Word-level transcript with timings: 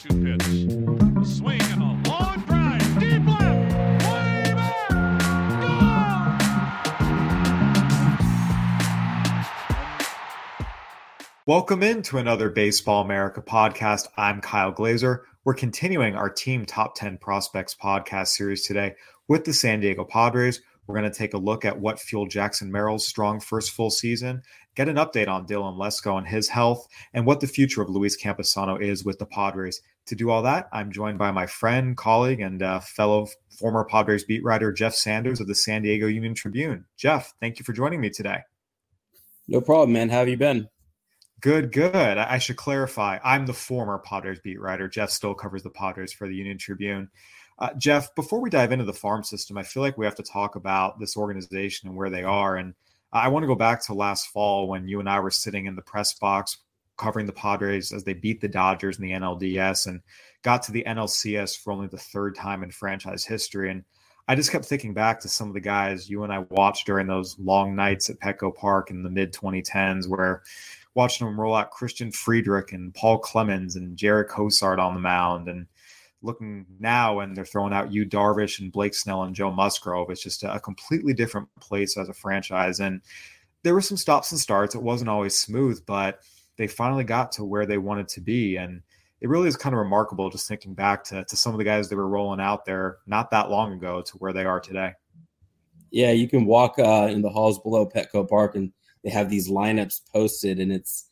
2 0.00 0.08
2 0.08 0.24
pitch. 0.24 0.46
A 1.20 1.24
swing 1.26 1.60
and 1.60 1.82
a 1.82 2.08
long 2.08 2.40
drive. 2.46 2.98
Deep 2.98 3.26
left. 3.26 3.74
Way 4.06 4.54
back. 4.54 4.80
Welcome 11.46 11.82
into 11.82 12.16
another 12.16 12.48
Baseball 12.48 13.02
America 13.02 13.42
podcast. 13.42 14.06
I'm 14.16 14.40
Kyle 14.40 14.72
Glazer. 14.72 15.18
We're 15.44 15.52
continuing 15.52 16.14
our 16.14 16.30
Team 16.30 16.64
Top 16.64 16.94
10 16.94 17.18
Prospects 17.18 17.74
podcast 17.74 18.28
series 18.28 18.66
today 18.66 18.94
with 19.28 19.44
the 19.44 19.52
San 19.52 19.80
Diego 19.80 20.04
Padres. 20.04 20.62
We're 20.90 20.98
going 20.98 21.12
to 21.12 21.16
take 21.16 21.34
a 21.34 21.38
look 21.38 21.64
at 21.64 21.78
what 21.78 22.00
fueled 22.00 22.30
Jackson 22.30 22.72
Merrill's 22.72 23.06
strong 23.06 23.38
first 23.38 23.70
full 23.70 23.90
season, 23.90 24.42
get 24.74 24.88
an 24.88 24.96
update 24.96 25.28
on 25.28 25.46
Dylan 25.46 25.76
Lesko 25.76 26.18
and 26.18 26.26
his 26.26 26.48
health, 26.48 26.88
and 27.14 27.24
what 27.24 27.38
the 27.38 27.46
future 27.46 27.80
of 27.80 27.90
Luis 27.90 28.20
Campusano 28.20 28.82
is 28.82 29.04
with 29.04 29.20
the 29.20 29.26
Padres. 29.26 29.82
To 30.10 30.16
do 30.16 30.28
all 30.28 30.42
that, 30.42 30.68
I'm 30.72 30.90
joined 30.90 31.18
by 31.18 31.30
my 31.30 31.46
friend, 31.46 31.96
colleague, 31.96 32.40
and 32.40 32.64
uh, 32.64 32.80
fellow 32.80 33.28
former 33.56 33.84
Padres 33.84 34.24
beat 34.24 34.42
writer 34.42 34.72
Jeff 34.72 34.92
Sanders 34.92 35.38
of 35.38 35.46
the 35.46 35.54
San 35.54 35.82
Diego 35.82 36.08
Union 36.08 36.34
Tribune. 36.34 36.84
Jeff, 36.96 37.32
thank 37.38 37.60
you 37.60 37.64
for 37.64 37.72
joining 37.72 38.00
me 38.00 38.10
today. 38.10 38.40
No 39.46 39.60
problem, 39.60 39.92
man. 39.92 40.08
How 40.08 40.18
have 40.18 40.28
you 40.28 40.36
been? 40.36 40.68
Good, 41.40 41.70
good. 41.70 41.94
I 41.94 42.38
should 42.38 42.56
clarify. 42.56 43.20
I'm 43.22 43.46
the 43.46 43.52
former 43.52 44.00
Padres 44.00 44.40
beat 44.40 44.60
writer. 44.60 44.88
Jeff 44.88 45.10
still 45.10 45.32
covers 45.32 45.62
the 45.62 45.70
Padres 45.70 46.12
for 46.12 46.26
the 46.26 46.34
Union 46.34 46.58
Tribune. 46.58 47.08
Uh, 47.60 47.72
Jeff, 47.74 48.12
before 48.16 48.40
we 48.40 48.50
dive 48.50 48.72
into 48.72 48.84
the 48.84 48.92
farm 48.92 49.22
system, 49.22 49.56
I 49.56 49.62
feel 49.62 49.84
like 49.84 49.96
we 49.96 50.06
have 50.06 50.16
to 50.16 50.24
talk 50.24 50.56
about 50.56 50.98
this 50.98 51.16
organization 51.16 51.88
and 51.88 51.96
where 51.96 52.10
they 52.10 52.24
are. 52.24 52.56
And 52.56 52.74
I 53.12 53.28
want 53.28 53.44
to 53.44 53.46
go 53.46 53.54
back 53.54 53.86
to 53.86 53.94
last 53.94 54.26
fall 54.26 54.66
when 54.66 54.88
you 54.88 54.98
and 54.98 55.08
I 55.08 55.20
were 55.20 55.30
sitting 55.30 55.66
in 55.66 55.76
the 55.76 55.82
press 55.82 56.12
box 56.14 56.58
covering 57.00 57.26
the 57.26 57.32
Padres 57.32 57.92
as 57.92 58.04
they 58.04 58.12
beat 58.12 58.40
the 58.40 58.48
Dodgers 58.48 58.98
in 58.98 59.02
the 59.02 59.12
NLDS 59.12 59.86
and 59.86 60.00
got 60.42 60.62
to 60.64 60.72
the 60.72 60.84
NLCS 60.86 61.58
for 61.58 61.72
only 61.72 61.88
the 61.88 61.96
third 61.96 62.34
time 62.34 62.62
in 62.62 62.70
franchise 62.70 63.24
history. 63.24 63.70
And 63.70 63.84
I 64.28 64.34
just 64.34 64.52
kept 64.52 64.66
thinking 64.66 64.92
back 64.92 65.18
to 65.20 65.28
some 65.28 65.48
of 65.48 65.54
the 65.54 65.60
guys 65.60 66.10
you 66.10 66.22
and 66.22 66.32
I 66.32 66.40
watched 66.50 66.86
during 66.86 67.06
those 67.06 67.38
long 67.38 67.74
nights 67.74 68.10
at 68.10 68.20
Petco 68.20 68.54
Park 68.54 68.90
in 68.90 69.02
the 69.02 69.10
mid 69.10 69.32
2010s 69.32 70.08
where 70.08 70.42
watching 70.94 71.26
them 71.26 71.40
roll 71.40 71.54
out 71.54 71.70
Christian 71.70 72.12
Friedrich 72.12 72.72
and 72.72 72.94
Paul 72.94 73.18
Clemens 73.18 73.76
and 73.76 73.96
Jarred 73.96 74.28
Cosart 74.28 74.78
on 74.78 74.94
the 74.94 75.00
mound. 75.00 75.48
And 75.48 75.66
looking 76.22 76.66
now 76.78 77.20
and 77.20 77.34
they're 77.34 77.46
throwing 77.46 77.72
out 77.72 77.92
Yu 77.92 78.04
Darvish 78.04 78.60
and 78.60 78.70
Blake 78.70 78.94
Snell 78.94 79.22
and 79.22 79.34
Joe 79.34 79.50
Musgrove, 79.50 80.10
it's 80.10 80.22
just 80.22 80.42
a 80.42 80.60
completely 80.60 81.14
different 81.14 81.48
place 81.60 81.96
as 81.96 82.10
a 82.10 82.14
franchise. 82.14 82.78
And 82.78 83.00
there 83.62 83.74
were 83.74 83.80
some 83.80 83.96
stops 83.96 84.32
and 84.32 84.40
starts. 84.40 84.74
It 84.74 84.82
wasn't 84.82 85.10
always 85.10 85.36
smooth, 85.36 85.84
but 85.86 86.20
they 86.60 86.66
finally 86.66 87.04
got 87.04 87.32
to 87.32 87.42
where 87.42 87.64
they 87.64 87.78
wanted 87.78 88.06
to 88.06 88.20
be. 88.20 88.56
And 88.56 88.82
it 89.22 89.30
really 89.30 89.48
is 89.48 89.56
kind 89.56 89.74
of 89.74 89.78
remarkable 89.78 90.28
just 90.28 90.46
thinking 90.46 90.74
back 90.74 91.02
to, 91.04 91.24
to 91.24 91.34
some 91.34 91.54
of 91.54 91.58
the 91.58 91.64
guys 91.64 91.88
they 91.88 91.96
were 91.96 92.06
rolling 92.06 92.38
out 92.38 92.66
there 92.66 92.98
not 93.06 93.30
that 93.30 93.48
long 93.48 93.72
ago 93.72 94.02
to 94.02 94.12
where 94.18 94.34
they 94.34 94.44
are 94.44 94.60
today. 94.60 94.92
Yeah, 95.90 96.10
you 96.10 96.28
can 96.28 96.44
walk 96.44 96.78
uh, 96.78 97.08
in 97.10 97.22
the 97.22 97.30
halls 97.30 97.58
below 97.60 97.88
Petco 97.88 98.28
Park 98.28 98.56
and 98.56 98.74
they 99.02 99.08
have 99.08 99.30
these 99.30 99.48
lineups 99.48 100.02
posted 100.12 100.60
and 100.60 100.70
it's 100.70 101.06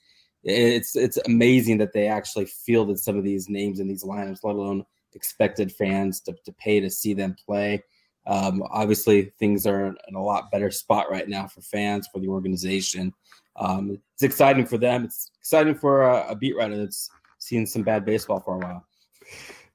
it's 0.45 0.95
it's 0.95 1.17
amazing 1.27 1.79
that 1.79 1.95
they 1.95 2.09
actually 2.09 2.45
fielded 2.45 2.99
some 2.99 3.17
of 3.17 3.25
these 3.25 3.49
names 3.49 3.81
in 3.81 3.89
these 3.89 4.05
lineups, 4.05 4.45
let 4.45 4.55
alone 4.55 4.85
expected 5.15 5.73
fans 5.73 6.21
to, 6.21 6.35
to 6.45 6.53
pay 6.53 6.79
to 6.79 6.91
see 6.91 7.15
them 7.15 7.35
play. 7.47 7.83
Um, 8.27 8.63
obviously, 8.71 9.33
things 9.39 9.67
are 9.67 9.97
in 10.09 10.15
a 10.15 10.23
lot 10.23 10.51
better 10.51 10.71
spot 10.71 11.11
right 11.11 11.27
now 11.27 11.47
for 11.47 11.63
fans, 11.63 12.07
for 12.13 12.21
the 12.21 12.29
organization. 12.29 13.15
Um, 13.59 13.99
it's 14.15 14.23
exciting 14.23 14.67
for 14.67 14.79
them. 14.79 15.05
It's 15.05 15.31
exciting 15.39 15.75
for 15.75 16.03
a, 16.03 16.31
a 16.31 16.35
beat 16.35 16.57
writer 16.57 16.77
that's 16.77 17.11
seen 17.39 17.67
some 17.67 17.83
bad 17.83 18.05
baseball 18.05 18.41
for 18.41 18.55
a 18.55 18.59
while. 18.59 18.85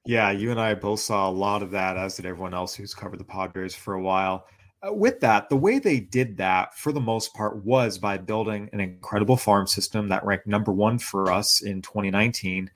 Yeah, 0.05 0.31
you 0.31 0.51
and 0.51 0.59
I 0.59 0.73
both 0.73 0.99
saw 0.99 1.29
a 1.29 1.31
lot 1.31 1.63
of 1.63 1.71
that, 1.71 1.95
as 1.95 2.17
did 2.17 2.25
everyone 2.25 2.53
else 2.53 2.75
who's 2.75 2.93
covered 2.93 3.19
the 3.19 3.25
Padres 3.25 3.73
for 3.73 3.93
a 3.93 4.01
while. 4.01 4.45
Uh, 4.85 4.93
with 4.93 5.21
that, 5.21 5.47
the 5.47 5.55
way 5.55 5.79
they 5.79 5.99
did 5.99 6.35
that 6.37 6.75
for 6.77 6.91
the 6.91 6.99
most 6.99 7.33
part 7.33 7.63
was 7.63 7.97
by 7.97 8.17
building 8.17 8.69
an 8.73 8.81
incredible 8.81 9.37
farm 9.37 9.65
system 9.65 10.09
that 10.09 10.25
ranked 10.25 10.45
number 10.45 10.73
one 10.73 10.99
for 10.99 11.31
us 11.31 11.61
in 11.61 11.81
2019. 11.81 12.69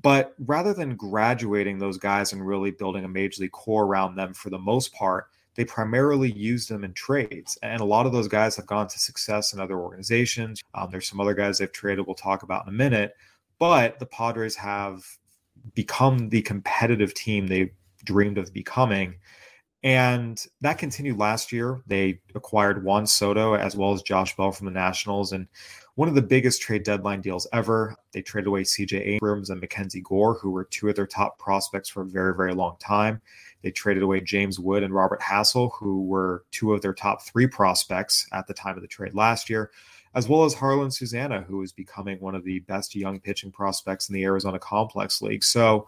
But 0.00 0.34
rather 0.38 0.72
than 0.72 0.96
graduating 0.96 1.78
those 1.78 1.98
guys 1.98 2.32
and 2.32 2.46
really 2.46 2.70
building 2.70 3.04
a 3.04 3.08
major 3.08 3.42
league 3.42 3.52
core 3.52 3.84
around 3.84 4.16
them 4.16 4.32
for 4.32 4.48
the 4.48 4.58
most 4.58 4.94
part, 4.94 5.26
they 5.54 5.64
primarily 5.64 6.32
use 6.32 6.66
them 6.66 6.84
in 6.84 6.92
trades. 6.94 7.58
And 7.62 7.80
a 7.80 7.84
lot 7.84 8.06
of 8.06 8.12
those 8.12 8.28
guys 8.28 8.56
have 8.56 8.66
gone 8.66 8.88
to 8.88 8.98
success 8.98 9.52
in 9.52 9.60
other 9.60 9.78
organizations. 9.78 10.62
Um, 10.74 10.90
there's 10.90 11.08
some 11.08 11.20
other 11.20 11.34
guys 11.34 11.58
they've 11.58 11.70
traded 11.70 12.06
we'll 12.06 12.14
talk 12.14 12.42
about 12.42 12.66
in 12.66 12.72
a 12.72 12.76
minute. 12.76 13.14
But 13.58 13.98
the 13.98 14.06
Padres 14.06 14.56
have 14.56 15.04
become 15.74 16.30
the 16.30 16.42
competitive 16.42 17.14
team 17.14 17.46
they 17.46 17.72
dreamed 18.04 18.38
of 18.38 18.52
becoming. 18.52 19.16
And 19.82 20.44
that 20.60 20.78
continued 20.78 21.18
last 21.18 21.52
year. 21.52 21.82
They 21.86 22.20
acquired 22.42 22.84
Juan 22.84 23.06
Soto 23.06 23.54
as 23.54 23.76
well 23.76 23.92
as 23.92 24.02
Josh 24.02 24.36
Bell 24.36 24.50
from 24.50 24.66
the 24.66 24.72
Nationals. 24.72 25.32
And 25.32 25.46
one 25.94 26.08
of 26.08 26.14
the 26.14 26.22
biggest 26.22 26.60
trade 26.60 26.82
deadline 26.82 27.20
deals 27.20 27.46
ever. 27.52 27.94
They 28.12 28.22
traded 28.22 28.48
away 28.48 28.62
CJ 28.62 29.06
Abrams 29.06 29.50
and 29.50 29.60
Mackenzie 29.60 30.00
Gore, 30.00 30.34
who 30.34 30.50
were 30.50 30.64
two 30.64 30.88
of 30.88 30.96
their 30.96 31.06
top 31.06 31.38
prospects 31.38 31.88
for 31.88 32.02
a 32.02 32.06
very, 32.06 32.34
very 32.34 32.54
long 32.54 32.76
time. 32.80 33.20
They 33.62 33.70
traded 33.70 34.02
away 34.02 34.20
James 34.20 34.58
Wood 34.58 34.82
and 34.82 34.92
Robert 34.92 35.20
Hassell, 35.20 35.70
who 35.78 36.02
were 36.02 36.44
two 36.50 36.72
of 36.72 36.82
their 36.82 36.94
top 36.94 37.22
three 37.22 37.46
prospects 37.46 38.26
at 38.32 38.46
the 38.46 38.54
time 38.54 38.76
of 38.76 38.82
the 38.82 38.88
trade 38.88 39.14
last 39.14 39.48
year, 39.48 39.70
as 40.14 40.28
well 40.28 40.44
as 40.44 40.54
Jarlin 40.54 40.92
Susana, 40.92 41.42
who 41.42 41.62
is 41.62 41.72
becoming 41.72 42.18
one 42.18 42.34
of 42.34 42.44
the 42.44 42.58
best 42.60 42.96
young 42.96 43.20
pitching 43.20 43.52
prospects 43.52 44.08
in 44.08 44.14
the 44.14 44.24
Arizona 44.24 44.58
Complex 44.58 45.22
League. 45.22 45.44
So 45.44 45.86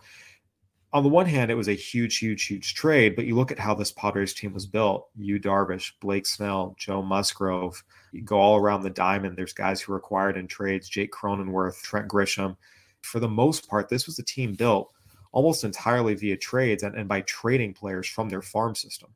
on 0.95 1.03
the 1.03 1.09
one 1.09 1.27
hand, 1.27 1.51
it 1.51 1.57
was 1.57 1.67
a 1.67 1.73
huge, 1.73 2.19
huge, 2.19 2.47
huge 2.47 2.75
trade, 2.75 3.17
but 3.17 3.27
you 3.27 3.35
look 3.35 3.51
at 3.51 3.59
how 3.59 3.75
this 3.75 3.91
Padres 3.91 4.33
team 4.33 4.55
was 4.55 4.65
built. 4.65 5.09
Yu 5.17 5.41
Darvish, 5.41 5.91
Blake 6.01 6.25
Snell, 6.25 6.77
Joe 6.79 7.03
Musgrove. 7.03 7.83
You 8.13 8.23
go 8.23 8.39
all 8.39 8.57
around 8.57 8.85
the 8.85 8.91
diamond. 8.91 9.37
There's 9.37 9.53
guys 9.53 9.81
who 9.81 9.91
were 9.91 9.99
acquired 9.99 10.37
in 10.37 10.47
trades, 10.47 10.89
Jake 10.89 11.13
Cronenworth, 11.13 11.83
Trent 11.83 12.07
Grisham. 12.07 12.57
For 13.03 13.19
the 13.19 13.29
most 13.29 13.69
part, 13.69 13.89
this 13.89 14.07
was 14.07 14.21
a 14.21 14.23
team 14.23 14.55
built 14.55 14.93
almost 15.33 15.65
entirely 15.65 16.15
via 16.15 16.37
trades 16.37 16.85
and, 16.85 16.95
and 16.95 17.09
by 17.09 17.23
trading 17.23 17.75
players 17.75 18.07
from 18.07 18.29
their 18.29 18.43
farm 18.43 18.77
system. 18.77 19.11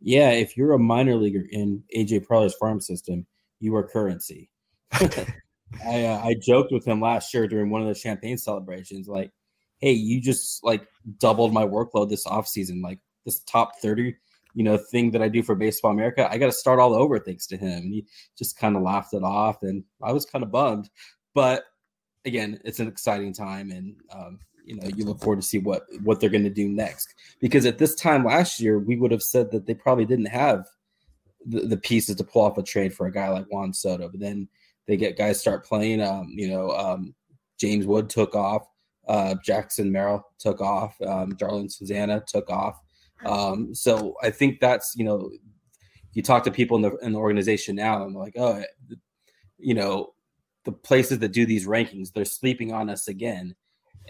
Yeah, 0.00 0.30
if 0.30 0.56
you're 0.56 0.72
a 0.72 0.78
minor 0.78 1.14
leaguer 1.14 1.46
in 1.50 1.84
AJ 1.96 2.26
Preller's 2.26 2.54
farm 2.56 2.80
system, 2.80 3.26
you 3.60 3.76
are 3.76 3.86
currency. 3.86 4.50
I 4.92 6.04
uh, 6.04 6.20
I 6.24 6.34
joked 6.34 6.72
with 6.72 6.84
him 6.84 7.00
last 7.00 7.32
year 7.32 7.46
during 7.46 7.70
one 7.70 7.80
of 7.80 7.86
the 7.86 7.94
champagne 7.94 8.38
celebrations, 8.38 9.06
like– 9.06 9.30
hey, 9.78 9.92
you 9.92 10.20
just 10.20 10.64
like 10.64 10.86
doubled 11.18 11.52
my 11.52 11.64
workload 11.64 12.08
this 12.08 12.26
offseason. 12.26 12.82
Like 12.82 13.00
this 13.24 13.40
top 13.40 13.78
30, 13.80 14.14
you 14.54 14.64
know, 14.64 14.76
thing 14.76 15.10
that 15.10 15.22
I 15.22 15.28
do 15.28 15.42
for 15.42 15.54
Baseball 15.54 15.90
America, 15.90 16.28
I 16.30 16.38
got 16.38 16.46
to 16.46 16.52
start 16.52 16.78
all 16.78 16.94
over 16.94 17.18
thanks 17.18 17.46
to 17.48 17.56
him. 17.56 17.82
And 17.84 17.92
he 17.94 18.06
just 18.36 18.58
kind 18.58 18.76
of 18.76 18.82
laughed 18.82 19.14
it 19.14 19.22
off. 19.22 19.62
And 19.62 19.84
I 20.02 20.12
was 20.12 20.24
kind 20.24 20.42
of 20.42 20.50
bummed. 20.50 20.88
But 21.34 21.64
again, 22.24 22.60
it's 22.64 22.80
an 22.80 22.88
exciting 22.88 23.32
time. 23.32 23.70
And, 23.70 23.96
um, 24.10 24.38
you 24.64 24.76
know, 24.76 24.88
you 24.96 25.04
look 25.04 25.20
forward 25.20 25.40
to 25.40 25.46
see 25.46 25.58
what 25.58 25.84
what 26.02 26.20
they're 26.20 26.30
going 26.30 26.44
to 26.44 26.50
do 26.50 26.68
next. 26.68 27.14
Because 27.40 27.66
at 27.66 27.78
this 27.78 27.94
time 27.94 28.24
last 28.24 28.60
year, 28.60 28.78
we 28.78 28.96
would 28.96 29.10
have 29.10 29.22
said 29.22 29.50
that 29.50 29.66
they 29.66 29.74
probably 29.74 30.06
didn't 30.06 30.26
have 30.26 30.66
the, 31.44 31.60
the 31.60 31.76
pieces 31.76 32.16
to 32.16 32.24
pull 32.24 32.42
off 32.42 32.56
a 32.56 32.62
trade 32.62 32.94
for 32.94 33.06
a 33.06 33.12
guy 33.12 33.28
like 33.28 33.46
Juan 33.52 33.72
Soto. 33.72 34.08
But 34.08 34.20
then 34.20 34.48
they 34.86 34.96
get 34.96 35.18
guys 35.18 35.40
start 35.40 35.64
playing. 35.64 36.00
Um, 36.00 36.28
you 36.30 36.48
know, 36.48 36.70
um, 36.70 37.14
James 37.58 37.86
Wood 37.86 38.08
took 38.08 38.34
off. 38.34 38.66
Uh, 39.06 39.34
Jackson 39.44 39.92
Merrill 39.92 40.26
took 40.38 40.60
off. 40.60 41.00
Um, 41.02 41.32
Jarlin 41.32 41.70
Susana 41.70 42.22
took 42.26 42.48
off. 42.50 42.80
Um, 43.24 43.74
so 43.74 44.14
I 44.22 44.30
think 44.30 44.60
that's 44.60 44.94
you 44.96 45.04
know, 45.04 45.30
you 46.12 46.22
talk 46.22 46.44
to 46.44 46.50
people 46.50 46.76
in 46.76 46.82
the 46.82 46.96
in 46.98 47.12
the 47.12 47.18
organization 47.18 47.76
now, 47.76 48.04
and 48.04 48.14
like, 48.14 48.34
oh, 48.36 48.62
you 49.58 49.74
know, 49.74 50.14
the 50.64 50.72
places 50.72 51.18
that 51.20 51.32
do 51.32 51.46
these 51.46 51.66
rankings, 51.66 52.12
they're 52.12 52.24
sleeping 52.24 52.72
on 52.72 52.90
us 52.90 53.08
again, 53.08 53.54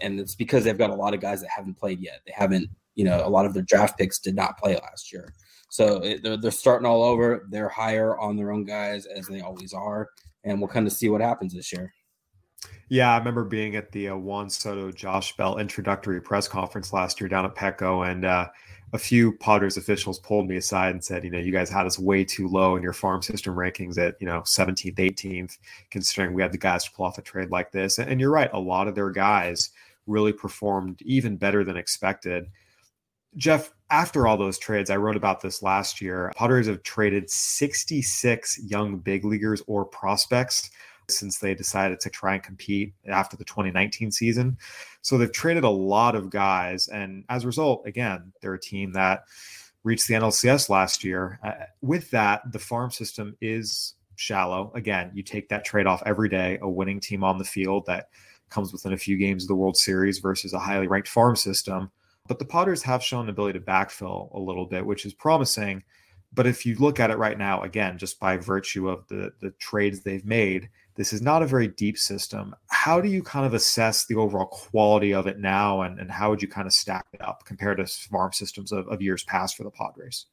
and 0.01 0.19
it's 0.19 0.35
because 0.35 0.63
they've 0.63 0.77
got 0.77 0.89
a 0.89 0.95
lot 0.95 1.13
of 1.13 1.21
guys 1.21 1.41
that 1.41 1.49
haven't 1.49 1.77
played 1.77 1.99
yet. 2.01 2.21
They 2.25 2.33
haven't, 2.35 2.69
you 2.95 3.05
know, 3.05 3.25
a 3.25 3.29
lot 3.29 3.45
of 3.45 3.53
their 3.53 3.63
draft 3.63 3.97
picks 3.97 4.19
did 4.19 4.35
not 4.35 4.57
play 4.57 4.75
last 4.75 5.11
year, 5.13 5.33
so 5.69 5.97
it, 5.97 6.23
they're 6.23 6.37
they're 6.37 6.51
starting 6.51 6.87
all 6.87 7.03
over. 7.03 7.47
They're 7.49 7.69
higher 7.69 8.17
on 8.17 8.35
their 8.35 8.51
own 8.51 8.65
guys 8.65 9.05
as 9.05 9.27
they 9.27 9.41
always 9.41 9.73
are, 9.73 10.09
and 10.43 10.59
we'll 10.59 10.67
kind 10.69 10.87
of 10.87 10.93
see 10.93 11.09
what 11.09 11.21
happens 11.21 11.53
this 11.53 11.71
year. 11.71 11.93
Yeah, 12.89 13.13
I 13.13 13.17
remember 13.17 13.43
being 13.43 13.75
at 13.75 13.91
the 13.91 14.09
uh, 14.09 14.15
Juan 14.15 14.49
Soto 14.49 14.91
Josh 14.91 15.35
Bell 15.37 15.57
introductory 15.57 16.21
press 16.21 16.47
conference 16.47 16.93
last 16.93 17.19
year 17.19 17.27
down 17.27 17.45
at 17.45 17.55
Petco, 17.55 18.07
and 18.09 18.25
uh, 18.25 18.47
a 18.93 18.97
few 18.99 19.33
Padres 19.33 19.77
officials 19.77 20.19
pulled 20.19 20.47
me 20.47 20.57
aside 20.57 20.91
and 20.91 21.03
said, 21.03 21.23
you 21.23 21.31
know, 21.31 21.39
you 21.39 21.51
guys 21.51 21.69
had 21.69 21.85
us 21.85 21.97
way 21.97 22.23
too 22.23 22.47
low 22.47 22.75
in 22.75 22.83
your 22.83 22.93
farm 22.93 23.21
system 23.21 23.55
rankings 23.55 23.97
at, 23.97 24.15
you 24.19 24.27
know, 24.27 24.41
17th, 24.41 24.95
18th, 24.95 25.57
considering 25.89 26.33
we 26.33 26.41
had 26.41 26.51
the 26.51 26.57
guys 26.57 26.85
to 26.85 26.91
pull 26.91 27.05
off 27.05 27.17
a 27.17 27.23
trade 27.23 27.49
like 27.49 27.71
this. 27.71 27.97
And 27.97 28.19
you're 28.19 28.31
right, 28.31 28.49
a 28.53 28.59
lot 28.59 28.87
of 28.87 28.95
their 28.95 29.09
guys 29.09 29.71
really 30.05 30.33
performed 30.33 31.01
even 31.01 31.37
better 31.37 31.63
than 31.63 31.77
expected. 31.77 32.45
Jeff, 33.35 33.73
after 33.89 34.27
all 34.27 34.37
those 34.37 34.57
trades, 34.59 34.89
I 34.89 34.95
wrote 34.97 35.17
about 35.17 35.41
this 35.41 35.61
last 35.61 35.99
year. 35.99 36.31
Padres 36.35 36.67
have 36.67 36.83
traded 36.83 37.29
66 37.29 38.63
young 38.63 38.99
big 38.99 39.25
leaguers 39.25 39.61
or 39.67 39.85
prospects 39.85 40.69
since 41.09 41.39
they 41.39 41.53
decided 41.53 41.99
to 42.01 42.09
try 42.09 42.33
and 42.33 42.43
compete 42.43 42.93
after 43.07 43.37
the 43.37 43.45
2019 43.45 44.11
season. 44.11 44.57
So 45.01 45.17
they've 45.17 45.31
traded 45.31 45.63
a 45.63 45.69
lot 45.69 46.15
of 46.15 46.29
guys. 46.29 46.87
And 46.87 47.23
as 47.29 47.43
a 47.43 47.47
result, 47.47 47.85
again, 47.85 48.33
they're 48.41 48.53
a 48.53 48.59
team 48.59 48.93
that 48.93 49.25
reached 49.83 50.07
the 50.07 50.15
NLCS 50.15 50.69
last 50.69 51.03
year. 51.03 51.39
Uh, 51.43 51.53
with 51.81 52.09
that, 52.11 52.51
the 52.51 52.59
farm 52.59 52.91
system 52.91 53.37
is 53.41 53.95
shallow. 54.15 54.71
Again, 54.75 55.11
you 55.13 55.23
take 55.23 55.49
that 55.49 55.65
trade 55.65 55.87
off 55.87 56.03
every 56.05 56.29
day, 56.29 56.57
a 56.61 56.69
winning 56.69 56.99
team 56.99 57.23
on 57.23 57.37
the 57.37 57.43
field 57.43 57.85
that 57.85 58.09
comes 58.49 58.71
within 58.71 58.93
a 58.93 58.97
few 58.97 59.17
games 59.17 59.43
of 59.43 59.47
the 59.47 59.55
World 59.55 59.77
Series 59.77 60.19
versus 60.19 60.53
a 60.53 60.59
highly 60.59 60.87
ranked 60.87 61.07
farm 61.07 61.35
system. 61.35 61.91
But 62.27 62.39
the 62.39 62.45
Padres 62.45 62.81
have 62.83 63.03
shown 63.03 63.25
the 63.25 63.31
ability 63.31 63.59
to 63.59 63.65
backfill 63.65 64.33
a 64.33 64.39
little 64.39 64.65
bit, 64.65 64.85
which 64.85 65.05
is 65.05 65.13
promising. 65.13 65.83
But 66.33 66.47
if 66.47 66.65
you 66.65 66.75
look 66.75 66.99
at 66.99 67.11
it 67.11 67.17
right 67.17 67.37
now, 67.37 67.61
again, 67.61 67.97
just 67.97 68.19
by 68.19 68.37
virtue 68.37 68.89
of 68.89 69.07
the 69.07 69.31
the 69.41 69.51
trades 69.51 70.01
they've 70.01 70.25
made, 70.25 70.69
this 70.95 71.11
is 71.11 71.21
not 71.21 71.43
a 71.43 71.47
very 71.47 71.67
deep 71.67 71.97
system. 71.97 72.55
How 72.67 73.01
do 73.01 73.09
you 73.09 73.21
kind 73.21 73.45
of 73.45 73.53
assess 73.53 74.05
the 74.05 74.15
overall 74.15 74.45
quality 74.45 75.13
of 75.13 75.27
it 75.27 75.39
now, 75.39 75.81
and, 75.81 75.99
and 75.99 76.09
how 76.09 76.29
would 76.29 76.41
you 76.41 76.47
kind 76.47 76.67
of 76.67 76.73
stack 76.73 77.05
it 77.13 77.21
up 77.21 77.43
compared 77.45 77.77
to 77.77 77.85
farm 77.85 78.31
systems 78.31 78.71
of, 78.71 78.87
of 78.87 79.01
years 79.01 79.23
past 79.23 79.57
for 79.57 79.63
the 79.63 79.71
Padres? 79.71 80.27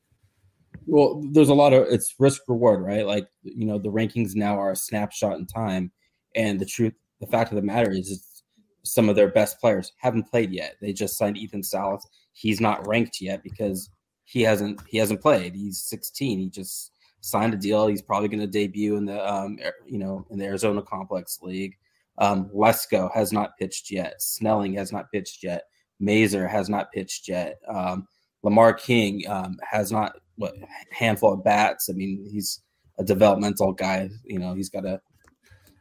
Well, 0.87 1.23
there's 1.33 1.49
a 1.49 1.55
lot 1.55 1.73
of 1.73 1.87
it's 1.91 2.15
risk 2.19 2.43
reward, 2.49 2.83
right? 2.83 3.07
Like 3.07 3.29
you 3.43 3.67
know, 3.67 3.79
the 3.79 3.91
rankings 3.91 4.35
now 4.35 4.59
are 4.59 4.71
a 4.71 4.77
snapshot 4.77 5.39
in 5.39 5.47
time, 5.47 5.91
and 6.35 6.61
the 6.61 6.67
truth, 6.67 6.95
the 7.21 7.27
fact 7.27 7.51
of 7.51 7.57
the 7.57 7.63
matter 7.63 7.91
is, 7.91 8.43
some 8.85 9.09
of 9.09 9.17
their 9.17 9.29
best 9.29 9.61
players 9.61 9.93
haven't 9.99 10.31
played 10.31 10.53
yet. 10.53 10.77
They 10.81 10.93
just 10.93 11.17
signed 11.17 11.37
Ethan 11.37 11.63
Salas. 11.63 12.07
He's 12.33 12.61
not 12.61 12.87
ranked 12.87 13.21
yet 13.21 13.43
because 13.43 13.91
he 14.25 14.43
hasn't 14.43 14.81
he 14.89 14.99
hasn't 14.99 15.21
played. 15.21 15.55
He's 15.55 15.83
16. 15.83 16.39
He 16.39 16.49
just 16.49 16.92
signed 17.23 17.55
a 17.55 17.57
deal. 17.57 17.87
He's 17.87 18.03
probably 18.03 18.29
going 18.29 18.41
to 18.41 18.47
debut 18.47 18.97
in 18.97 19.07
the 19.07 19.33
um, 19.33 19.59
you 19.87 19.99
know 19.99 20.27
in 20.31 20.39
the 20.39 20.45
Arizona 20.45 20.83
Complex 20.83 21.39
League. 21.41 21.77
Um, 22.19 22.51
Lesko 22.55 23.11
has 23.15 23.33
not 23.33 23.57
pitched 23.59 23.91
yet. 23.91 24.21
Snelling 24.21 24.75
has 24.75 24.93
not 24.93 25.11
pitched 25.11 25.43
yet. 25.43 25.65
Mazur 25.99 26.47
has 26.47 26.69
not 26.69 26.93
pitched 26.93 27.29
yet. 27.29 27.59
Um, 27.67 28.07
Lamar 28.43 28.75
King 28.75 29.27
um, 29.29 29.57
has 29.69 29.91
not 29.91 30.17
what 30.37 30.55
handful 30.91 31.33
of 31.33 31.45
bats. 31.45 31.89
I 31.89 31.95
mean, 31.95 32.29
he's 32.31 32.61
a 32.99 33.05
developmental 33.05 33.73
guy. 33.73 34.11
You 34.25 34.39
know, 34.39 34.55
he's 34.55 34.69
got 34.69 34.83
to. 34.83 35.01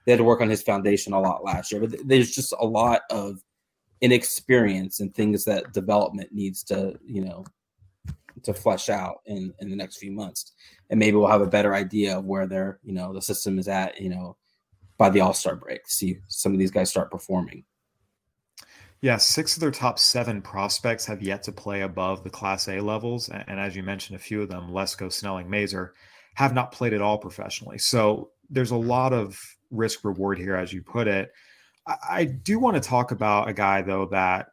They 0.06 0.14
had 0.14 0.20
to 0.20 0.24
work 0.24 0.42
on 0.42 0.50
his 0.50 0.64
foundation 0.64 1.14
a 1.14 1.20
lot 1.20 1.44
last 1.44 1.72
year, 1.72 1.82
but 1.82 2.08
there's 2.08 2.32
just 2.32 2.54
a 2.60 2.66
lot 2.66 3.02
of 3.12 3.44
inexperience 4.02 5.00
and 5.00 5.14
things 5.14 5.46
that 5.46 5.74
development 5.74 6.30
needs 6.32 6.64
to 6.64 6.98
you 7.06 7.24
know 7.24 7.46
to 8.44 8.54
flesh 8.54 8.90
out 8.90 9.22
in 9.26 9.54
in 9.60 9.70
the 9.70 9.76
next 9.76 9.98
few 9.98 10.12
months. 10.12 10.54
And 10.90 11.00
maybe 11.00 11.18
we'll 11.18 11.28
have 11.28 11.42
a 11.42 11.48
better 11.48 11.74
idea 11.74 12.18
of 12.18 12.26
where 12.26 12.48
their 12.48 12.80
you 12.84 12.94
know 12.94 13.14
the 13.14 13.22
system 13.22 13.60
is 13.60 13.68
at 13.68 14.00
you 14.00 14.10
know 14.10 14.38
by 14.98 15.10
the 15.10 15.22
all-star 15.22 15.56
break 15.56 15.82
see 15.88 16.20
some 16.28 16.54
of 16.54 16.60
these 16.60 16.72
guys 16.72 16.90
start 16.90 17.12
performing. 17.12 17.64
Yeah 19.02 19.18
six 19.18 19.56
of 19.56 19.62
their 19.62 19.72
top 19.72 20.00
seven 20.00 20.42
prospects 20.42 21.06
have 21.06 21.22
yet 21.22 21.44
to 21.44 21.52
play 21.52 21.82
above 21.82 22.24
the 22.24 22.30
class 22.30 22.68
a 22.68 22.80
levels. 22.80 23.30
And, 23.30 23.60
as 23.60 23.76
you 23.76 23.84
mentioned 23.84 24.16
a 24.16 24.24
few 24.24 24.42
of 24.42 24.50
them 24.50 24.70
lesko 24.70 25.12
snelling 25.12 25.50
mazur 25.50 25.94
have 26.36 26.54
not 26.54 26.72
played 26.72 26.94
at 26.94 27.02
all 27.02 27.18
professionally. 27.18 27.78
So 27.78 28.32
there's 28.50 28.72
a 28.72 28.76
lot 28.76 29.14
of 29.14 29.40
risk 29.70 30.04
reward 30.04 30.38
here 30.38 30.56
as 30.56 30.72
you 30.72 30.82
put 30.82 31.08
it. 31.08 31.32
I 31.88 32.26
do 32.26 32.60
want 32.60 32.76
to 32.76 32.82
talk 32.82 33.12
about 33.12 33.50
a 33.50 33.54
guy 33.54 33.82
though 33.82 34.06
that 34.08 34.50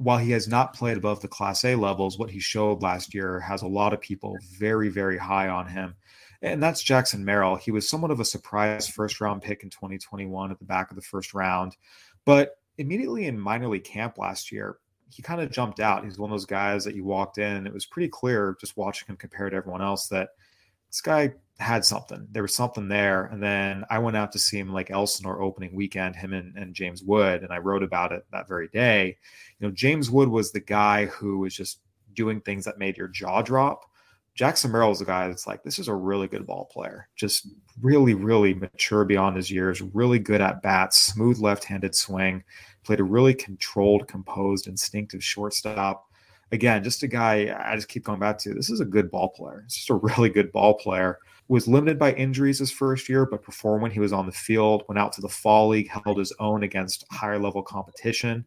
while 0.00 0.16
he 0.16 0.30
has 0.30 0.48
not 0.48 0.72
played 0.72 0.96
above 0.96 1.20
the 1.20 1.28
Class 1.28 1.62
A 1.62 1.74
levels, 1.74 2.18
what 2.18 2.30
he 2.30 2.40
showed 2.40 2.80
last 2.80 3.12
year 3.12 3.38
has 3.38 3.60
a 3.60 3.68
lot 3.68 3.92
of 3.92 4.00
people 4.00 4.38
very, 4.58 4.88
very 4.88 5.18
high 5.18 5.48
on 5.48 5.66
him. 5.66 5.94
And 6.40 6.62
that's 6.62 6.82
Jackson 6.82 7.22
Merrill. 7.22 7.56
He 7.56 7.70
was 7.70 7.86
somewhat 7.86 8.10
of 8.10 8.18
a 8.18 8.24
surprise 8.24 8.88
first 8.88 9.20
round 9.20 9.42
pick 9.42 9.62
in 9.62 9.68
2021 9.68 10.50
at 10.50 10.58
the 10.58 10.64
back 10.64 10.88
of 10.88 10.96
the 10.96 11.02
first 11.02 11.34
round. 11.34 11.76
But 12.24 12.56
immediately 12.78 13.26
in 13.26 13.38
minor 13.38 13.68
league 13.68 13.84
camp 13.84 14.16
last 14.16 14.50
year, 14.50 14.78
he 15.10 15.20
kind 15.20 15.42
of 15.42 15.50
jumped 15.50 15.80
out. 15.80 16.02
He's 16.02 16.18
one 16.18 16.30
of 16.30 16.34
those 16.34 16.46
guys 16.46 16.82
that 16.84 16.94
you 16.94 17.04
walked 17.04 17.36
in, 17.36 17.66
it 17.66 17.74
was 17.74 17.84
pretty 17.84 18.08
clear 18.08 18.56
just 18.58 18.78
watching 18.78 19.06
him 19.06 19.18
compared 19.18 19.50
to 19.50 19.58
everyone 19.58 19.82
else 19.82 20.08
that 20.08 20.30
this 20.88 21.02
guy 21.02 21.34
had 21.60 21.84
something. 21.84 22.26
There 22.30 22.42
was 22.42 22.54
something 22.54 22.88
there. 22.88 23.26
And 23.26 23.42
then 23.42 23.84
I 23.90 23.98
went 23.98 24.16
out 24.16 24.32
to 24.32 24.38
see 24.38 24.58
him 24.58 24.72
like 24.72 24.90
Elsinore 24.90 25.42
opening 25.42 25.74
weekend, 25.74 26.16
him 26.16 26.32
and, 26.32 26.56
and 26.56 26.74
James 26.74 27.02
Wood, 27.02 27.42
and 27.42 27.52
I 27.52 27.58
wrote 27.58 27.82
about 27.82 28.12
it 28.12 28.24
that 28.32 28.48
very 28.48 28.68
day. 28.68 29.16
You 29.58 29.68
know, 29.68 29.72
James 29.72 30.10
Wood 30.10 30.28
was 30.28 30.52
the 30.52 30.60
guy 30.60 31.06
who 31.06 31.38
was 31.38 31.54
just 31.54 31.80
doing 32.14 32.40
things 32.40 32.64
that 32.64 32.78
made 32.78 32.96
your 32.96 33.08
jaw 33.08 33.42
drop. 33.42 33.84
Jackson 34.34 34.70
Merrill 34.70 34.92
is 34.92 35.00
a 35.00 35.04
guy 35.04 35.28
that's 35.28 35.46
like, 35.46 35.62
this 35.62 35.78
is 35.78 35.88
a 35.88 35.94
really 35.94 36.28
good 36.28 36.46
ball 36.46 36.66
player, 36.72 37.08
just 37.16 37.48
really, 37.82 38.14
really 38.14 38.54
mature 38.54 39.04
beyond 39.04 39.36
his 39.36 39.50
years, 39.50 39.82
really 39.82 40.18
good 40.18 40.40
at 40.40 40.62
bats, 40.62 40.98
smooth 40.98 41.38
left 41.40 41.64
handed 41.64 41.94
swing, 41.94 42.42
played 42.84 43.00
a 43.00 43.04
really 43.04 43.34
controlled, 43.34 44.08
composed, 44.08 44.66
instinctive 44.66 45.22
shortstop 45.22 46.06
again, 46.52 46.82
just 46.82 47.02
a 47.02 47.08
guy 47.08 47.54
I 47.64 47.76
just 47.76 47.88
keep 47.88 48.04
going 48.04 48.18
back 48.18 48.38
to. 48.38 48.54
This 48.54 48.70
is 48.70 48.80
a 48.80 48.84
good 48.84 49.10
ball 49.10 49.28
player. 49.28 49.62
It's 49.64 49.76
just 49.76 49.90
a 49.90 49.94
really 49.94 50.30
good 50.30 50.52
ball 50.52 50.74
player 50.74 51.18
was 51.50 51.66
limited 51.66 51.98
by 51.98 52.12
injuries 52.12 52.60
his 52.60 52.70
first 52.70 53.08
year, 53.08 53.26
but 53.26 53.42
performed 53.42 53.82
when 53.82 53.90
he 53.90 53.98
was 53.98 54.12
on 54.12 54.24
the 54.24 54.30
field, 54.30 54.84
went 54.88 55.00
out 55.00 55.12
to 55.12 55.20
the 55.20 55.28
fall 55.28 55.66
league, 55.66 55.88
held 55.88 56.16
his 56.16 56.32
own 56.38 56.62
against 56.62 57.04
higher 57.10 57.40
level 57.40 57.60
competition. 57.60 58.44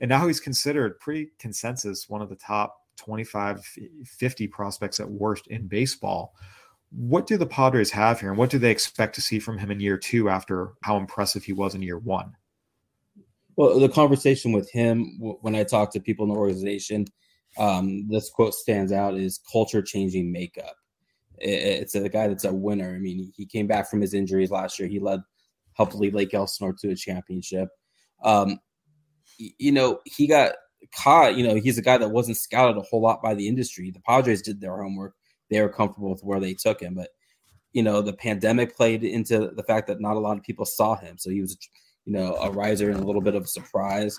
And 0.00 0.08
now 0.08 0.26
he's 0.26 0.40
considered 0.40 0.98
pretty 0.98 1.28
consensus 1.38 2.08
one 2.08 2.22
of 2.22 2.30
the 2.30 2.36
top 2.36 2.74
25, 2.96 3.62
50 4.06 4.46
prospects 4.46 5.00
at 5.00 5.10
worst 5.10 5.48
in 5.48 5.68
baseball. 5.68 6.34
What 6.88 7.26
do 7.26 7.36
the 7.36 7.44
Padres 7.44 7.90
have 7.90 8.20
here, 8.20 8.30
and 8.30 8.38
what 8.38 8.48
do 8.48 8.58
they 8.58 8.70
expect 8.70 9.14
to 9.16 9.20
see 9.20 9.38
from 9.38 9.58
him 9.58 9.70
in 9.70 9.78
year 9.78 9.98
two 9.98 10.30
after 10.30 10.72
how 10.82 10.96
impressive 10.96 11.44
he 11.44 11.52
was 11.52 11.74
in 11.74 11.82
year 11.82 11.98
one? 11.98 12.32
Well, 13.56 13.78
the 13.78 13.90
conversation 13.90 14.52
with 14.52 14.70
him 14.70 15.18
when 15.42 15.54
I 15.54 15.64
talk 15.64 15.92
to 15.92 16.00
people 16.00 16.24
in 16.24 16.32
the 16.32 16.38
organization, 16.38 17.04
um, 17.58 18.08
this 18.08 18.30
quote 18.30 18.54
stands 18.54 18.92
out 18.92 19.14
is 19.14 19.40
culture 19.52 19.82
changing 19.82 20.32
makeup 20.32 20.76
it's 21.38 21.94
a 21.94 22.08
guy 22.08 22.28
that's 22.28 22.44
a 22.44 22.52
winner. 22.52 22.94
I 22.94 22.98
mean, 22.98 23.32
he 23.36 23.46
came 23.46 23.66
back 23.66 23.90
from 23.90 24.00
his 24.00 24.14
injuries 24.14 24.50
last 24.50 24.78
year. 24.78 24.88
He 24.88 24.98
led, 24.98 25.20
lead 25.94 26.14
Lake 26.14 26.34
Elsinore 26.34 26.74
to 26.80 26.90
a 26.90 26.96
championship. 26.96 27.68
Um, 28.22 28.58
you 29.36 29.72
know, 29.72 30.00
he 30.04 30.26
got 30.26 30.54
caught. 30.94 31.36
You 31.36 31.46
know, 31.46 31.54
he's 31.54 31.78
a 31.78 31.82
guy 31.82 31.98
that 31.98 32.10
wasn't 32.10 32.38
scouted 32.38 32.76
a 32.76 32.82
whole 32.82 33.02
lot 33.02 33.22
by 33.22 33.34
the 33.34 33.48
industry. 33.48 33.90
The 33.90 34.00
Padres 34.00 34.42
did 34.42 34.60
their 34.60 34.82
homework. 34.82 35.14
They 35.50 35.60
were 35.60 35.68
comfortable 35.68 36.10
with 36.10 36.22
where 36.22 36.40
they 36.40 36.54
took 36.54 36.80
him, 36.80 36.94
but 36.94 37.10
you 37.76 37.82
know, 37.82 38.00
the 38.00 38.14
pandemic 38.14 38.74
played 38.74 39.04
into 39.04 39.50
the 39.54 39.62
fact 39.62 39.86
that 39.86 40.00
not 40.00 40.16
a 40.16 40.18
lot 40.18 40.38
of 40.38 40.42
people 40.42 40.64
saw 40.64 40.96
him. 40.96 41.18
So 41.18 41.28
he 41.28 41.42
was, 41.42 41.58
you 42.06 42.14
know, 42.14 42.34
a 42.36 42.50
riser 42.50 42.88
and 42.88 42.98
a 42.98 43.04
little 43.04 43.20
bit 43.20 43.34
of 43.34 43.42
a 43.42 43.46
surprise. 43.46 44.18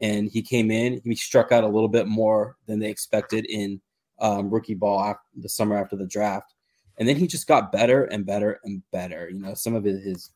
And 0.00 0.30
he 0.30 0.42
came 0.42 0.70
in, 0.70 1.00
he 1.02 1.16
struck 1.16 1.50
out 1.50 1.64
a 1.64 1.68
little 1.68 1.88
bit 1.88 2.06
more 2.06 2.56
than 2.68 2.78
they 2.78 2.88
expected 2.88 3.46
in 3.46 3.80
um, 4.20 4.50
rookie 4.50 4.74
ball 4.74 5.16
the 5.36 5.48
summer 5.48 5.76
after 5.76 5.96
the 5.96 6.06
draft, 6.06 6.54
and 6.98 7.08
then 7.08 7.16
he 7.16 7.26
just 7.26 7.46
got 7.46 7.72
better 7.72 8.04
and 8.04 8.26
better 8.26 8.60
and 8.64 8.82
better. 8.92 9.28
You 9.30 9.40
know, 9.40 9.54
some 9.54 9.74
of 9.74 9.84
his 9.84 10.30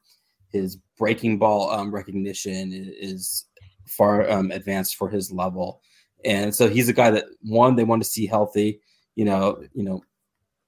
his 0.51 0.79
breaking 0.97 1.39
ball 1.39 1.71
um, 1.71 1.93
recognition 1.95 2.73
is 2.73 3.45
far 3.87 4.29
um, 4.31 4.51
advanced 4.51 4.97
for 4.97 5.09
his 5.09 5.31
level, 5.31 5.81
and 6.25 6.55
so 6.55 6.69
he's 6.69 6.89
a 6.89 6.95
guy 6.95 7.11
that 7.11 7.27
one 7.43 7.77
they 7.77 7.85
want 7.85 8.03
to 8.03 8.09
see 8.09 8.27
healthy. 8.27 8.81
You 9.15 9.25
know, 9.25 9.63
you 9.75 9.83
know, 9.83 10.03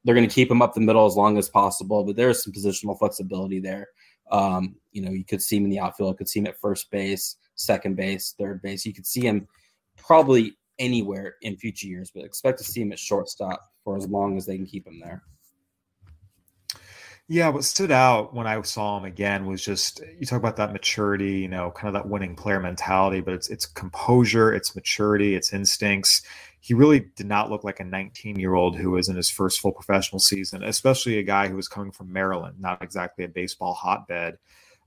they're 0.04 0.14
going 0.14 0.28
to 0.28 0.34
keep 0.34 0.50
him 0.50 0.62
up 0.62 0.74
the 0.74 0.80
middle 0.80 1.06
as 1.06 1.16
long 1.16 1.38
as 1.38 1.48
possible, 1.48 2.04
but 2.04 2.16
there 2.16 2.30
is 2.30 2.42
some 2.42 2.52
positional 2.52 2.98
flexibility 2.98 3.60
there. 3.60 3.88
Um, 4.30 4.76
you 4.92 5.02
know, 5.02 5.10
you 5.10 5.24
could 5.24 5.42
see 5.42 5.56
him 5.56 5.64
in 5.64 5.70
the 5.70 5.80
outfield, 5.80 6.18
could 6.18 6.28
see 6.28 6.40
him 6.40 6.46
at 6.46 6.60
first 6.60 6.90
base, 6.90 7.36
second 7.56 7.96
base, 7.96 8.34
third 8.38 8.62
base. 8.62 8.86
You 8.86 8.94
could 8.94 9.06
see 9.06 9.22
him 9.22 9.46
probably 9.96 10.56
anywhere 10.80 11.36
in 11.42 11.56
future 11.56 11.86
years, 11.86 12.10
but 12.12 12.24
expect 12.24 12.58
to 12.58 12.64
see 12.64 12.80
him 12.80 12.90
at 12.90 12.98
shortstop 12.98 13.60
for 13.84 13.96
as 13.96 14.08
long 14.08 14.36
as 14.36 14.46
they 14.46 14.56
can 14.56 14.66
keep 14.66 14.86
him 14.86 14.98
there. 14.98 15.22
Yeah, 17.28 17.48
what 17.50 17.62
stood 17.62 17.92
out 17.92 18.34
when 18.34 18.48
I 18.48 18.60
saw 18.62 18.98
him 18.98 19.04
again 19.04 19.46
was 19.46 19.64
just 19.64 20.02
you 20.18 20.26
talk 20.26 20.40
about 20.40 20.56
that 20.56 20.72
maturity, 20.72 21.34
you 21.34 21.46
know, 21.46 21.70
kind 21.70 21.86
of 21.86 22.02
that 22.02 22.10
winning 22.10 22.34
player 22.34 22.58
mentality, 22.58 23.20
but 23.20 23.34
it's 23.34 23.48
it's 23.48 23.66
composure, 23.66 24.52
it's 24.52 24.74
maturity, 24.74 25.36
it's 25.36 25.52
instincts. 25.52 26.22
He 26.58 26.74
really 26.74 27.06
did 27.14 27.28
not 27.28 27.48
look 27.48 27.62
like 27.62 27.78
a 27.78 27.84
19 27.84 28.36
year 28.36 28.54
old 28.54 28.76
who 28.76 28.90
was 28.90 29.08
in 29.08 29.14
his 29.14 29.30
first 29.30 29.60
full 29.60 29.70
professional 29.70 30.18
season, 30.18 30.64
especially 30.64 31.18
a 31.18 31.22
guy 31.22 31.46
who 31.46 31.54
was 31.54 31.68
coming 31.68 31.92
from 31.92 32.12
Maryland, 32.12 32.56
not 32.58 32.82
exactly 32.82 33.24
a 33.24 33.28
baseball 33.28 33.74
hotbed. 33.74 34.36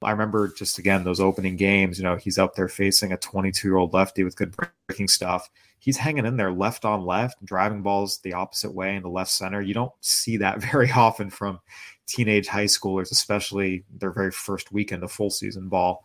I 0.03 0.11
remember 0.11 0.47
just 0.49 0.77
again 0.77 1.03
those 1.03 1.19
opening 1.19 1.55
games. 1.55 1.97
You 1.97 2.03
know, 2.03 2.15
he's 2.15 2.39
out 2.39 2.55
there 2.55 2.67
facing 2.67 3.11
a 3.11 3.17
22 3.17 3.67
year 3.67 3.77
old 3.77 3.93
lefty 3.93 4.23
with 4.23 4.35
good 4.35 4.55
breaking 4.87 5.07
stuff. 5.07 5.49
He's 5.79 5.97
hanging 5.97 6.25
in 6.25 6.37
there 6.37 6.51
left 6.51 6.85
on 6.85 7.05
left, 7.05 7.43
driving 7.43 7.81
balls 7.81 8.19
the 8.19 8.33
opposite 8.33 8.73
way 8.73 8.95
in 8.95 9.03
the 9.03 9.09
left 9.09 9.31
center. 9.31 9.61
You 9.61 9.73
don't 9.73 9.91
see 10.01 10.37
that 10.37 10.61
very 10.71 10.91
often 10.91 11.29
from 11.29 11.59
teenage 12.05 12.47
high 12.47 12.65
schoolers, 12.65 13.11
especially 13.11 13.83
their 13.89 14.11
very 14.11 14.31
first 14.31 14.71
weekend 14.71 15.03
of 15.03 15.11
full 15.11 15.29
season 15.29 15.69
ball. 15.69 16.03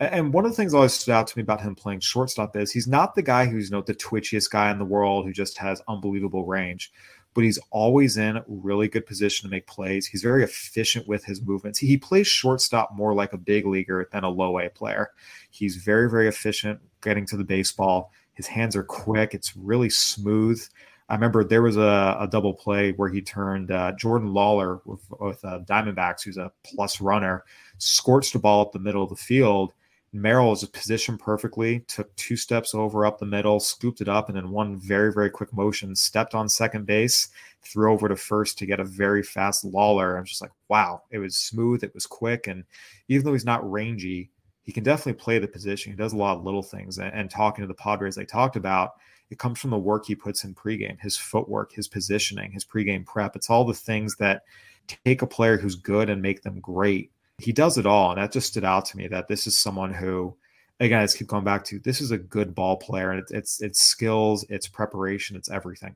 And 0.00 0.32
one 0.32 0.46
of 0.46 0.50
the 0.50 0.56
things 0.56 0.72
always 0.72 0.94
stood 0.94 1.12
out 1.12 1.26
to 1.26 1.36
me 1.36 1.42
about 1.42 1.60
him 1.60 1.74
playing 1.74 2.00
shortstop 2.00 2.56
is 2.56 2.72
he's 2.72 2.86
not 2.86 3.14
the 3.14 3.22
guy 3.22 3.44
who's 3.44 3.68
you 3.68 3.76
know 3.76 3.82
the 3.82 3.94
twitchiest 3.94 4.50
guy 4.50 4.70
in 4.70 4.78
the 4.78 4.84
world 4.84 5.26
who 5.26 5.32
just 5.32 5.58
has 5.58 5.82
unbelievable 5.88 6.46
range 6.46 6.90
but 7.34 7.44
he's 7.44 7.58
always 7.70 8.16
in 8.16 8.42
really 8.46 8.88
good 8.88 9.06
position 9.06 9.48
to 9.48 9.50
make 9.50 9.66
plays. 9.66 10.06
He's 10.06 10.22
very 10.22 10.42
efficient 10.42 11.06
with 11.06 11.24
his 11.24 11.42
movements. 11.42 11.78
He, 11.78 11.96
plays 11.96 12.26
shortstop 12.26 12.94
more 12.94 13.14
like 13.14 13.32
a 13.32 13.38
big 13.38 13.66
leaguer 13.66 14.08
than 14.12 14.24
a 14.24 14.28
low 14.28 14.58
A 14.58 14.68
player. 14.68 15.10
He's 15.50 15.76
very, 15.76 16.10
very 16.10 16.28
efficient 16.28 16.80
getting 17.02 17.26
to 17.26 17.36
the 17.36 17.44
baseball. 17.44 18.12
His 18.34 18.46
hands 18.46 18.74
are 18.74 18.82
quick. 18.82 19.34
It's 19.34 19.56
really 19.56 19.90
smooth. 19.90 20.62
I 21.08 21.14
remember 21.14 21.44
there 21.44 21.62
was 21.62 21.76
a, 21.76 22.16
a 22.20 22.28
double 22.30 22.54
play 22.54 22.92
where 22.92 23.08
he 23.08 23.20
turned 23.20 23.70
uh, 23.70 23.92
Jordan 23.92 24.28
Lawlar 24.28 24.80
with, 24.84 25.00
with 25.18 25.44
uh, 25.44 25.60
Diamondbacks, 25.60 26.22
who's 26.24 26.36
a 26.36 26.52
plus 26.64 27.00
runner, 27.00 27.44
scorched 27.78 28.34
a 28.34 28.38
ball 28.38 28.62
up 28.62 28.72
the 28.72 28.78
middle 28.78 29.02
of 29.02 29.10
the 29.10 29.16
field 29.16 29.72
Merrill 30.12 30.50
was 30.50 30.64
positioned 30.64 31.20
perfectly, 31.20 31.80
took 31.86 32.14
two 32.16 32.36
steps 32.36 32.74
over 32.74 33.06
up 33.06 33.18
the 33.18 33.26
middle, 33.26 33.60
scooped 33.60 34.00
it 34.00 34.08
up, 34.08 34.28
and 34.28 34.36
in 34.36 34.50
one 34.50 34.76
very, 34.76 35.12
very 35.12 35.30
quick 35.30 35.52
motion, 35.52 35.94
stepped 35.94 36.34
on 36.34 36.48
second 36.48 36.84
base, 36.84 37.28
threw 37.62 37.92
over 37.92 38.08
to 38.08 38.16
first 38.16 38.58
to 38.58 38.66
get 38.66 38.80
a 38.80 38.84
very 38.84 39.22
fast 39.22 39.64
Lawlar. 39.64 40.18
I'm 40.18 40.24
just 40.24 40.42
like, 40.42 40.50
wow, 40.68 41.02
it 41.10 41.18
was 41.18 41.36
smooth, 41.36 41.84
it 41.84 41.94
was 41.94 42.06
quick. 42.06 42.48
And 42.48 42.64
even 43.08 43.24
though 43.24 43.32
he's 43.32 43.44
not 43.44 43.70
rangy, 43.70 44.30
he 44.62 44.72
can 44.72 44.82
definitely 44.82 45.20
play 45.20 45.38
the 45.38 45.46
position. 45.46 45.92
He 45.92 45.96
does 45.96 46.12
a 46.12 46.16
lot 46.16 46.36
of 46.36 46.44
little 46.44 46.62
things. 46.62 46.98
And, 46.98 47.12
and 47.14 47.30
talking 47.30 47.62
to 47.62 47.68
the 47.68 47.74
Padres, 47.74 48.16
they 48.16 48.24
talked 48.24 48.56
about 48.56 48.94
it 49.30 49.38
comes 49.38 49.60
from 49.60 49.70
the 49.70 49.78
work 49.78 50.06
he 50.06 50.16
puts 50.16 50.42
in 50.42 50.54
pregame, 50.54 51.00
his 51.00 51.16
footwork, 51.16 51.72
his 51.72 51.86
positioning, 51.86 52.50
his 52.50 52.64
pregame 52.64 53.06
prep. 53.06 53.36
It's 53.36 53.48
all 53.48 53.64
the 53.64 53.72
things 53.72 54.16
that 54.16 54.42
take 54.88 55.22
a 55.22 55.26
player 55.26 55.56
who's 55.56 55.76
good 55.76 56.10
and 56.10 56.20
make 56.20 56.42
them 56.42 56.58
great 56.58 57.12
he 57.42 57.52
does 57.52 57.78
it 57.78 57.86
all. 57.86 58.10
And 58.10 58.20
that 58.20 58.32
just 58.32 58.48
stood 58.48 58.64
out 58.64 58.84
to 58.86 58.96
me 58.96 59.08
that 59.08 59.28
this 59.28 59.46
is 59.46 59.58
someone 59.58 59.92
who, 59.92 60.36
again, 60.78 61.00
I 61.00 61.04
just 61.04 61.18
keep 61.18 61.28
going 61.28 61.44
back 61.44 61.64
to 61.66 61.78
this 61.78 62.00
is 62.00 62.10
a 62.10 62.18
good 62.18 62.54
ball 62.54 62.76
player 62.76 63.10
and 63.10 63.20
it's, 63.20 63.32
it's, 63.32 63.62
it's 63.62 63.82
skills, 63.82 64.44
it's 64.48 64.68
preparation, 64.68 65.36
it's 65.36 65.50
everything. 65.50 65.94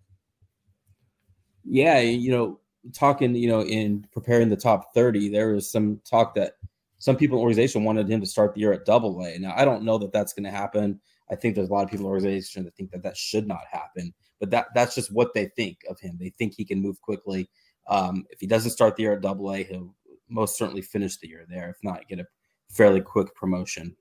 Yeah. 1.65 2.01
You 2.01 2.31
know, 2.31 2.61
talking, 2.93 3.35
you 3.35 3.49
know, 3.49 3.63
in 3.63 4.07
preparing 4.13 4.49
the 4.49 4.57
top 4.57 4.95
30, 4.95 5.31
there 5.31 5.53
was 5.53 5.71
some 5.71 6.01
talk 6.05 6.35
that 6.35 6.53
some 6.99 7.17
people 7.17 7.37
in 7.37 7.41
the 7.41 7.43
organization 7.43 7.85
wanted 7.85 8.09
him 8.09 8.21
to 8.21 8.27
start 8.27 8.55
the 8.55 8.61
year 8.61 8.73
at 8.73 8.85
double 8.85 9.23
A. 9.23 9.39
Now, 9.39 9.55
I 9.57 9.65
don't 9.65 9.85
know 9.85 9.99
that 9.99 10.13
that's 10.13 10.33
going 10.33 10.45
to 10.45 10.51
happen. 10.51 11.01
I 11.31 11.35
think 11.35 11.55
there's 11.55 11.69
a 11.69 11.73
lot 11.73 11.85
of 11.85 11.91
people 11.91 12.07
in 12.07 12.13
the 12.13 12.15
organization 12.15 12.65
that 12.65 12.77
think 12.77 12.91
that 12.93 13.03
that 13.03 13.17
should 13.17 13.47
not 13.47 13.63
happen, 13.71 14.13
but 14.41 14.51
that 14.51 14.67
that's 14.75 14.95
just 14.95 15.13
what 15.13 15.33
they 15.35 15.47
think 15.57 15.79
of 15.89 15.99
him. 15.99 16.17
They 16.19 16.31
think 16.31 16.55
he 16.55 16.65
can 16.65 16.81
move 16.81 17.01
quickly. 17.01 17.49
Um, 17.89 18.25
if 18.31 18.41
he 18.41 18.47
doesn't 18.47 18.71
start 18.71 18.97
the 18.97 19.03
year 19.03 19.15
at 19.15 19.21
double 19.21 19.53
A, 19.53 19.65
he'll 19.65 19.95
most 20.29 20.57
certainly 20.57 20.83
finish 20.83 21.17
the 21.19 21.29
year 21.29 21.45
there, 21.49 21.71
if 21.71 21.77
not 21.83 22.09
get 22.09 22.21
a 22.21 22.27
fairly 22.71 23.01
quick 23.01 23.35
promotion. 23.35 23.97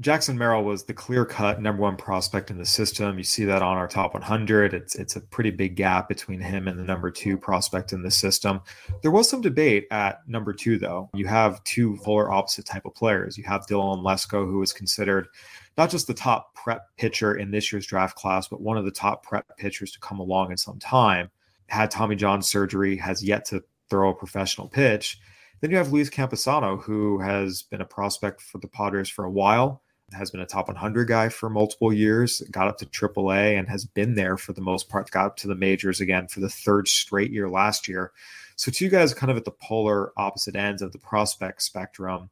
Jackson 0.00 0.38
Merrill 0.38 0.64
was 0.64 0.84
the 0.84 0.94
clear 0.94 1.26
cut 1.26 1.60
number 1.60 1.82
one 1.82 1.96
prospect 1.96 2.50
in 2.50 2.56
the 2.56 2.64
system. 2.64 3.18
You 3.18 3.24
see 3.24 3.44
that 3.44 3.60
on 3.60 3.76
our 3.76 3.86
top 3.86 4.14
100. 4.14 4.72
It's 4.72 4.94
it's 4.94 5.16
a 5.16 5.20
pretty 5.20 5.50
big 5.50 5.76
gap 5.76 6.08
between 6.08 6.40
him 6.40 6.66
and 6.66 6.78
the 6.78 6.84
number 6.84 7.10
two 7.10 7.36
prospect 7.36 7.92
in 7.92 8.02
the 8.02 8.10
system. 8.10 8.62
There 9.02 9.10
was 9.10 9.28
some 9.28 9.42
debate 9.42 9.86
at 9.90 10.26
number 10.26 10.54
two, 10.54 10.78
though. 10.78 11.10
You 11.12 11.26
have 11.26 11.62
two 11.64 11.98
polar 12.02 12.30
opposite 12.30 12.64
type 12.64 12.86
of 12.86 12.94
players. 12.94 13.36
You 13.36 13.44
have 13.44 13.66
Dylan 13.66 14.02
Lesko, 14.02 14.46
who 14.46 14.62
is 14.62 14.72
considered 14.72 15.28
not 15.76 15.90
just 15.90 16.06
the 16.06 16.14
top 16.14 16.54
prep 16.54 16.86
pitcher 16.96 17.34
in 17.34 17.50
this 17.50 17.70
year's 17.70 17.86
draft 17.86 18.16
class, 18.16 18.48
but 18.48 18.62
one 18.62 18.78
of 18.78 18.86
the 18.86 18.90
top 18.90 19.22
prep 19.22 19.56
pitchers 19.58 19.92
to 19.92 20.00
come 20.00 20.20
along 20.20 20.50
in 20.50 20.56
some 20.56 20.78
time. 20.78 21.30
Had 21.66 21.90
Tommy 21.90 22.16
John 22.16 22.42
surgery, 22.42 22.96
has 22.96 23.22
yet 23.22 23.44
to 23.46 23.62
throw 23.92 24.08
a 24.08 24.14
professional 24.14 24.68
pitch. 24.68 25.20
Then 25.60 25.70
you 25.70 25.76
have 25.76 25.92
Luis 25.92 26.08
Campusano, 26.08 26.82
who 26.82 27.20
has 27.20 27.60
been 27.60 27.82
a 27.82 27.84
prospect 27.84 28.40
for 28.40 28.56
the 28.56 28.66
Padres 28.66 29.10
for 29.10 29.26
a 29.26 29.30
while, 29.30 29.82
has 30.14 30.30
been 30.30 30.40
a 30.40 30.46
top 30.46 30.68
100 30.68 31.06
guy 31.06 31.28
for 31.28 31.50
multiple 31.50 31.92
years, 31.92 32.40
got 32.50 32.68
up 32.68 32.78
to 32.78 32.86
AAA, 32.86 33.58
and 33.58 33.68
has 33.68 33.84
been 33.84 34.14
there 34.14 34.38
for 34.38 34.54
the 34.54 34.62
most 34.62 34.88
part. 34.88 35.10
Got 35.10 35.26
up 35.26 35.36
to 35.38 35.46
the 35.46 35.54
majors 35.54 36.00
again 36.00 36.26
for 36.26 36.40
the 36.40 36.48
third 36.48 36.88
straight 36.88 37.30
year 37.30 37.50
last 37.50 37.86
year. 37.86 38.12
So, 38.56 38.70
two 38.70 38.88
guys 38.88 39.12
kind 39.12 39.30
of 39.30 39.36
at 39.36 39.44
the 39.44 39.50
polar 39.50 40.12
opposite 40.16 40.56
ends 40.56 40.80
of 40.80 40.92
the 40.92 40.98
prospect 40.98 41.62
spectrum. 41.62 42.30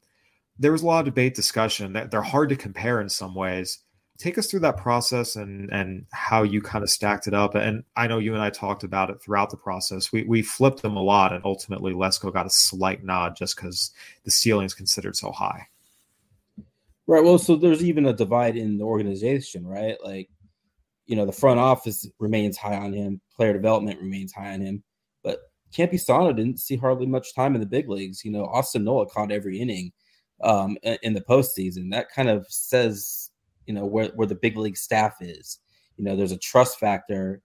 There 0.59 0.73
was 0.73 0.83
a 0.83 0.87
lot 0.87 1.01
of 1.01 1.07
debate, 1.07 1.35
discussion. 1.35 1.93
They're 2.11 2.23
hard 2.23 2.49
to 2.49 2.57
compare 2.57 3.03
in 3.03 3.09
some 3.11 3.35
ways 3.35 3.81
take 4.21 4.37
us 4.37 4.47
through 4.47 4.61
that 4.61 4.77
process 4.77 5.35
and 5.35 5.73
and 5.73 6.05
how 6.13 6.43
you 6.43 6.61
kind 6.61 6.85
of 6.85 6.91
stacked 6.91 7.27
it 7.27 7.35
up. 7.35 7.55
And 7.55 7.83
I 7.97 8.07
know 8.07 8.19
you 8.19 8.35
and 8.35 8.43
I 8.43 8.51
talked 8.51 8.85
about 8.85 9.11
it 9.11 9.21
throughout 9.21 9.51
the 9.51 9.57
process. 9.57 10.13
We 10.13 10.25
we 10.25 10.43
flipped 10.43 10.83
them 10.83 10.97
a 10.97 11.03
lot, 11.03 11.33
and 11.33 11.45
ultimately 11.45 11.93
Lesko 11.93 12.33
got 12.33 12.47
a 12.47 12.51
slight 12.51 13.03
nod 13.03 13.35
just 13.35 13.57
because 13.57 13.91
the 14.25 14.31
ceiling 14.31 14.67
is 14.67 14.75
considered 14.75 15.17
so 15.17 15.33
high. 15.33 15.67
Right. 17.07 17.25
Well, 17.25 17.39
so 17.39 17.57
there's 17.57 17.83
even 17.83 18.07
a 18.07 18.13
divide 18.13 18.57
in 18.57 18.79
the 18.79 18.85
organization, 18.85 19.67
right? 19.67 19.97
Like, 20.05 20.29
you 21.07 21.17
know, 21.17 21.27
the 21.27 21.33
front 21.33 21.59
office 21.59 22.07
remains 22.21 22.57
high 22.57 22.77
on 22.77 22.93
him, 22.93 23.21
player 23.35 23.53
development 23.53 24.01
remains 24.01 24.33
high 24.33 24.53
on 24.53 24.61
him, 24.61 24.83
but 25.25 25.41
Campusano 25.73 26.37
didn't 26.37 26.61
see 26.61 26.77
hardly 26.77 27.07
much 27.07 27.35
time 27.35 27.55
in 27.55 27.61
the 27.61 27.67
big 27.67 27.89
leagues. 27.89 28.25
You 28.25 28.31
know, 28.31 28.45
Austin 28.45 28.85
Nola 28.85 29.07
caught 29.07 29.33
every 29.33 29.59
inning 29.59 29.93
um, 30.43 30.77
in 31.03 31.15
the 31.15 31.21
postseason. 31.21 31.91
That 31.91 32.13
kind 32.13 32.29
of 32.29 32.47
says 32.49 33.30
you 33.71 33.77
know 33.77 33.87
where, 33.87 34.09
where 34.17 34.27
the 34.27 34.35
big 34.35 34.57
league 34.57 34.77
staff 34.77 35.19
is. 35.21 35.61
You 35.97 36.05
know 36.05 36.17
there's 36.17 36.33
a 36.33 36.39
trust 36.39 36.81
factor 36.81 37.41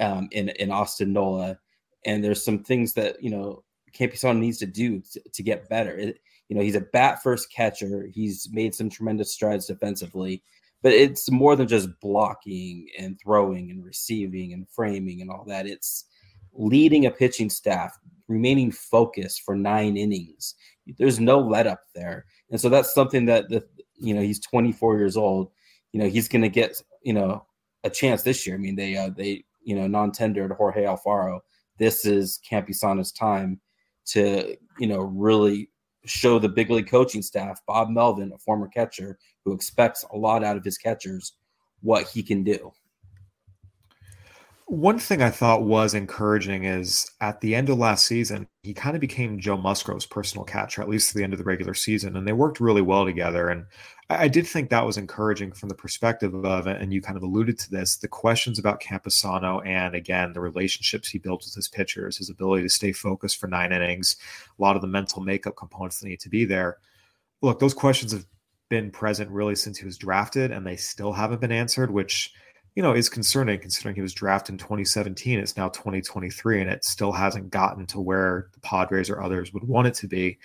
um, 0.00 0.28
in 0.32 0.48
in 0.48 0.72
austin 0.72 1.12
nola 1.12 1.56
and 2.04 2.22
there's 2.24 2.44
some 2.44 2.64
things 2.64 2.94
that 2.94 3.22
you 3.22 3.30
know 3.30 3.62
Campusano 3.96 4.38
needs 4.38 4.58
to 4.58 4.66
do 4.66 5.00
to, 5.12 5.20
to 5.32 5.42
get 5.44 5.68
better. 5.68 5.96
It, 5.96 6.18
you 6.48 6.56
know 6.56 6.62
he's 6.62 6.74
a 6.74 6.80
bat 6.80 7.22
first 7.22 7.52
catcher. 7.52 8.08
He's 8.12 8.48
made 8.50 8.74
some 8.74 8.90
tremendous 8.90 9.32
strides 9.32 9.66
defensively 9.66 10.42
but 10.82 10.92
it's 10.92 11.30
more 11.30 11.56
than 11.56 11.68
just 11.68 11.88
blocking 12.00 12.88
and 12.98 13.18
throwing 13.20 13.70
and 13.70 13.84
receiving 13.84 14.52
and 14.52 14.68
framing 14.68 15.20
and 15.20 15.30
all 15.30 15.44
that. 15.46 15.66
It's 15.66 16.04
leading 16.52 17.06
a 17.06 17.10
pitching 17.10 17.50
staff 17.50 17.96
remaining 18.28 18.70
focused 18.70 19.42
for 19.42 19.56
nine 19.56 19.96
innings. 19.96 20.54
There's 20.98 21.18
no 21.18 21.38
let 21.40 21.66
up 21.66 21.80
there. 21.94 22.26
And 22.50 22.60
so 22.60 22.68
that's 22.68 22.94
something 22.94 23.26
that 23.26 23.48
the 23.48 23.64
you 24.00 24.14
know 24.14 24.22
he's 24.22 24.40
24 24.40 24.98
years 24.98 25.16
old 25.16 25.50
you 25.92 26.00
know, 26.00 26.08
he's 26.08 26.28
going 26.28 26.42
to 26.42 26.48
get, 26.48 26.80
you 27.02 27.12
know, 27.12 27.44
a 27.84 27.90
chance 27.90 28.22
this 28.22 28.46
year. 28.46 28.56
I 28.56 28.58
mean, 28.58 28.76
they, 28.76 28.96
uh, 28.96 29.10
they, 29.16 29.44
you 29.62 29.74
know, 29.74 29.86
non-tendered 29.86 30.52
Jorge 30.52 30.84
Alfaro. 30.84 31.40
This 31.78 32.04
is 32.04 32.40
Campusano's 32.48 33.12
time 33.12 33.60
to, 34.06 34.56
you 34.78 34.86
know, 34.86 35.00
really 35.00 35.70
show 36.04 36.38
the 36.38 36.48
big 36.48 36.70
league 36.70 36.88
coaching 36.88 37.22
staff, 37.22 37.60
Bob 37.66 37.90
Melvin, 37.90 38.32
a 38.34 38.38
former 38.38 38.68
catcher 38.68 39.18
who 39.44 39.52
expects 39.52 40.04
a 40.12 40.16
lot 40.16 40.42
out 40.42 40.56
of 40.56 40.64
his 40.64 40.78
catchers, 40.78 41.34
what 41.82 42.06
he 42.08 42.22
can 42.22 42.42
do. 42.42 42.72
One 44.70 44.98
thing 44.98 45.22
I 45.22 45.30
thought 45.30 45.62
was 45.62 45.94
encouraging 45.94 46.64
is 46.64 47.10
at 47.22 47.40
the 47.40 47.54
end 47.54 47.70
of 47.70 47.78
last 47.78 48.04
season, 48.04 48.46
he 48.62 48.74
kind 48.74 48.94
of 48.94 49.00
became 49.00 49.40
Joe 49.40 49.56
Musgrove's 49.56 50.04
personal 50.04 50.44
catcher, 50.44 50.82
at 50.82 50.90
least 50.90 51.08
to 51.08 51.16
the 51.16 51.24
end 51.24 51.32
of 51.32 51.38
the 51.38 51.44
regular 51.44 51.72
season, 51.72 52.14
and 52.14 52.28
they 52.28 52.34
worked 52.34 52.60
really 52.60 52.82
well 52.82 53.06
together. 53.06 53.48
And 53.48 53.64
I, 54.10 54.24
I 54.24 54.28
did 54.28 54.46
think 54.46 54.68
that 54.68 54.84
was 54.84 54.98
encouraging 54.98 55.52
from 55.52 55.70
the 55.70 55.74
perspective 55.74 56.34
of, 56.34 56.66
and 56.66 56.92
you 56.92 57.00
kind 57.00 57.16
of 57.16 57.22
alluded 57.22 57.58
to 57.60 57.70
this, 57.70 57.96
the 57.96 58.08
questions 58.08 58.58
about 58.58 58.82
Campusano 58.82 59.66
and 59.66 59.94
again 59.94 60.34
the 60.34 60.40
relationships 60.40 61.08
he 61.08 61.18
built 61.18 61.44
with 61.46 61.54
his 61.54 61.68
pitchers, 61.68 62.18
his 62.18 62.28
ability 62.28 62.64
to 62.64 62.68
stay 62.68 62.92
focused 62.92 63.40
for 63.40 63.46
nine 63.46 63.72
innings, 63.72 64.18
a 64.58 64.62
lot 64.62 64.76
of 64.76 64.82
the 64.82 64.88
mental 64.88 65.22
makeup 65.22 65.56
components 65.56 65.98
that 66.00 66.08
need 66.08 66.20
to 66.20 66.28
be 66.28 66.44
there. 66.44 66.76
Look, 67.40 67.58
those 67.58 67.72
questions 67.72 68.12
have 68.12 68.26
been 68.68 68.90
present 68.90 69.30
really 69.30 69.54
since 69.54 69.78
he 69.78 69.86
was 69.86 69.96
drafted, 69.96 70.50
and 70.50 70.66
they 70.66 70.76
still 70.76 71.14
haven't 71.14 71.40
been 71.40 71.52
answered, 71.52 71.90
which 71.90 72.34
you 72.78 72.82
know, 72.82 72.94
is 72.94 73.08
concerning 73.08 73.58
considering 73.58 73.96
he 73.96 74.02
was 74.02 74.14
drafted 74.14 74.52
in 74.52 74.58
2017. 74.58 75.40
It's 75.40 75.56
now 75.56 75.68
2023, 75.70 76.60
and 76.60 76.70
it 76.70 76.84
still 76.84 77.10
hasn't 77.10 77.50
gotten 77.50 77.86
to 77.86 78.00
where 78.00 78.50
the 78.54 78.60
Padres 78.60 79.10
or 79.10 79.20
others 79.20 79.52
would 79.52 79.64
want 79.64 79.88
it 79.88 79.94
to 79.94 80.06
be. 80.06 80.38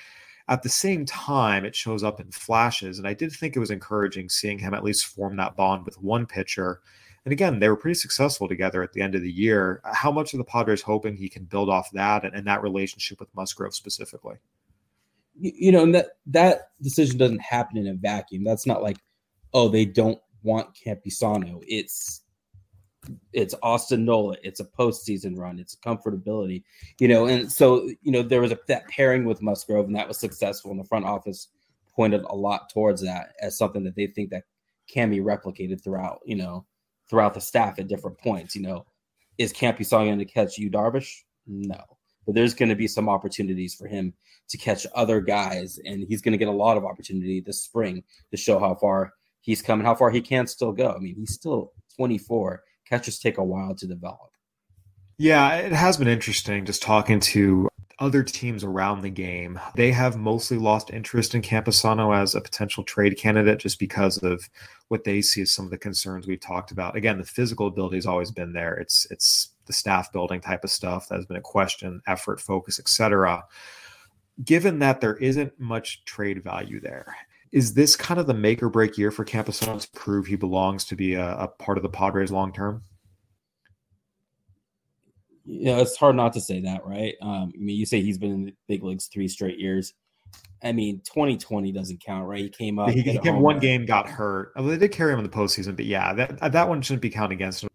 At 0.47 0.63
the 0.63 0.69
same 0.69 1.05
time, 1.05 1.63
it 1.63 1.75
shows 1.75 2.03
up 2.03 2.19
in 2.19 2.31
flashes. 2.31 2.97
And 2.97 3.07
I 3.07 3.13
did 3.13 3.33
think 3.33 3.55
it 3.55 3.59
was 3.59 3.69
encouraging 3.69 4.29
seeing 4.29 4.57
him 4.57 4.73
at 4.73 4.83
least 4.83 5.05
form 5.05 5.37
that 5.37 5.55
bond 5.55 5.85
with 5.85 6.01
one 6.01 6.25
pitcher. 6.25 6.81
And 7.23 7.33
again, 7.33 7.59
they 7.59 7.69
were 7.69 7.77
pretty 7.77 7.99
successful 7.99 8.47
together 8.47 8.81
at 8.81 8.93
the 8.93 9.01
end 9.01 9.13
of 9.13 9.21
the 9.21 9.31
year. 9.31 9.79
How 9.93 10.11
much 10.11 10.33
are 10.33 10.37
the 10.37 10.43
Padres 10.43 10.81
hoping 10.81 11.15
he 11.15 11.29
can 11.29 11.43
build 11.43 11.69
off 11.69 11.91
that 11.91 12.25
and, 12.25 12.33
and 12.33 12.47
that 12.47 12.63
relationship 12.63 13.19
with 13.19 13.29
Musgrove 13.35 13.75
specifically? 13.75 14.37
You 15.39 15.71
know, 15.71 15.83
and 15.83 15.93
that 15.93 16.17
that 16.25 16.71
decision 16.81 17.19
doesn't 17.19 17.43
happen 17.43 17.77
in 17.77 17.85
a 17.89 17.93
vacuum. 17.93 18.43
That's 18.43 18.65
not 18.65 18.81
like, 18.81 18.97
oh, 19.53 19.69
they 19.69 19.85
don't 19.85 20.19
want 20.41 20.73
Campusano. 20.73 21.63
It's 21.67 22.22
it's 23.31 23.55
Austin 23.61 24.05
Nola. 24.05 24.35
It's 24.43 24.59
a 24.59 24.65
postseason 24.65 25.37
run. 25.37 25.59
It's 25.59 25.75
comfortability, 25.75 26.63
you 26.99 27.07
know. 27.07 27.25
And 27.25 27.51
so, 27.51 27.89
you 28.01 28.11
know, 28.11 28.21
there 28.21 28.41
was 28.41 28.51
a, 28.51 28.59
that 28.67 28.87
pairing 28.87 29.25
with 29.25 29.41
Musgrove, 29.41 29.85
and 29.85 29.95
that 29.95 30.07
was 30.07 30.19
successful. 30.19 30.71
And 30.71 30.79
the 30.79 30.85
front 30.85 31.05
office 31.05 31.49
pointed 31.95 32.23
a 32.23 32.35
lot 32.35 32.69
towards 32.71 33.01
that 33.01 33.33
as 33.41 33.57
something 33.57 33.83
that 33.83 33.95
they 33.95 34.07
think 34.07 34.29
that 34.31 34.43
can 34.89 35.09
be 35.09 35.19
replicated 35.19 35.83
throughout, 35.83 36.19
you 36.25 36.35
know, 36.35 36.65
throughout 37.09 37.33
the 37.33 37.41
staff 37.41 37.79
at 37.79 37.87
different 37.87 38.17
points. 38.19 38.55
You 38.55 38.61
know, 38.63 38.85
is 39.37 39.53
Campusano 39.53 40.05
going 40.05 40.19
to 40.19 40.25
catch 40.25 40.57
Yu 40.57 40.69
Darvish? 40.69 41.11
No, 41.45 41.81
but 42.25 42.35
there's 42.35 42.53
going 42.53 42.69
to 42.69 42.75
be 42.75 42.87
some 42.87 43.09
opportunities 43.09 43.75
for 43.75 43.87
him 43.87 44.13
to 44.49 44.57
catch 44.57 44.85
other 44.95 45.19
guys, 45.21 45.79
and 45.85 46.05
he's 46.07 46.21
going 46.21 46.33
to 46.33 46.37
get 46.37 46.47
a 46.47 46.51
lot 46.51 46.77
of 46.77 46.85
opportunity 46.85 47.41
this 47.41 47.63
spring 47.63 48.03
to 48.31 48.37
show 48.37 48.59
how 48.59 48.75
far 48.75 49.13
he's 49.41 49.61
coming, 49.61 49.85
how 49.85 49.95
far 49.95 50.09
he 50.09 50.21
can 50.21 50.47
still 50.47 50.71
go. 50.71 50.91
I 50.91 50.99
mean, 50.99 51.15
he's 51.15 51.33
still 51.33 51.73
24 51.97 52.63
catches 52.87 53.19
take 53.19 53.37
a 53.37 53.43
while 53.43 53.75
to 53.75 53.87
develop. 53.87 54.31
Yeah, 55.17 55.55
it 55.55 55.71
has 55.71 55.97
been 55.97 56.07
interesting 56.07 56.65
just 56.65 56.81
talking 56.81 57.19
to 57.19 57.69
other 57.99 58.23
teams 58.23 58.63
around 58.63 59.01
the 59.01 59.09
game. 59.09 59.59
They 59.75 59.91
have 59.91 60.17
mostly 60.17 60.57
lost 60.57 60.89
interest 60.89 61.35
in 61.35 61.41
Campusano 61.41 62.15
as 62.15 62.35
a 62.35 62.41
potential 62.41 62.83
trade 62.83 63.17
candidate 63.17 63.59
just 63.59 63.79
because 63.79 64.17
of 64.17 64.49
what 64.87 65.03
they 65.03 65.21
see 65.21 65.41
as 65.41 65.51
some 65.51 65.65
of 65.65 65.71
the 65.71 65.77
concerns 65.77 66.27
we've 66.27 66.39
talked 66.39 66.71
about. 66.71 66.95
Again, 66.95 67.17
the 67.17 67.23
physical 67.23 67.67
ability 67.67 67.97
has 67.97 68.05
always 68.05 68.31
been 68.31 68.53
there. 68.53 68.73
It's 68.75 69.07
it's 69.11 69.49
the 69.65 69.73
staff 69.73 70.11
building 70.11 70.41
type 70.41 70.63
of 70.63 70.71
stuff 70.71 71.07
that 71.07 71.15
has 71.15 71.25
been 71.25 71.37
a 71.37 71.41
question, 71.41 72.01
effort, 72.07 72.41
focus, 72.41 72.79
etc. 72.79 73.43
Given 74.43 74.79
that 74.79 74.99
there 74.99 75.15
isn't 75.17 75.57
much 75.59 76.03
trade 76.05 76.43
value 76.43 76.81
there, 76.81 77.15
is 77.53 77.75
this 77.75 77.95
kind 77.95 78.19
of 78.19 78.25
the 78.25 78.33
make 78.33 78.63
or 78.63 78.69
break 78.69 78.97
year 78.97 79.11
for 79.11 79.23
Campusano 79.23 79.79
to 79.79 79.91
prove 79.91 80.25
he 80.25 80.35
belongs 80.35 80.83
to 80.85 80.95
be 80.95 81.13
a, 81.13 81.37
a 81.37 81.47
part 81.47 81.77
of 81.77 81.83
the 81.83 81.89
Padres 81.89 82.31
long 82.31 82.51
term? 82.51 82.81
Yeah, 85.45 85.77
it's 85.77 85.95
hard 85.95 86.15
not 86.15 86.33
to 86.33 86.41
say 86.41 86.61
that, 86.61 86.83
right? 86.83 87.13
Um, 87.21 87.53
I 87.55 87.59
mean, 87.59 87.77
you 87.77 87.85
say 87.85 88.01
he's 88.01 88.17
been 88.17 88.31
in 88.31 88.45
the 88.45 88.55
big 88.67 88.83
leagues 88.83 89.05
three 89.05 89.27
straight 89.27 89.59
years. 89.59 89.93
I 90.63 90.71
mean, 90.71 91.01
2020 91.01 91.71
doesn't 91.71 92.03
count, 92.03 92.27
right? 92.27 92.39
He 92.39 92.49
came 92.49 92.79
up. 92.79 92.89
He, 92.89 93.01
he 93.01 93.19
came 93.19 93.39
one 93.39 93.59
game, 93.59 93.85
got 93.85 94.09
hurt. 94.09 94.53
Well, 94.55 94.65
they 94.65 94.77
did 94.77 94.91
carry 94.91 95.13
him 95.13 95.19
in 95.19 95.23
the 95.23 95.29
postseason, 95.29 95.75
but 95.75 95.85
yeah, 95.85 96.13
that 96.13 96.53
that 96.53 96.67
one 96.67 96.81
shouldn't 96.81 97.03
be 97.03 97.09
counted 97.11 97.35
against 97.35 97.63
him. 97.63 97.69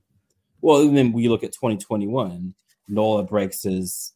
Well, 0.60 0.80
and 0.80 0.96
then 0.96 1.12
we 1.12 1.28
look 1.28 1.44
at 1.44 1.52
2021. 1.52 2.52
Nola 2.88 3.22
breaks 3.22 3.62
his. 3.62 4.12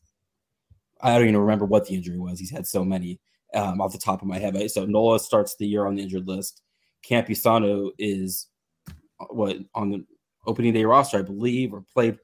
I 1.00 1.12
don't 1.12 1.28
even 1.28 1.36
remember 1.36 1.66
what 1.66 1.86
the 1.86 1.94
injury 1.94 2.18
was. 2.18 2.40
He's 2.40 2.50
had 2.50 2.66
so 2.66 2.84
many 2.84 3.20
um, 3.54 3.80
off 3.80 3.92
the 3.92 3.98
top 3.98 4.22
of 4.22 4.28
my 4.28 4.38
head. 4.38 4.70
So 4.70 4.84
Nola 4.84 5.18
starts 5.18 5.56
the 5.56 5.66
year 5.66 5.86
on 5.86 5.94
the 5.94 6.02
injured 6.02 6.28
list. 6.28 6.62
Campusano 7.08 7.90
is 7.98 8.48
uh, 8.88 9.26
what 9.30 9.56
on 9.74 9.90
the 9.90 10.04
opening 10.46 10.72
day 10.72 10.84
roster, 10.84 11.18
I 11.18 11.22
believe, 11.22 11.72
or 11.72 11.84
played, 11.92 12.18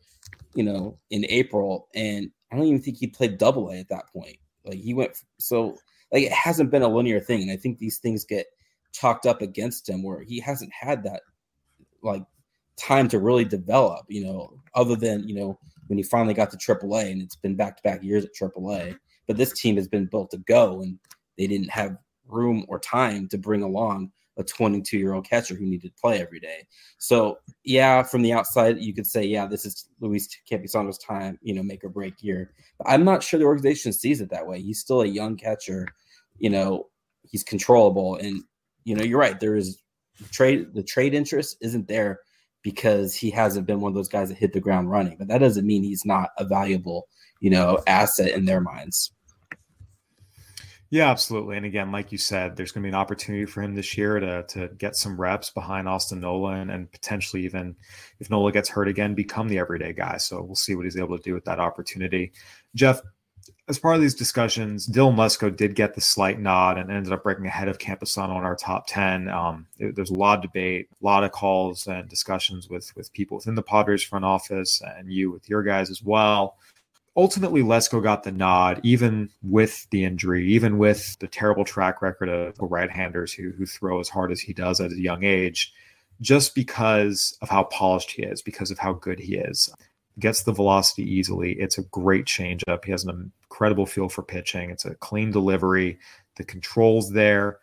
you 0.55 0.63
know, 0.63 0.99
in 1.11 1.25
April. 1.29 1.89
And 1.95 2.31
I 2.51 2.57
don't 2.57 2.67
even 2.67 2.83
think 2.83 2.97
he 2.97 3.07
played 3.07 3.39
double 3.39 3.71
A 3.71 3.79
at 3.79 3.89
that 3.89 4.09
point. 4.13 4.37
Like 4.65 4.79
he 4.79 4.95
went 4.95 5.17
so 5.39 5.77
like 6.13 6.25
it 6.25 6.33
hasn't 6.33 6.71
been 6.71 6.83
a 6.83 6.89
linear 6.89 7.21
thing. 7.21 7.43
And 7.43 7.51
I 7.51 7.57
think 7.57 7.79
these 7.79 7.99
things 7.99 8.25
get 8.25 8.47
chalked 8.93 9.27
up 9.27 9.43
against 9.43 9.89
him 9.89 10.03
where 10.03 10.23
he 10.23 10.41
hasn't 10.41 10.73
had 10.73 11.03
that 11.05 11.23
like 12.03 12.25
time 12.77 13.09
to 13.09 13.19
really 13.19 13.45
develop, 13.45 14.07
you 14.09 14.25
know, 14.25 14.53
other 14.75 14.97
than, 14.97 15.29
you 15.29 15.35
know, 15.35 15.59
when 15.89 15.99
he 15.99 16.03
finally 16.03 16.35
got 16.35 16.51
to 16.51 16.57
AAA 16.57 17.11
and 17.11 17.23
it's 17.23 17.37
been 17.37 17.57
back 17.57 17.77
to 17.77 17.83
back 17.83 18.03
years 18.03 18.25
at 18.25 18.35
AAA. 18.35 18.97
But 19.27 19.37
this 19.37 19.53
team 19.59 19.77
has 19.77 19.89
been 19.89 20.07
built 20.07 20.31
to 20.31 20.39
go. 20.39 20.81
And 20.83 20.99
they 21.39 21.47
didn't 21.47 21.71
have 21.71 21.97
room 22.27 22.67
or 22.69 22.79
time 22.79 23.29
to 23.29 23.39
bring 23.39 23.63
along 23.63 24.11
a 24.39 24.45
22 24.45 24.99
year 24.99 25.15
old 25.15 25.29
catcher 25.29 25.55
who 25.55 25.67
needed 25.67 25.89
to 25.89 26.01
play 26.01 26.21
every 26.21 26.41
day. 26.41 26.67
So 26.99 27.39
yeah, 27.65 28.03
from 28.03 28.23
the 28.23 28.33
outside, 28.33 28.79
you 28.79 28.95
could 28.95 29.07
say, 29.07 29.25
yeah, 29.25 29.47
this 29.47 29.65
is 29.65 29.89
Luis 30.01 30.29
Campusano's 30.49 30.99
time, 30.99 31.39
you 31.43 31.55
know, 31.55 31.63
make 31.63 31.85
or 31.85 31.89
break 31.89 32.23
year. 32.23 32.53
But 32.79 32.89
I'm 32.89 33.05
not 33.05 33.23
sure 33.23 33.39
the 33.39 33.47
organization 33.47 33.93
sees 33.93 34.21
it 34.21 34.31
that 34.31 34.47
way. 34.47 34.61
He's 34.61 34.81
still 34.81 35.03
a 35.03 35.07
young 35.07 35.37
catcher, 35.37 35.87
you 36.39 36.51
know, 36.51 36.87
he's 37.25 37.43
controllable. 37.43 38.17
And, 38.17 38.43
you 38.85 38.95
know, 38.95 39.05
you're 39.05 39.19
right. 39.19 39.39
There 39.39 39.57
is 39.57 39.83
trade, 40.31 40.73
the 40.73 40.85
trade 40.85 41.15
interest 41.15 41.57
isn't 41.61 41.89
there 41.89 42.21
because 42.63 43.15
he 43.15 43.31
hasn't 43.31 43.67
been 43.67 43.81
one 43.81 43.91
of 43.91 43.97
those 43.97 44.09
guys 44.09 44.29
that 44.29 44.39
hit 44.39 44.53
the 44.53 44.61
ground 44.61 44.91
running. 44.91 45.17
But 45.19 45.29
that 45.29 45.39
doesn't 45.39 45.67
mean 45.67 45.83
he's 45.83 46.05
not 46.05 46.31
a 46.39 46.45
valuable, 46.45 47.09
you 47.41 47.51
know, 47.51 47.81
asset 47.87 48.33
in 48.33 48.45
their 48.45 48.61
minds. 48.61 49.13
Yeah, 50.91 51.11
absolutely. 51.11 51.59
And 51.59 51.67
again, 51.67 51.93
like 51.93 52.13
you 52.13 52.19
said, 52.19 52.57
there's 52.57 52.73
going 52.73 52.83
to 52.83 52.87
be 52.87 52.91
an 52.91 52.95
opportunity 52.95 53.45
for 53.45 53.63
him 53.63 53.75
this 53.75 53.99
year 53.99 54.19
to 54.21 54.43
to 54.45 54.69
get 54.69 54.97
some 54.97 55.21
reps 55.21 55.51
behind 55.51 55.87
Austin 55.87 56.21
Nola 56.21 56.53
and, 56.53 56.71
and 56.71 56.91
potentially 56.91 57.45
even 57.45 57.77
if 58.21 58.31
Nola 58.31 58.53
gets 58.53 58.71
hurt 58.71 58.89
again, 58.89 59.15
become 59.15 59.49
the 59.49 59.59
everyday 59.59 59.93
guy. 59.93 60.17
So 60.17 60.43
we'll 60.43 60.55
see 60.55 60.75
what 60.75 60.87
he's 60.87 60.97
able 60.97 61.19
to 61.19 61.23
do 61.23 61.35
with 61.35 61.45
that 61.45 61.61
opportunity. 61.61 62.33
Jeff, 62.75 63.03
as 63.69 63.79
part 63.79 63.97
of 63.97 64.01
these 64.01 64.15
discussions, 64.15 64.89
Dylan 64.89 65.17
Lesko 65.17 65.55
did 65.55 65.75
get 65.75 65.95
the 65.95 66.01
slight 66.01 66.41
nod 66.41 66.79
and 66.79 66.91
ended 66.91 67.13
up 67.13 67.23
breaking 67.23 67.45
ahead 67.45 67.69
of 67.69 67.77
Campusano 67.77 68.39
in 68.39 68.45
our 68.45 68.57
top 68.57 68.87
10. 68.87 69.29
Um, 69.29 69.67
it, 69.79 69.95
there's 69.95 70.11
a 70.11 70.15
lot 70.15 70.39
of 70.39 70.43
debate, 70.43 70.89
a 70.91 71.05
lot 71.05 71.23
of 71.23 71.33
calls 71.33 71.87
and 71.87 72.09
discussions 72.09 72.71
with, 72.71 72.97
with 72.97 73.13
people 73.13 73.37
within 73.37 73.57
the 73.57 73.63
Padres 73.63 74.03
front 74.03 74.25
office 74.25 74.81
and 74.97 75.13
you 75.13 75.31
with 75.31 75.51
your 75.51 75.63
guys 75.63 75.91
as 75.91 76.03
well 76.03 76.57
ultimately 77.19 77.63
Lesko 77.63 78.01
got 78.01 78.23
the 78.23 78.31
nod, 78.31 78.81
even 78.85 79.29
with 79.43 79.91
the 79.91 80.05
injury, 80.05 80.47
even 80.47 80.79
with 80.79 81.19
the 81.19 81.27
terrible 81.27 81.65
track 81.65 82.01
record 82.01 82.29
of 82.29 82.55
right-handers 82.61 83.33
who 83.33 83.51
who 83.51 83.67
throw 83.67 83.99
as 83.99 84.09
hard 84.09 84.31
as 84.31 84.41
he 84.41 84.55
does 84.55 84.81
at 84.81 84.93
a 84.93 85.01
young 85.01 85.25
age, 85.25 85.75
just 86.21 86.55
because 86.55 87.37
of 87.43 87.51
how 87.51 87.65
polished 87.65 88.13
he 88.13 88.23
is, 88.23 88.41
because 88.41 88.71
of 88.71 88.79
how 88.79 88.93
good 88.93 89.19
he 89.19 89.35
is. 89.35 89.69
Gets 90.21 90.45
the 90.45 90.53
velocity 90.53 91.03
easily. 91.03 91.53
It's 91.55 91.79
a 91.79 91.83
great 91.83 92.25
changeup. 92.25 92.85
He 92.85 92.93
has 92.93 93.05
an 93.05 93.33
incredible 93.45 93.87
feel 93.87 94.09
for 94.09 94.23
pitching. 94.23 94.71
It's 94.71 94.85
a 94.85 94.95
clean 94.97 95.33
delivery. 95.33 95.99
The 96.37 96.45
controls 96.45 97.13
there. 97.13 97.59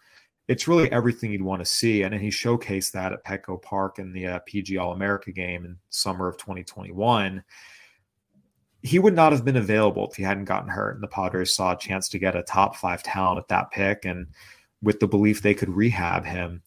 It's 0.48 0.68
really 0.68 0.92
everything 0.92 1.32
you'd 1.32 1.42
want 1.42 1.62
to 1.62 1.66
see. 1.66 2.04
And 2.04 2.14
then 2.14 2.22
he 2.22 2.30
showcased 2.30 2.92
that 2.92 3.14
at 3.14 3.26
Petco 3.26 3.62
Park 3.62 4.00
in 4.00 4.14
the 4.14 4.28
uh, 4.28 4.40
PG 4.46 4.78
All 4.78 4.92
America 4.92 5.32
game 5.32 5.66
in 5.66 5.78
summer 5.90 6.28
of 6.28 6.38
2021 6.38 7.44
he 8.86 9.00
would 9.00 9.16
not 9.16 9.32
have 9.32 9.44
been 9.44 9.58
available 9.58 10.08
if 10.08 10.16
he 10.16 10.22
hadn't 10.22 10.46
gotten 10.46 10.70
hurt. 10.70 10.94
And 10.94 11.04
the 11.04 11.08
Padres 11.08 11.56
saw 11.56 11.74
a 11.74 11.78
chance 11.78 12.08
to 12.10 12.20
get 12.20 12.36
a 12.36 12.44
top 12.44 12.76
five 12.76 13.02
talent 13.02 13.40
at 13.40 13.48
that 13.48 13.72
pick, 13.72 14.06
and 14.06 14.28
with 14.84 15.00
the 15.00 15.08
belief 15.08 15.42
they 15.42 15.56
could 15.56 15.76
rehab 15.76 16.24
him. 16.24 16.62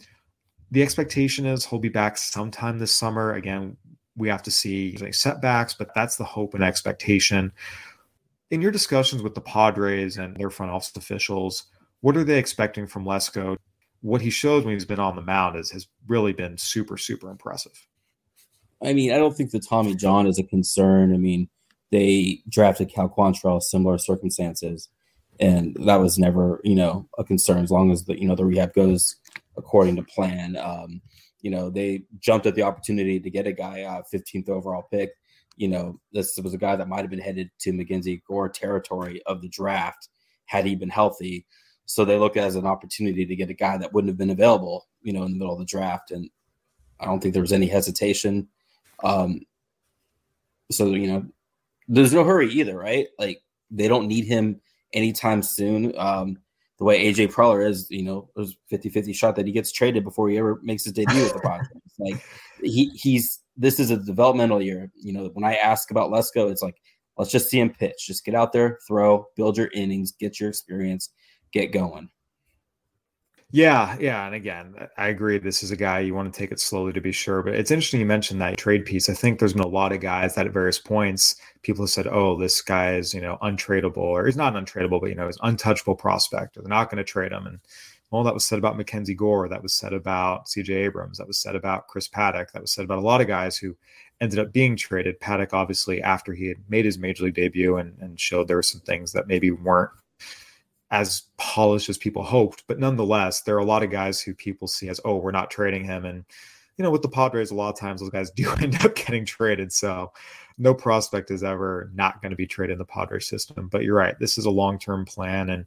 The 0.72 0.82
expectation 0.82 1.46
is 1.46 1.64
he'll 1.64 1.78
be 1.78 1.88
back 1.88 2.18
sometime 2.18 2.78
this 2.78 2.92
summer. 2.92 3.34
Again, 3.34 3.76
we 4.16 4.28
have 4.28 4.42
to 4.42 4.50
see 4.50 4.98
setbacks, 5.12 5.74
but 5.74 5.94
that's 5.94 6.16
the 6.16 6.24
hope 6.24 6.54
and 6.54 6.64
expectation. 6.64 7.52
In 8.50 8.60
your 8.60 8.72
discussions 8.72 9.22
with 9.22 9.36
the 9.36 9.40
Padres 9.40 10.16
and 10.16 10.36
their 10.36 10.50
front 10.50 10.72
office 10.72 10.96
officials, 10.96 11.66
what 12.00 12.16
are 12.16 12.24
they 12.24 12.38
expecting 12.38 12.88
from 12.88 13.04
Lesko? 13.04 13.56
What 14.00 14.22
he 14.22 14.30
shows 14.30 14.64
when 14.64 14.74
he's 14.74 14.84
been 14.84 14.98
on 14.98 15.14
the 15.14 15.22
mound 15.22 15.56
is, 15.56 15.70
has 15.70 15.86
really 16.08 16.32
been 16.32 16.58
super, 16.58 16.96
super 16.96 17.30
impressive. 17.30 17.86
I 18.82 18.92
mean, 18.92 19.12
I 19.12 19.18
don't 19.18 19.36
think 19.36 19.52
the 19.52 19.60
Tommy 19.60 19.94
John 19.94 20.26
is 20.26 20.40
a 20.40 20.44
concern. 20.44 21.14
I 21.14 21.18
mean, 21.18 21.48
they 21.90 22.42
drafted 22.48 22.92
Cal 22.92 23.08
Quantrill, 23.08 23.62
similar 23.62 23.98
circumstances, 23.98 24.88
and 25.40 25.76
that 25.86 25.96
was 25.96 26.18
never, 26.18 26.60
you 26.64 26.74
know, 26.74 27.08
a 27.18 27.24
concern 27.24 27.62
as 27.62 27.70
long 27.70 27.90
as 27.90 28.04
the 28.04 28.18
you 28.18 28.26
know 28.26 28.34
the 28.34 28.44
rehab 28.44 28.74
goes 28.74 29.16
according 29.56 29.96
to 29.96 30.02
plan. 30.02 30.56
Um, 30.56 31.00
you 31.40 31.50
know, 31.50 31.70
they 31.70 32.02
jumped 32.18 32.46
at 32.46 32.54
the 32.54 32.62
opportunity 32.62 33.20
to 33.20 33.30
get 33.30 33.46
a 33.46 33.52
guy 33.52 33.82
uh, 33.82 34.02
15th 34.12 34.48
overall 34.48 34.88
pick. 34.90 35.12
You 35.56 35.68
know, 35.68 36.00
this 36.12 36.38
was 36.42 36.54
a 36.54 36.58
guy 36.58 36.76
that 36.76 36.88
might 36.88 37.00
have 37.00 37.10
been 37.10 37.18
headed 37.20 37.50
to 37.60 37.72
Mackenzie 37.72 38.22
Gore 38.26 38.48
territory 38.48 39.22
of 39.26 39.40
the 39.40 39.48
draft 39.48 40.08
had 40.46 40.66
he 40.66 40.74
been 40.74 40.88
healthy. 40.88 41.46
So 41.84 42.04
they 42.04 42.18
look 42.18 42.36
at 42.36 42.44
as 42.44 42.56
an 42.56 42.66
opportunity 42.66 43.24
to 43.24 43.36
get 43.36 43.50
a 43.50 43.54
guy 43.54 43.76
that 43.78 43.92
wouldn't 43.92 44.10
have 44.10 44.18
been 44.18 44.30
available, 44.30 44.88
you 45.02 45.12
know, 45.12 45.22
in 45.22 45.32
the 45.32 45.38
middle 45.38 45.54
of 45.54 45.58
the 45.58 45.64
draft. 45.64 46.10
And 46.10 46.28
I 47.00 47.06
don't 47.06 47.20
think 47.20 47.34
there 47.34 47.42
was 47.42 47.52
any 47.52 47.66
hesitation. 47.66 48.48
Um, 49.02 49.40
so 50.70 50.86
you 50.86 51.08
know, 51.08 51.26
there's 51.88 52.12
no 52.12 52.24
hurry 52.24 52.50
either, 52.52 52.76
right? 52.76 53.08
Like 53.18 53.40
they 53.70 53.88
don't 53.88 54.06
need 54.06 54.24
him 54.24 54.60
anytime 54.92 55.42
soon. 55.42 55.92
Um, 55.98 56.38
the 56.78 56.84
way 56.84 57.12
AJ 57.12 57.32
Preller 57.32 57.68
is, 57.68 57.88
you 57.90 58.04
know, 58.04 58.28
there's 58.36 58.56
50 58.70 58.88
50 58.90 59.12
shot 59.12 59.34
that 59.36 59.46
he 59.46 59.52
gets 59.52 59.72
traded 59.72 60.04
before 60.04 60.28
he 60.28 60.38
ever 60.38 60.60
makes 60.62 60.84
his 60.84 60.92
debut 60.92 61.24
with 61.24 61.32
the 61.32 61.40
Padres. 61.44 61.68
like 61.98 62.22
he 62.62 62.90
he's 62.90 63.40
this 63.56 63.80
is 63.80 63.90
a 63.90 63.96
developmental 63.96 64.62
year. 64.62 64.90
You 64.94 65.12
know, 65.12 65.30
when 65.32 65.44
I 65.44 65.54
ask 65.56 65.90
about 65.90 66.10
Lesko, 66.10 66.50
it's 66.50 66.62
like, 66.62 66.76
let's 67.16 67.32
just 67.32 67.50
see 67.50 67.58
him 67.58 67.70
pitch. 67.70 68.06
Just 68.06 68.24
get 68.24 68.36
out 68.36 68.52
there, 68.52 68.78
throw, 68.86 69.26
build 69.36 69.56
your 69.56 69.70
innings, 69.74 70.12
get 70.12 70.38
your 70.38 70.48
experience, 70.48 71.10
get 71.52 71.72
going. 71.72 72.08
Yeah, 73.50 73.96
yeah, 73.98 74.26
and 74.26 74.34
again, 74.34 74.74
I 74.98 75.08
agree. 75.08 75.38
This 75.38 75.62
is 75.62 75.70
a 75.70 75.76
guy 75.76 76.00
you 76.00 76.14
want 76.14 76.30
to 76.32 76.38
take 76.38 76.52
it 76.52 76.60
slowly 76.60 76.92
to 76.92 77.00
be 77.00 77.12
sure. 77.12 77.42
But 77.42 77.54
it's 77.54 77.70
interesting 77.70 77.98
you 77.98 78.04
mentioned 78.04 78.42
that 78.42 78.58
trade 78.58 78.84
piece. 78.84 79.08
I 79.08 79.14
think 79.14 79.38
there's 79.38 79.54
been 79.54 79.62
a 79.62 79.66
lot 79.68 79.90
of 79.92 80.00
guys 80.00 80.34
that 80.34 80.46
at 80.46 80.52
various 80.52 80.78
points 80.78 81.36
people 81.62 81.82
have 81.84 81.90
said, 81.90 82.06
"Oh, 82.06 82.36
this 82.38 82.60
guy 82.60 82.96
is 82.96 83.14
you 83.14 83.22
know 83.22 83.38
untradeable," 83.42 83.96
or 83.96 84.26
he's 84.26 84.36
not 84.36 84.52
untradeable, 84.52 85.00
but 85.00 85.08
you 85.08 85.14
know 85.14 85.26
he's 85.26 85.38
untouchable 85.42 85.94
prospect, 85.94 86.58
or 86.58 86.60
they're 86.60 86.68
not 86.68 86.90
going 86.90 86.98
to 86.98 87.04
trade 87.04 87.32
him. 87.32 87.46
And 87.46 87.58
well, 88.10 88.22
that 88.22 88.34
was 88.34 88.44
said 88.44 88.58
about 88.58 88.76
Mackenzie 88.76 89.14
Gore. 89.14 89.48
That 89.48 89.62
was 89.62 89.72
said 89.72 89.94
about 89.94 90.48
C.J. 90.48 90.74
Abrams. 90.74 91.16
That 91.16 91.26
was 91.26 91.38
said 91.38 91.56
about 91.56 91.88
Chris 91.88 92.08
Paddack, 92.08 92.52
That 92.52 92.62
was 92.62 92.72
said 92.72 92.84
about 92.84 92.98
a 92.98 93.02
lot 93.02 93.22
of 93.22 93.26
guys 93.28 93.56
who 93.56 93.76
ended 94.20 94.38
up 94.40 94.52
being 94.52 94.76
traded. 94.76 95.20
Paddack, 95.20 95.54
obviously, 95.54 96.02
after 96.02 96.34
he 96.34 96.48
had 96.48 96.58
made 96.68 96.84
his 96.84 96.98
major 96.98 97.24
league 97.24 97.34
debut 97.34 97.76
and, 97.78 97.96
and 98.00 98.20
showed 98.20 98.46
there 98.48 98.56
were 98.56 98.62
some 98.62 98.80
things 98.82 99.12
that 99.12 99.26
maybe 99.26 99.50
weren't 99.50 99.90
as 100.90 101.22
polished 101.36 101.88
as 101.88 101.98
people 101.98 102.22
hoped. 102.22 102.64
But 102.66 102.78
nonetheless, 102.78 103.42
there 103.42 103.56
are 103.56 103.60
a 103.60 103.64
lot 103.64 103.82
of 103.82 103.90
guys 103.90 104.20
who 104.20 104.34
people 104.34 104.68
see 104.68 104.88
as, 104.88 105.00
oh, 105.04 105.16
we're 105.16 105.30
not 105.30 105.50
trading 105.50 105.84
him. 105.84 106.04
And, 106.04 106.24
you 106.76 106.82
know, 106.82 106.90
with 106.90 107.02
the 107.02 107.08
Padres, 107.08 107.50
a 107.50 107.54
lot 107.54 107.70
of 107.70 107.78
times 107.78 108.00
those 108.00 108.10
guys 108.10 108.30
do 108.36 108.50
end 108.54 108.84
up 108.84 108.94
getting 108.94 109.24
traded. 109.24 109.72
So 109.72 110.12
no 110.56 110.74
prospect 110.74 111.30
is 111.30 111.44
ever 111.44 111.90
not 111.94 112.22
going 112.22 112.30
to 112.30 112.36
be 112.36 112.46
traded 112.46 112.74
in 112.74 112.78
the 112.78 112.84
Padres 112.84 113.28
system. 113.28 113.68
But 113.68 113.84
you're 113.84 113.96
right. 113.96 114.18
This 114.18 114.38
is 114.38 114.46
a 114.46 114.50
long 114.50 114.78
term 114.78 115.04
plan. 115.04 115.50
And 115.50 115.66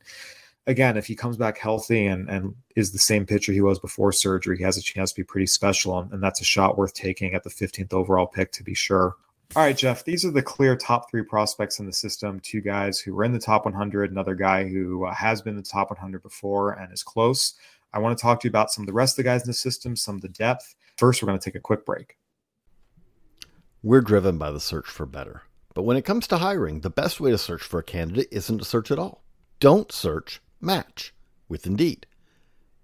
again, 0.68 0.98
if 0.98 1.06
he 1.06 1.16
comes 1.16 1.38
back 1.38 1.58
healthy 1.58 2.06
and, 2.08 2.28
and 2.30 2.56
is 2.76 2.92
the 2.92 3.00
same 3.00 3.26
pitcher 3.26 3.52
he 3.52 3.62
was 3.62 3.80
before 3.80 4.12
surgery, 4.12 4.58
he 4.58 4.64
has 4.64 4.78
a 4.78 4.82
chance 4.82 5.12
to 5.12 5.22
be 5.22 5.26
pretty 5.26 5.48
special. 5.48 6.00
And, 6.00 6.12
and 6.14 6.24
that's 6.24 6.42
a 6.42 6.46
shot 6.46 6.78
worth 6.78 6.94
taking 6.94 7.36
at 7.36 7.44
the 7.44 7.50
15th 7.50 7.94
overall 7.94 8.28
pick 8.28 8.52
to 8.54 8.64
be 8.64 8.74
sure. 8.74 9.16
All 9.54 9.64
right, 9.64 9.76
Jeff, 9.76 10.06
these 10.06 10.24
are 10.24 10.32
the 10.32 10.42
clear 10.42 10.78
top 10.78 11.12
three 11.12 11.24
prospects 11.24 11.80
in 11.80 11.86
the 11.86 11.92
system. 11.92 12.40
Two 12.40 12.62
guys 12.62 13.00
who 13.02 13.14
were 13.14 13.26
in 13.26 13.34
the 13.34 13.40
top 13.40 13.66
100, 13.66 14.10
another 14.10 14.34
guy 14.34 14.66
who 14.66 15.04
uh, 15.04 15.14
has 15.14 15.42
been 15.42 15.58
the 15.58 15.62
top 15.62 15.90
100 15.90 16.24
before 16.24 16.72
and 16.72 16.94
is 16.94 17.04
close. 17.04 17.56
I 17.92 18.00
want 18.00 18.18
to 18.18 18.22
talk 18.22 18.40
to 18.40 18.48
you 18.48 18.50
about 18.50 18.72
some 18.72 18.84
of 18.84 18.88
the 18.88 18.94
rest 18.94 19.14
of 19.14 19.18
the 19.18 19.30
guys 19.30 19.42
in 19.42 19.48
the 19.48 19.54
system, 19.54 19.98
some 19.98 20.16
of 20.16 20.22
the 20.22 20.30
depth. 20.30 20.74
First, 20.96 21.22
we're 21.22 21.28
going 21.28 21.38
to 21.38 21.44
take 21.44 21.56
a 21.56 21.60
quick 21.60 21.86
break. 21.86 22.18
We're 23.84 24.00
driven 24.00 24.38
by 24.38 24.52
the 24.52 24.60
search 24.62 24.88
for 24.88 25.06
better. 25.06 25.42
But 25.74 25.84
when 25.84 25.98
it 25.98 26.06
comes 26.06 26.28
to 26.28 26.38
hiring, 26.38 26.80
the 26.80 26.90
best 26.90 27.20
way 27.20 27.32
to 27.32 27.38
search 27.38 27.62
for 27.62 27.82
a 27.82 27.84
candidate 27.84 28.30
isn't 28.32 28.60
to 28.60 28.64
search 28.64 28.90
at 28.90 29.00
all. 29.00 29.22
Don't 29.60 29.92
search, 29.92 30.42
match 30.62 31.14
with 31.50 31.68
Indeed. 31.68 32.06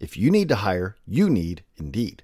If 0.01 0.17
you 0.17 0.29
need 0.29 0.49
to 0.49 0.55
hire, 0.55 0.97
you 1.05 1.29
need 1.29 1.63
Indeed. 1.77 2.23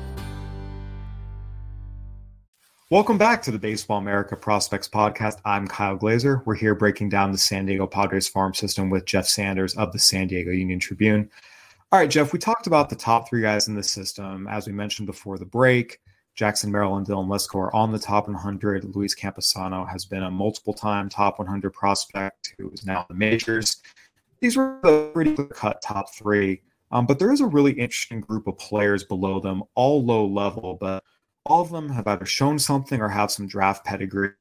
Welcome 2.91 3.17
back 3.17 3.41
to 3.43 3.51
the 3.51 3.57
Baseball 3.57 3.99
America 3.99 4.35
Prospects 4.35 4.89
Podcast. 4.89 5.37
I'm 5.45 5.65
Kyle 5.65 5.97
Glazer. 5.97 6.45
We're 6.45 6.55
here 6.55 6.75
breaking 6.75 7.07
down 7.07 7.31
the 7.31 7.37
San 7.37 7.65
Diego 7.65 7.87
Padres 7.87 8.27
farm 8.27 8.53
system 8.53 8.89
with 8.89 9.05
Jeff 9.05 9.27
Sanders 9.27 9.77
of 9.77 9.93
the 9.93 9.97
San 9.97 10.27
Diego 10.27 10.51
Union 10.51 10.77
Tribune. 10.77 11.29
All 11.93 11.99
right, 12.01 12.09
Jeff, 12.09 12.33
we 12.33 12.39
talked 12.39 12.67
about 12.67 12.89
the 12.89 12.97
top 12.97 13.29
three 13.29 13.43
guys 13.43 13.69
in 13.69 13.75
the 13.75 13.81
system. 13.81 14.45
As 14.45 14.67
we 14.67 14.73
mentioned 14.73 15.05
before 15.05 15.37
the 15.37 15.45
break, 15.45 16.01
Jackson 16.35 16.69
Merrill 16.69 16.97
and 16.97 17.07
Dylan 17.07 17.27
Lesko 17.27 17.55
are 17.55 17.73
on 17.73 17.93
the 17.93 17.97
top 17.97 18.27
100. 18.27 18.93
Luis 18.93 19.15
Campusano 19.15 19.87
has 19.87 20.03
been 20.03 20.23
a 20.23 20.29
multiple 20.29 20.73
time 20.73 21.07
top 21.07 21.39
100 21.39 21.71
prospect 21.71 22.55
who 22.57 22.69
is 22.71 22.85
now 22.85 23.05
in 23.09 23.15
the 23.15 23.15
majors. 23.15 23.77
These 24.41 24.57
were 24.57 24.79
the 24.83 25.09
pretty 25.13 25.37
cut 25.53 25.81
top 25.81 26.13
three. 26.13 26.61
Um, 26.91 27.05
but 27.05 27.19
there 27.19 27.31
is 27.31 27.39
a 27.39 27.47
really 27.47 27.71
interesting 27.71 28.19
group 28.19 28.47
of 28.47 28.57
players 28.57 29.05
below 29.05 29.39
them, 29.39 29.63
all 29.75 30.03
low 30.03 30.27
level, 30.27 30.77
but 30.77 31.05
all 31.45 31.61
of 31.61 31.71
them 31.71 31.89
have 31.89 32.07
either 32.07 32.25
shown 32.25 32.59
something 32.59 33.01
or 33.01 33.09
have 33.09 33.31
some 33.31 33.47
draft 33.47 33.85
pedigree. 33.85 34.31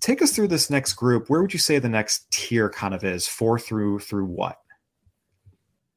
Take 0.00 0.20
us 0.20 0.32
through 0.32 0.48
this 0.48 0.70
next 0.70 0.94
group. 0.94 1.28
Where 1.28 1.40
would 1.40 1.52
you 1.52 1.58
say 1.58 1.78
the 1.78 1.88
next 1.88 2.30
tier 2.30 2.68
kind 2.68 2.94
of 2.94 3.02
is? 3.04 3.26
Four 3.26 3.58
through 3.58 4.00
through 4.00 4.26
what? 4.26 4.58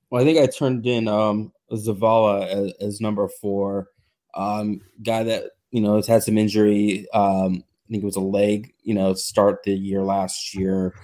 Well, 0.10 0.22
I 0.22 0.26
think 0.26 0.40
I 0.40 0.48
turned 0.48 0.88
in 0.88 1.08
um, 1.08 1.52
Zavala 1.72 2.48
as, 2.48 2.74
as 2.80 3.02
number 3.02 3.28
four. 3.28 3.90
Um, 4.34 4.82
guy 5.04 5.24
that 5.24 5.52
you 5.72 5.82
know 5.82 5.98
has 5.98 6.08
had 6.08 6.24
some 6.24 6.38
injury. 6.38 7.08
Um, 7.14 7.64
I 7.88 7.92
think 7.92 8.04
it 8.04 8.06
was 8.06 8.16
a 8.16 8.22
leg. 8.22 8.74
You 8.84 8.94
know, 8.94 9.14
start 9.14 9.64
the 9.64 9.74
year 9.74 10.04
last 10.04 10.56
year. 10.56 10.96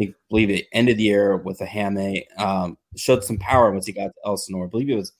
I 0.00 0.14
believe 0.30 0.50
it 0.50 0.68
ended 0.72 0.96
the 0.96 1.02
year 1.02 1.36
with 1.36 1.60
a 1.60 1.66
hammy. 1.66 2.26
Um, 2.38 2.78
showed 2.96 3.24
some 3.24 3.38
power 3.38 3.70
once 3.70 3.86
he 3.86 3.92
got 3.92 4.06
to 4.06 4.12
Elsinore. 4.24 4.66
I 4.66 4.68
believe 4.68 4.90
it 4.90 4.94
was 4.94 5.12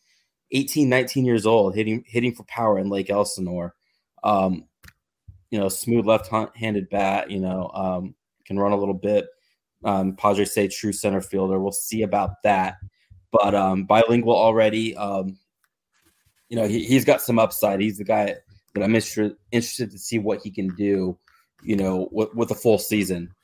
18, 0.52 0.88
19 0.88 1.24
years 1.24 1.46
old, 1.46 1.74
hitting 1.74 2.04
hitting 2.06 2.34
for 2.34 2.44
power 2.44 2.78
in 2.78 2.88
Lake 2.88 3.10
Elsinore. 3.10 3.74
Um, 4.24 4.64
you 5.50 5.58
know, 5.58 5.68
smooth 5.68 6.06
left-handed 6.06 6.90
bat. 6.90 7.30
You 7.30 7.40
know, 7.40 7.70
um, 7.74 8.14
can 8.46 8.58
run 8.58 8.72
a 8.72 8.76
little 8.76 8.94
bit. 8.94 9.26
Um, 9.84 10.16
Padres 10.16 10.52
say 10.52 10.68
true 10.68 10.92
center 10.92 11.20
fielder. 11.20 11.58
We'll 11.58 11.72
see 11.72 12.02
about 12.02 12.42
that. 12.42 12.76
But 13.30 13.54
um, 13.54 13.84
bilingual 13.84 14.36
already. 14.36 14.96
Um, 14.96 15.38
you 16.48 16.56
know, 16.56 16.66
he, 16.66 16.84
he's 16.84 17.04
got 17.04 17.20
some 17.20 17.38
upside. 17.38 17.80
He's 17.80 17.98
the 17.98 18.04
guy 18.04 18.34
that 18.74 18.82
I'm 18.82 18.94
interested 18.94 19.36
interested 19.52 19.90
to 19.90 19.98
see 19.98 20.18
what 20.18 20.40
he 20.42 20.50
can 20.50 20.68
do. 20.74 21.18
You 21.62 21.76
know, 21.76 22.08
with, 22.12 22.34
with 22.34 22.50
a 22.52 22.54
full 22.54 22.78
season 22.78 23.34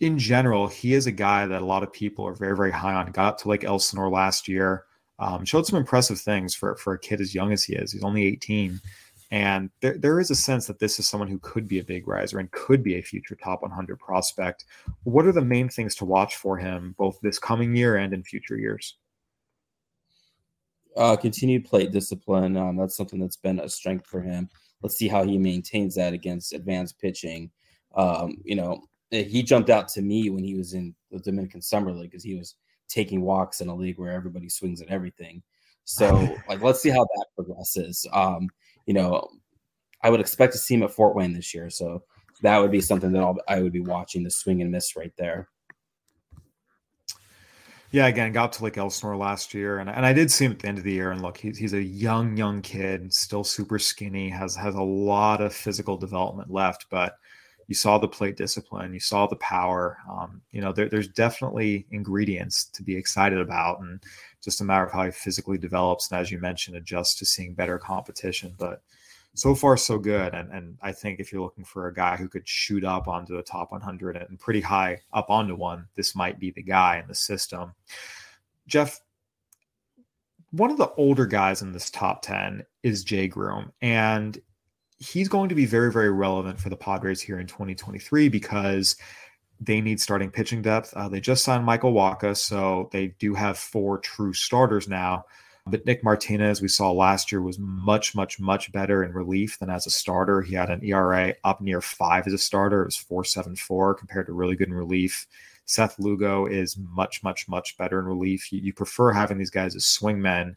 in 0.00 0.18
general, 0.18 0.68
he 0.68 0.94
is 0.94 1.06
a 1.06 1.12
guy 1.12 1.46
that 1.46 1.62
a 1.62 1.64
lot 1.64 1.82
of 1.82 1.92
people 1.92 2.26
are 2.26 2.34
very, 2.34 2.56
very 2.56 2.70
high 2.70 2.94
on. 2.94 3.10
Got 3.12 3.26
up 3.26 3.38
to 3.38 3.48
Lake 3.48 3.64
Elsinore 3.64 4.10
last 4.10 4.48
year, 4.48 4.84
um, 5.18 5.44
showed 5.44 5.66
some 5.66 5.78
impressive 5.78 6.20
things 6.20 6.54
for, 6.54 6.76
for 6.76 6.94
a 6.94 6.98
kid 6.98 7.20
as 7.20 7.34
young 7.34 7.52
as 7.52 7.64
he 7.64 7.74
is. 7.74 7.92
He's 7.92 8.04
only 8.04 8.24
18. 8.24 8.80
And 9.30 9.70
there, 9.80 9.96
there 9.96 10.20
is 10.20 10.30
a 10.30 10.34
sense 10.34 10.66
that 10.66 10.78
this 10.78 10.98
is 10.98 11.08
someone 11.08 11.28
who 11.28 11.38
could 11.38 11.66
be 11.66 11.78
a 11.78 11.84
big 11.84 12.06
riser 12.06 12.38
and 12.38 12.50
could 12.50 12.82
be 12.82 12.96
a 12.96 13.02
future 13.02 13.34
top 13.34 13.62
100 13.62 13.98
prospect. 13.98 14.66
What 15.04 15.24
are 15.24 15.32
the 15.32 15.40
main 15.40 15.68
things 15.68 15.94
to 15.96 16.04
watch 16.04 16.36
for 16.36 16.58
him, 16.58 16.94
both 16.98 17.18
this 17.22 17.38
coming 17.38 17.74
year 17.74 17.96
and 17.96 18.12
in 18.12 18.22
future 18.22 18.58
years? 18.58 18.98
Uh, 20.96 21.16
continued 21.16 21.64
plate 21.64 21.92
discipline. 21.92 22.58
Um, 22.58 22.76
that's 22.76 22.96
something 22.96 23.18
that's 23.18 23.36
been 23.36 23.60
a 23.60 23.68
strength 23.68 24.06
for 24.06 24.20
him. 24.20 24.50
Let's 24.82 24.96
see 24.96 25.08
how 25.08 25.24
he 25.24 25.38
maintains 25.38 25.94
that 25.94 26.12
against 26.12 26.52
advanced 26.52 26.98
pitching. 26.98 27.50
Um, 27.94 28.36
you 28.44 28.56
know, 28.56 28.82
he 29.12 29.42
jumped 29.42 29.70
out 29.70 29.88
to 29.88 30.02
me 30.02 30.30
when 30.30 30.42
he 30.42 30.54
was 30.54 30.74
in 30.74 30.94
the 31.10 31.18
Dominican 31.18 31.60
Summer 31.60 31.92
League 31.92 32.10
because 32.10 32.24
he 32.24 32.34
was 32.34 32.56
taking 32.88 33.22
walks 33.22 33.60
in 33.60 33.68
a 33.68 33.74
league 33.74 33.98
where 33.98 34.12
everybody 34.12 34.48
swings 34.48 34.80
at 34.80 34.88
everything. 34.88 35.42
So 35.84 36.36
like 36.48 36.62
let's 36.62 36.80
see 36.80 36.90
how 36.90 37.04
that 37.04 37.26
progresses. 37.36 38.06
Um, 38.12 38.48
you 38.86 38.94
know, 38.94 39.28
I 40.02 40.10
would 40.10 40.20
expect 40.20 40.52
to 40.54 40.58
see 40.58 40.74
him 40.74 40.82
at 40.82 40.92
Fort 40.92 41.14
Wayne 41.14 41.32
this 41.32 41.54
year. 41.54 41.70
So 41.70 42.02
that 42.40 42.58
would 42.58 42.72
be 42.72 42.80
something 42.80 43.12
that 43.12 43.22
I'll, 43.22 43.36
I 43.48 43.60
would 43.62 43.72
be 43.72 43.80
watching 43.80 44.24
the 44.24 44.30
swing 44.30 44.62
and 44.62 44.70
miss 44.70 44.96
right 44.96 45.12
there. 45.16 45.48
Yeah, 47.92 48.06
again, 48.06 48.32
got 48.32 48.54
to 48.54 48.64
Lake 48.64 48.78
Elsinore 48.78 49.18
last 49.18 49.52
year, 49.52 49.78
and, 49.78 49.90
and 49.90 50.06
I 50.06 50.14
did 50.14 50.30
see 50.30 50.46
him 50.46 50.52
at 50.52 50.60
the 50.60 50.68
end 50.68 50.78
of 50.78 50.84
the 50.84 50.94
year. 50.94 51.10
And 51.10 51.20
look, 51.20 51.36
he's 51.36 51.58
he's 51.58 51.74
a 51.74 51.82
young, 51.82 52.38
young 52.38 52.62
kid, 52.62 53.12
still 53.12 53.44
super 53.44 53.78
skinny, 53.78 54.30
has 54.30 54.56
has 54.56 54.74
a 54.74 54.82
lot 54.82 55.42
of 55.42 55.52
physical 55.52 55.98
development 55.98 56.50
left, 56.50 56.86
but 56.90 57.16
you 57.68 57.74
saw 57.74 57.98
the 57.98 58.08
plate 58.08 58.36
discipline, 58.36 58.92
you 58.92 59.00
saw 59.00 59.26
the 59.26 59.36
power. 59.36 59.98
Um, 60.10 60.42
you 60.50 60.60
know, 60.60 60.72
there, 60.72 60.88
there's 60.88 61.08
definitely 61.08 61.86
ingredients 61.90 62.64
to 62.66 62.82
be 62.82 62.96
excited 62.96 63.38
about, 63.38 63.80
and 63.80 64.02
just 64.42 64.60
a 64.60 64.64
matter 64.64 64.84
of 64.84 64.92
how 64.92 65.04
he 65.04 65.10
physically 65.10 65.58
develops, 65.58 66.10
and 66.10 66.20
as 66.20 66.30
you 66.30 66.38
mentioned, 66.38 66.76
adjusts 66.76 67.18
to 67.18 67.26
seeing 67.26 67.54
better 67.54 67.78
competition. 67.78 68.54
But 68.58 68.82
so 69.34 69.54
far 69.54 69.76
so 69.76 69.98
good. 69.98 70.34
And 70.34 70.50
and 70.52 70.76
I 70.82 70.92
think 70.92 71.20
if 71.20 71.32
you're 71.32 71.42
looking 71.42 71.64
for 71.64 71.88
a 71.88 71.94
guy 71.94 72.16
who 72.16 72.28
could 72.28 72.46
shoot 72.46 72.84
up 72.84 73.08
onto 73.08 73.36
the 73.36 73.42
top 73.42 73.72
100 73.72 74.16
and 74.16 74.38
pretty 74.38 74.60
high 74.60 75.00
up 75.12 75.30
onto 75.30 75.54
one, 75.54 75.86
this 75.94 76.14
might 76.14 76.38
be 76.38 76.50
the 76.50 76.62
guy 76.62 76.98
in 76.98 77.08
the 77.08 77.14
system. 77.14 77.74
Jeff, 78.66 79.00
one 80.50 80.70
of 80.70 80.78
the 80.78 80.92
older 80.96 81.26
guys 81.26 81.62
in 81.62 81.72
this 81.72 81.90
top 81.90 82.22
10 82.22 82.64
is 82.82 83.04
Jay 83.04 83.26
Groom. 83.26 83.72
and 83.80 84.40
he's 85.02 85.28
going 85.28 85.48
to 85.48 85.54
be 85.54 85.66
very 85.66 85.92
very 85.92 86.10
relevant 86.10 86.60
for 86.60 86.68
the 86.68 86.76
Padres 86.76 87.20
here 87.20 87.38
in 87.38 87.46
2023 87.46 88.28
because 88.28 88.96
they 89.60 89.80
need 89.80 90.00
starting 90.00 90.30
pitching 90.30 90.62
depth. 90.62 90.92
Uh, 90.94 91.08
they 91.08 91.20
just 91.20 91.44
signed 91.44 91.64
Michael 91.64 91.92
Wacha, 91.92 92.36
so 92.36 92.88
they 92.92 93.08
do 93.18 93.34
have 93.34 93.58
four 93.58 93.98
true 93.98 94.32
starters 94.32 94.88
now. 94.88 95.24
But 95.64 95.86
Nick 95.86 96.02
Martinez, 96.02 96.60
we 96.60 96.66
saw 96.66 96.90
last 96.90 97.30
year, 97.30 97.40
was 97.40 97.58
much, 97.60 98.16
much, 98.16 98.40
much 98.40 98.72
better 98.72 99.04
in 99.04 99.12
relief 99.12 99.58
than 99.60 99.70
as 99.70 99.86
a 99.86 99.90
starter. 99.90 100.42
He 100.42 100.56
had 100.56 100.70
an 100.70 100.84
ERA 100.84 101.34
up 101.44 101.60
near 101.60 101.80
five 101.80 102.26
as 102.26 102.32
a 102.32 102.38
starter. 102.38 102.82
It 102.82 102.86
was 102.86 102.96
4.74 102.98 103.96
compared 103.96 104.26
to 104.26 104.32
really 104.32 104.56
good 104.56 104.68
in 104.68 104.74
relief. 104.74 105.28
Seth 105.64 106.00
Lugo 106.00 106.46
is 106.46 106.76
much, 106.76 107.22
much, 107.22 107.48
much 107.48 107.76
better 107.78 108.00
in 108.00 108.06
relief. 108.06 108.52
You, 108.52 108.60
you 108.60 108.72
prefer 108.72 109.12
having 109.12 109.38
these 109.38 109.50
guys 109.50 109.76
as 109.76 109.84
swingmen. 109.84 110.56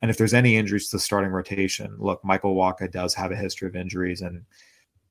And 0.00 0.10
if 0.10 0.16
there's 0.16 0.34
any 0.34 0.56
injuries 0.56 0.88
to 0.88 0.96
the 0.96 1.00
starting 1.00 1.30
rotation, 1.30 1.94
look, 1.98 2.24
Michael 2.24 2.54
Wacha 2.54 2.90
does 2.90 3.14
have 3.14 3.32
a 3.32 3.36
history 3.36 3.68
of 3.68 3.76
injuries 3.76 4.20
and 4.20 4.44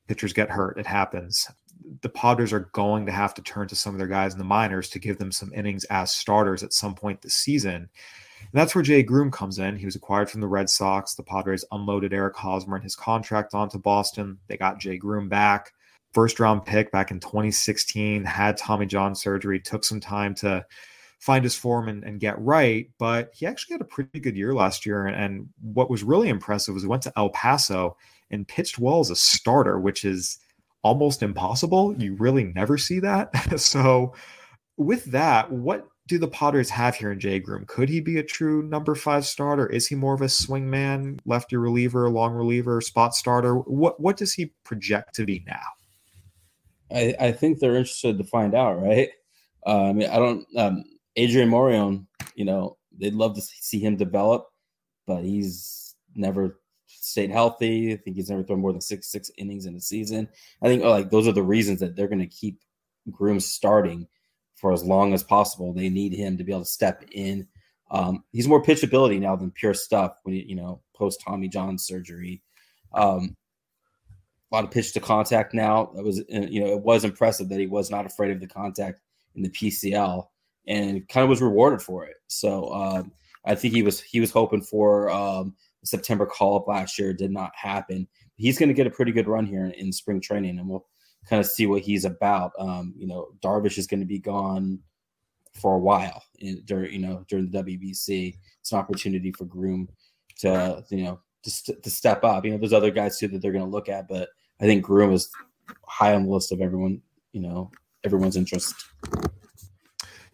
pitchers 0.08 0.34
get 0.34 0.50
hurt. 0.50 0.80
It 0.80 0.88
happens. 0.88 1.50
The 2.02 2.10
Padres 2.10 2.54
are 2.54 2.70
going 2.74 3.06
to 3.06 3.12
have 3.12 3.34
to 3.36 3.42
turn 3.42 3.68
to 3.68 3.76
some 3.76 3.94
of 3.94 4.00
their 4.00 4.08
guys 4.08 4.34
in 4.34 4.40
the 4.40 4.46
minors 4.46 4.90
to 4.90 5.00
give 5.00 5.18
them 5.18 5.32
some 5.32 5.54
innings 5.54 5.84
as 5.86 6.12
starters 6.12 6.64
at 6.64 6.74
some 6.74 6.96
point 6.96 7.22
this 7.22 7.36
season. 7.36 7.90
And 8.40 8.54
that's 8.54 8.76
where 8.76 8.84
Jay 8.84 9.04
Groom 9.04 9.32
comes 9.32 9.60
in. 9.60 9.76
He 9.76 9.86
was 9.86 9.96
acquired 9.96 10.30
from 10.30 10.42
the 10.42 10.48
Red 10.48 10.70
Sox. 10.70 11.16
The 11.16 11.24
Padres 11.24 11.66
unloaded 11.72 12.14
Eric 12.14 12.36
Hosmer 12.36 12.76
and 12.76 12.84
his 12.84 12.96
contract 12.96 13.54
onto 13.54 13.78
Boston. 13.78 14.38
They 14.48 14.58
got 14.58 14.80
Jay 14.80 14.98
Groom 14.98 15.28
back. 15.28 15.74
First 16.14 16.40
round 16.40 16.66
pick 16.66 16.92
back 16.92 17.12
in 17.12 17.20
2016, 17.20 18.24
had 18.24 18.58
Tommy 18.58 18.86
John 18.86 19.14
surgery, 19.14 19.60
took 19.60 19.84
some 19.84 20.00
time 20.00 20.34
to 20.36 20.66
find 21.20 21.44
his 21.44 21.56
form 21.56 21.88
and, 21.88 22.04
and, 22.04 22.20
get 22.20 22.40
right. 22.40 22.90
But 23.00 23.32
he 23.34 23.46
actually 23.46 23.74
had 23.74 23.82
a 23.82 23.86
pretty 23.86 24.20
good 24.20 24.36
year 24.36 24.54
last 24.54 24.86
year. 24.86 25.08
And, 25.08 25.16
and 25.16 25.50
what 25.62 25.90
was 25.90 26.04
really 26.04 26.30
impressive 26.30 26.74
was 26.74 26.84
he 26.84 26.90
went 26.90 27.04
to 27.04 27.14
El 27.18 27.30
Paso 27.30 27.98
and 28.30 28.48
pitched 28.48 28.78
well 28.78 29.00
as 29.00 29.10
a 29.10 29.16
starter, 29.16 29.80
which 29.80 30.06
is 30.06 30.38
almost 30.84 31.24
impossible. 31.24 31.96
You 31.98 32.16
really 32.16 32.44
never 32.44 32.78
see 32.78 33.00
that. 33.00 33.60
so, 33.60 34.14
with 34.78 35.06
that, 35.06 35.52
what 35.52 35.88
do 36.08 36.18
the 36.18 36.28
Padres 36.28 36.70
have 36.70 36.96
here 36.96 37.12
in 37.12 37.20
Jay 37.20 37.40
Groom? 37.40 37.66
Could 37.66 37.90
he 37.90 38.00
be 38.00 38.18
a 38.18 38.24
true 38.24 38.64
number 38.64 38.96
five 38.96 39.26
starter? 39.26 39.68
Is 39.68 39.88
he 39.88 39.96
more 39.96 40.14
of 40.14 40.22
a 40.22 40.30
swing 40.30 40.70
man, 40.70 41.20
lefty 41.26 41.58
reliever, 41.58 42.10
long 42.10 42.34
reliever, 42.34 42.80
spot 42.82 43.14
starter? 43.14 43.56
What 43.56 44.00
what 44.00 44.18
does 44.18 44.34
he 44.34 44.54
project 44.64 45.16
to 45.16 45.26
be 45.26 45.44
now? 45.46 45.66
I, 46.90 47.16
I 47.20 47.32
think 47.34 47.60
they're 47.60 47.76
interested 47.76 48.18
to 48.18 48.24
find 48.24 48.56
out, 48.56 48.82
right? 48.82 49.10
Uh, 49.66 49.90
I 49.90 49.94
mean, 49.94 50.10
I 50.10 50.16
don't. 50.16 50.46
Um, 50.56 50.84
Adrian 51.18 51.50
Morejon, 51.50 52.06
you 52.36 52.46
know, 52.46 52.78
they'd 52.98 53.16
love 53.16 53.36
to 53.36 53.42
see 53.42 53.80
him 53.80 53.98
develop, 53.98 54.48
but 55.06 55.24
he's 55.24 55.96
never 56.16 56.60
stayed 56.86 57.32
healthy. 57.32 57.94
I 57.94 57.98
think 57.98 58.16
he's 58.16 58.30
never 58.30 58.44
thrown 58.44 58.62
more 58.62 58.72
than 58.72 58.82
six 58.82 59.08
six 59.08 59.32
innings 59.38 59.66
in 59.66 59.76
a 59.76 59.82
season. 59.82 60.30
I 60.62 60.68
think 60.68 60.84
oh, 60.84 60.92
like 60.92 61.10
those 61.10 61.28
are 61.28 61.34
the 61.34 61.44
reasons 61.44 61.80
that 61.80 61.96
they're 61.96 62.08
going 62.08 62.20
to 62.20 62.28
keep 62.28 62.62
Groom 63.12 63.40
starting 63.40 64.08
for 64.56 64.74
as 64.74 64.84
long 64.84 65.14
as 65.14 65.24
possible. 65.24 65.74
They 65.74 65.90
need 65.90 66.14
him 66.14 66.38
to 66.38 66.44
be 66.44 66.52
able 66.52 66.64
to 66.64 66.66
step 66.66 67.04
in. 67.12 67.48
Um, 67.90 68.24
he's 68.32 68.48
more 68.48 68.62
pitchability 68.62 69.20
now 69.20 69.36
than 69.36 69.52
pure 69.52 69.74
stuff 69.74 70.18
when 70.24 70.36
you, 70.36 70.44
you 70.46 70.56
know 70.56 70.82
post 70.96 71.22
Tommy 71.26 71.48
John 71.48 71.78
surgery. 71.78 72.42
Um, 72.94 73.36
a 74.52 74.56
lot 74.56 74.64
of 74.64 74.72
pitch 74.72 74.94
to 74.94 75.00
contact 75.00 75.54
now. 75.54 75.92
That 75.96 76.04
was 76.04 76.20
uh, 76.20 76.48
you 76.50 76.60
know 76.60 76.68
it 76.68 76.82
was 76.82 77.04
impressive 77.04 77.50
that 77.50 77.60
he 77.60 77.68
was 77.68 77.90
not 77.90 78.06
afraid 78.06 78.32
of 78.32 78.40
the 78.40 78.48
contact 78.48 79.02
in 79.36 79.42
the 79.42 79.50
PCL 79.50 80.28
and 80.68 81.08
kind 81.08 81.24
of 81.24 81.30
was 81.30 81.42
rewarded 81.42 81.82
for 81.82 82.06
it. 82.06 82.16
So 82.28 82.72
um, 82.74 83.12
I 83.46 83.56
think 83.56 83.74
he 83.74 83.84
was 83.84 84.02
he 84.02 84.20
was 84.20 84.32
hoping 84.32 84.62
for 84.62 85.10
um, 85.10 85.56
September 85.84 86.26
call 86.26 86.58
up 86.58 86.68
last 86.68 87.00
year. 87.00 87.14
did 87.14 87.32
not 87.32 87.52
happen. 87.56 88.08
He's 88.36 88.60
going 88.60 88.70
to 88.70 88.76
get 88.76 88.88
a 88.88 88.92
pretty 88.92 89.12
good 89.12 89.28
run 89.28 89.46
here 89.46 89.66
in, 89.66 89.72
in 89.72 89.92
spring 89.92 90.22
training, 90.22 90.60
and 90.60 90.70
we'll 90.70 90.86
kind 91.28 91.40
of 91.40 91.48
see 91.48 91.66
what 91.66 91.82
he's 91.82 92.06
about. 92.06 92.52
Um, 92.60 92.94
you 92.98 93.08
know, 93.08 93.30
Darvish 93.42 93.78
is 93.78 93.88
going 93.88 94.02
to 94.02 94.06
be 94.06 94.20
gone 94.20 94.80
for 95.54 95.76
a 95.76 95.80
while 95.80 96.24
in, 96.40 96.62
during 96.66 96.94
you 96.94 97.00
know 97.00 97.26
during 97.28 97.50
the 97.50 97.64
WBC. 97.64 98.38
It's 98.60 98.72
an 98.72 98.80
opportunity 98.80 99.32
for 99.32 99.46
Groom 99.46 99.90
to 100.40 100.84
you 100.90 101.04
know 101.04 101.20
to, 101.44 101.74
to 101.76 101.90
step 101.90 102.24
up. 102.24 102.46
You 102.46 102.52
know, 102.52 102.58
there's 102.58 102.74
other 102.74 102.92
guys 102.92 103.18
too 103.18 103.28
that 103.30 103.42
they're 103.42 103.52
going 103.52 103.66
to 103.66 103.72
look 103.72 103.90
at, 103.90 104.08
but 104.08 104.30
I 104.60 104.66
think 104.66 104.84
Groom 104.84 105.14
is 105.14 105.30
high 105.86 106.14
on 106.14 106.26
the 106.26 106.32
list 106.32 106.52
of 106.52 106.62
everyone. 106.62 107.02
You 107.32 107.42
know, 107.42 107.72
everyone's 108.04 108.38
interest. 108.38 108.76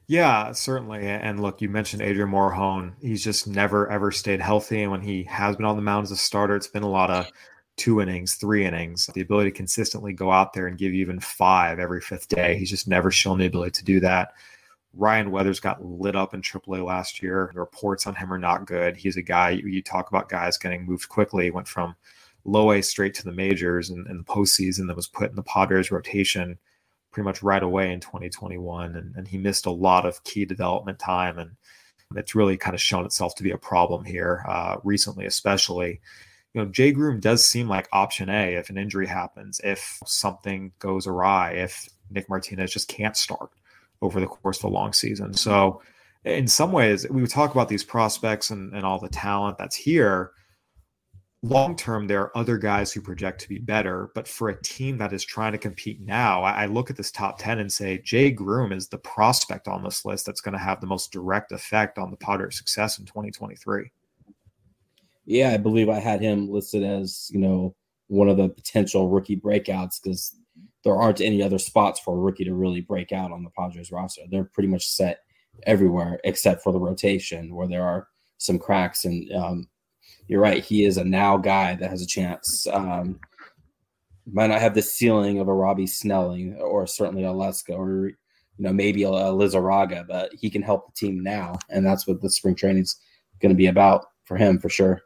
Yeah, 0.08 0.52
certainly. 0.52 1.08
And 1.08 1.42
look, 1.42 1.62
you 1.62 1.70
mentioned 1.70 2.02
Adrian 2.02 2.30
Morejon. 2.30 2.94
He's 3.02 3.24
just 3.24 3.48
never 3.48 3.90
ever 3.90 4.12
stayed 4.12 4.42
healthy, 4.42 4.82
and 4.82 4.92
when 4.92 5.02
he 5.02 5.24
has 5.24 5.56
been 5.56 5.66
on 5.66 5.78
the 5.78 5.82
mound 5.82 6.04
as 6.04 6.12
a 6.12 6.18
starter, 6.18 6.56
it's 6.56 6.68
been 6.68 6.84
a 6.84 6.90
lot 6.90 7.10
of 7.10 7.28
two 7.78 8.02
innings, 8.02 8.36
three 8.36 8.66
innings, 8.66 9.10
the 9.14 9.22
ability 9.22 9.50
to 9.52 9.58
consistently 9.58 10.14
go 10.14 10.32
out 10.32 10.54
there 10.54 10.68
and 10.68 10.78
give 10.78 10.94
you 10.94 11.02
even 11.02 11.20
five 11.20 11.80
every 11.80 12.02
fifth 12.02 12.28
day. 12.28 12.58
He's 12.58 12.70
just 12.70 12.88
never 12.88 13.12
shown 13.12 13.40
the 13.40 13.46
ability 13.46 13.72
to 13.72 13.84
do 13.84 14.00
that. 14.02 14.34
Ryan 14.96 15.32
Weathers 15.32 15.60
got 15.60 15.84
lit 15.84 16.16
up 16.16 16.34
in 16.34 16.42
AAA 16.42 16.86
last 16.86 17.24
year. 17.24 17.50
The 17.54 17.60
reports 17.62 18.06
on 18.06 18.14
him 18.14 18.32
are 18.32 18.38
not 18.38 18.68
good. 18.68 18.96
He's 18.96 19.18
a 19.18 19.24
guy 19.24 19.52
you, 19.52 19.82
talk 19.82 20.10
about 20.10 20.30
guys 20.30 20.58
getting 20.58 20.86
moved 20.86 21.10
quickly. 21.10 21.50
Went 21.50 21.68
from 21.68 21.96
low 22.46 22.72
A 22.74 22.82
straight 22.82 23.16
to 23.16 23.24
the 23.24 23.32
majors 23.32 23.90
and, 23.90 24.06
and 24.06 24.20
the 24.20 24.24
postseason 24.24 24.86
that 24.88 24.96
was 24.96 25.08
put 25.08 25.32
in 25.32 25.36
the 25.36 25.44
Padres 25.44 25.92
rotation 25.92 26.60
pretty 27.14 27.26
much 27.26 27.42
right 27.42 27.64
away 27.64 27.94
in 27.94 28.02
2021. 28.02 28.96
And, 28.96 29.16
and 29.16 29.28
he 29.28 29.38
missed 29.38 29.66
a 29.66 29.72
lot 29.72 30.06
of 30.06 30.24
key 30.26 30.44
development 30.44 31.00
time. 31.00 31.40
And 31.40 31.52
it's 32.16 32.36
really 32.36 32.58
kind 32.58 32.74
of 32.74 32.82
shown 32.82 33.06
itself 33.06 33.36
to 33.36 33.44
be 33.44 33.52
a 33.52 33.58
problem 33.58 34.04
here 34.04 34.44
uh, 34.48 34.78
recently, 34.84 35.26
especially 35.26 36.02
you 36.54 36.62
know, 36.62 36.68
Jay 36.70 36.92
Groom 36.92 37.20
does 37.20 37.46
seem 37.46 37.68
like 37.68 37.90
option 37.92 38.30
A 38.30 38.56
if 38.56 38.70
an 38.70 38.78
injury 38.78 39.08
happens, 39.08 39.60
if 39.64 40.00
something 40.06 40.72
goes 40.80 41.08
awry, 41.08 41.54
if 41.54 41.90
Nick 42.12 42.30
Martinez 42.30 42.72
just 42.72 42.88
can't 42.88 43.18
start 43.18 43.50
over 44.02 44.20
the 44.20 44.28
course 44.28 44.60
of 44.60 44.66
a 44.66 44.74
long 44.74 44.94
season. 44.94 45.34
So, 45.34 45.82
in 46.24 46.48
some 46.48 46.72
ways, 46.72 47.10
we 47.10 47.22
would 47.22 47.32
talk 47.32 47.52
about 47.52 47.68
these 47.70 47.84
prospects 47.84 48.50
and, 48.50 48.74
and 48.74 48.86
all 48.86 49.00
the 49.00 49.10
talent 49.10 49.58
that's 49.58 49.76
here. 49.76 50.32
Long 51.44 51.76
term, 51.76 52.08
there 52.08 52.22
are 52.22 52.38
other 52.38 52.58
guys 52.58 52.92
who 52.94 53.02
project 53.02 53.42
to 53.42 53.50
be 53.50 53.60
better, 53.60 54.10
but 54.16 54.28
for 54.28 54.50
a 54.50 54.62
team 54.62 54.98
that 54.98 55.12
is 55.12 55.26
trying 55.26 55.52
to 55.52 55.58
compete 55.58 56.00
now, 56.00 56.42
I, 56.42 56.66
look 56.68 56.90
at 56.90 56.96
this 56.96 57.12
top 57.12 57.38
10 57.38 57.60
and 57.60 57.72
say 57.72 57.98
Jay 57.98 58.32
Groom 58.32 58.72
is 58.72 58.88
the 58.88 58.98
prospect 58.98 59.68
on 59.68 59.84
this 59.84 60.06
list 60.06 60.26
that's 60.26 60.40
going 60.40 60.54
to 60.54 60.64
have 60.64 60.80
the 60.80 60.88
most 60.88 61.12
direct 61.12 61.52
effect 61.52 61.98
on 61.98 62.12
the 62.12 62.18
Padres' 62.18 62.58
success 62.58 62.98
in 62.98 63.06
2023 63.06 63.92
yeah, 65.26 65.52
I 65.52 65.58
believe 65.58 65.90
I 65.90 66.00
had 66.00 66.22
him 66.22 66.50
listed 66.50 66.84
as, 66.84 67.30
you 67.34 67.40
know, 67.40 67.76
one 68.08 68.30
of 68.30 68.38
the 68.38 68.50
potential 68.50 69.10
rookie 69.10 69.38
breakouts 69.38 70.02
because 70.02 70.36
there 70.84 70.96
aren't 70.96 71.22
any 71.22 71.42
other 71.42 71.58
spots 71.58 72.00
for 72.00 72.16
a 72.16 72.20
rookie 72.20 72.44
to 72.44 72.54
really 72.54 72.82
break 72.82 73.12
out 73.12 73.32
on 73.32 73.44
the 73.44 73.50
Padres 73.52 73.92
roster. 73.92 74.24
They're 74.30 74.44
pretty 74.44 74.68
much 74.68 74.88
set 74.88 75.20
everywhere 75.64 76.20
except 76.24 76.62
for 76.62 76.74
the 76.74 76.80
rotation 76.80 77.56
where 77.56 77.68
there 77.68 77.84
are 77.84 78.08
some 78.38 78.60
cracks. 78.60 79.06
And 79.06 79.32
um, 79.32 79.70
you're 80.28 80.42
right, 80.42 80.64
he 80.64 80.86
is 80.86 80.98
a 80.98 81.04
now 81.04 81.38
guy 81.38 81.76
that 81.76 81.90
has 81.90 82.02
a 82.02 82.08
chance. 82.08 82.68
Um, 82.72 83.20
might 84.32 84.48
not 84.48 84.62
have 84.62 84.74
the 84.74 84.82
ceiling 84.82 85.40
of 85.40 85.48
a 85.48 85.54
Robby 85.54 85.86
Snelling 85.86 86.56
or 86.56 86.88
certainly 86.88 87.24
a 87.24 87.30
Lesko 87.30 87.78
or 87.78 88.08
you 88.08 88.16
know 88.60 88.72
maybe 88.72 89.04
a, 89.04 89.10
a 89.10 89.34
Lizarraga, 89.34 90.08
but 90.08 90.32
he 90.34 90.50
can 90.50 90.62
help 90.62 90.88
the 90.88 90.94
team 90.96 91.22
now, 91.22 91.58
and 91.70 91.86
that's 91.86 92.08
what 92.08 92.22
the 92.22 92.30
spring 92.30 92.56
training's 92.56 93.00
going 93.42 93.50
to 93.50 93.56
be 93.56 93.68
about 93.68 94.06
for 94.24 94.38
him 94.38 94.60
for 94.60 94.70
sure. 94.70 95.02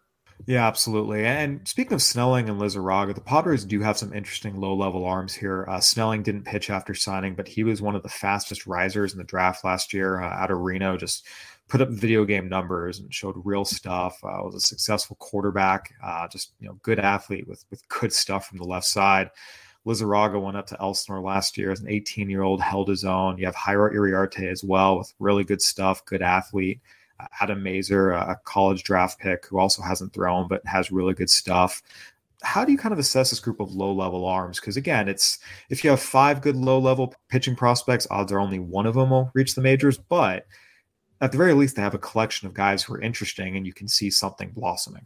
Yeah, 0.45 0.67
absolutely. 0.67 1.25
And 1.25 1.67
speaking 1.67 1.93
of 1.93 2.01
Snelling 2.01 2.47
and 2.47 2.61
Lizarraga, 2.61 3.15
the 3.15 3.21
Padres 3.21 3.65
do 3.65 3.81
have 3.81 3.97
some 3.97 4.13
interesting 4.13 4.59
low 4.59 4.75
level 4.75 5.03
arms 5.03 5.33
here. 5.33 5.65
Uh, 5.67 5.79
Snelling 5.79 6.21
didn't 6.21 6.43
pitch 6.43 6.69
after 6.69 6.93
signing, 6.93 7.33
but 7.33 7.47
he 7.47 7.63
was 7.63 7.81
one 7.81 7.95
of 7.95 8.03
the 8.03 8.09
fastest 8.09 8.67
risers 8.67 9.13
in 9.13 9.17
the 9.17 9.23
draft 9.23 9.65
last 9.65 9.93
year 9.93 10.21
uh, 10.21 10.29
out 10.29 10.51
of 10.51 10.59
Reno. 10.59 10.95
Just 10.95 11.25
put 11.67 11.81
up 11.81 11.89
video 11.89 12.25
game 12.25 12.47
numbers 12.47 12.99
and 12.99 13.13
showed 13.13 13.35
real 13.43 13.65
stuff. 13.65 14.17
Uh, 14.23 14.41
was 14.43 14.55
a 14.55 14.59
successful 14.59 15.15
quarterback, 15.17 15.93
uh, 16.03 16.27
just 16.27 16.53
you 16.59 16.67
know, 16.67 16.77
good 16.81 16.99
athlete 16.99 17.47
with 17.47 17.65
with 17.69 17.87
good 17.89 18.13
stuff 18.13 18.47
from 18.47 18.57
the 18.57 18.63
left 18.63 18.85
side. 18.85 19.29
Lizarraga 19.85 20.41
went 20.41 20.57
up 20.57 20.67
to 20.67 20.81
Elsinore 20.81 21.21
last 21.21 21.57
year 21.57 21.71
as 21.71 21.79
an 21.79 21.87
18 21.89 22.29
year 22.29 22.43
old, 22.43 22.61
held 22.61 22.89
his 22.89 23.05
own. 23.05 23.37
You 23.37 23.45
have 23.45 23.55
Jairo 23.55 23.93
Iriarte 23.93 24.51
as 24.51 24.63
well 24.63 24.97
with 24.97 25.13
really 25.19 25.45
good 25.45 25.61
stuff, 25.61 26.05
good 26.05 26.21
athlete. 26.21 26.81
Adam 27.39 27.63
Mazur, 27.63 28.11
a 28.11 28.39
college 28.43 28.83
draft 28.83 29.19
pick 29.19 29.47
who 29.47 29.57
also 29.57 29.81
hasn't 29.81 30.13
thrown 30.13 30.47
but 30.47 30.65
has 30.65 30.91
really 30.91 31.13
good 31.13 31.29
stuff. 31.29 31.81
How 32.43 32.63
do 32.63 32.71
you 32.71 32.77
kind 32.77 32.93
of 32.93 32.99
assess 32.99 33.31
this 33.31 33.39
group 33.39 33.59
of 33.59 33.73
low 33.73 33.91
level 33.91 34.25
arms? 34.25 34.59
Because 34.59 34.77
again, 34.77 35.07
it's 35.07 35.39
if 35.69 35.83
you 35.83 35.89
have 35.89 35.99
five 35.99 36.41
good 36.41 36.55
low 36.55 36.77
level 36.77 37.15
pitching 37.29 37.55
prospects, 37.55 38.05
odds 38.11 38.31
are 38.31 38.39
only 38.39 38.59
one 38.59 38.85
of 38.85 38.93
them 38.93 39.09
will 39.09 39.31
reach 39.33 39.55
the 39.55 39.61
majors. 39.61 39.97
But 39.97 40.45
at 41.21 41.31
the 41.31 41.37
very 41.37 41.53
least, 41.53 41.75
they 41.75 41.81
have 41.81 41.93
a 41.93 41.99
collection 41.99 42.47
of 42.47 42.53
guys 42.53 42.83
who 42.83 42.93
are 42.93 43.01
interesting 43.01 43.57
and 43.57 43.65
you 43.65 43.73
can 43.73 43.87
see 43.87 44.09
something 44.09 44.51
blossoming. 44.51 45.05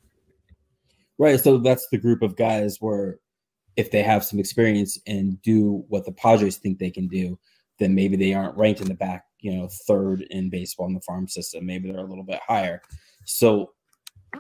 Right. 1.18 1.40
So 1.40 1.58
that's 1.58 1.88
the 1.92 1.98
group 1.98 2.22
of 2.22 2.36
guys 2.36 2.78
where 2.80 3.20
if 3.78 3.92
they 3.92 4.02
have 4.02 4.26
some 4.26 4.40
experience 4.40 4.98
and 5.08 5.42
do 5.42 5.86
what 5.88 6.06
the 6.06 6.12
Padres 6.12 6.58
think 6.58 6.78
they 6.80 6.90
can 6.90 7.08
do, 7.08 7.38
then 7.80 7.96
maybe 7.96 8.16
they 8.16 8.34
aren't 8.34 8.58
ranked 8.58 8.82
in 8.82 8.88
the 8.88 8.94
back 8.94 9.26
you 9.42 9.56
know, 9.56 9.68
third 9.88 10.22
in 10.30 10.50
baseball 10.50 10.88
in 10.88 10.94
the 10.94 11.02
farm 11.02 11.28
system. 11.28 11.66
Maybe 11.66 11.92
they're 11.92 12.06
a 12.06 12.08
little 12.08 12.24
bit 12.24 12.40
higher. 12.48 12.82
So, 13.26 13.72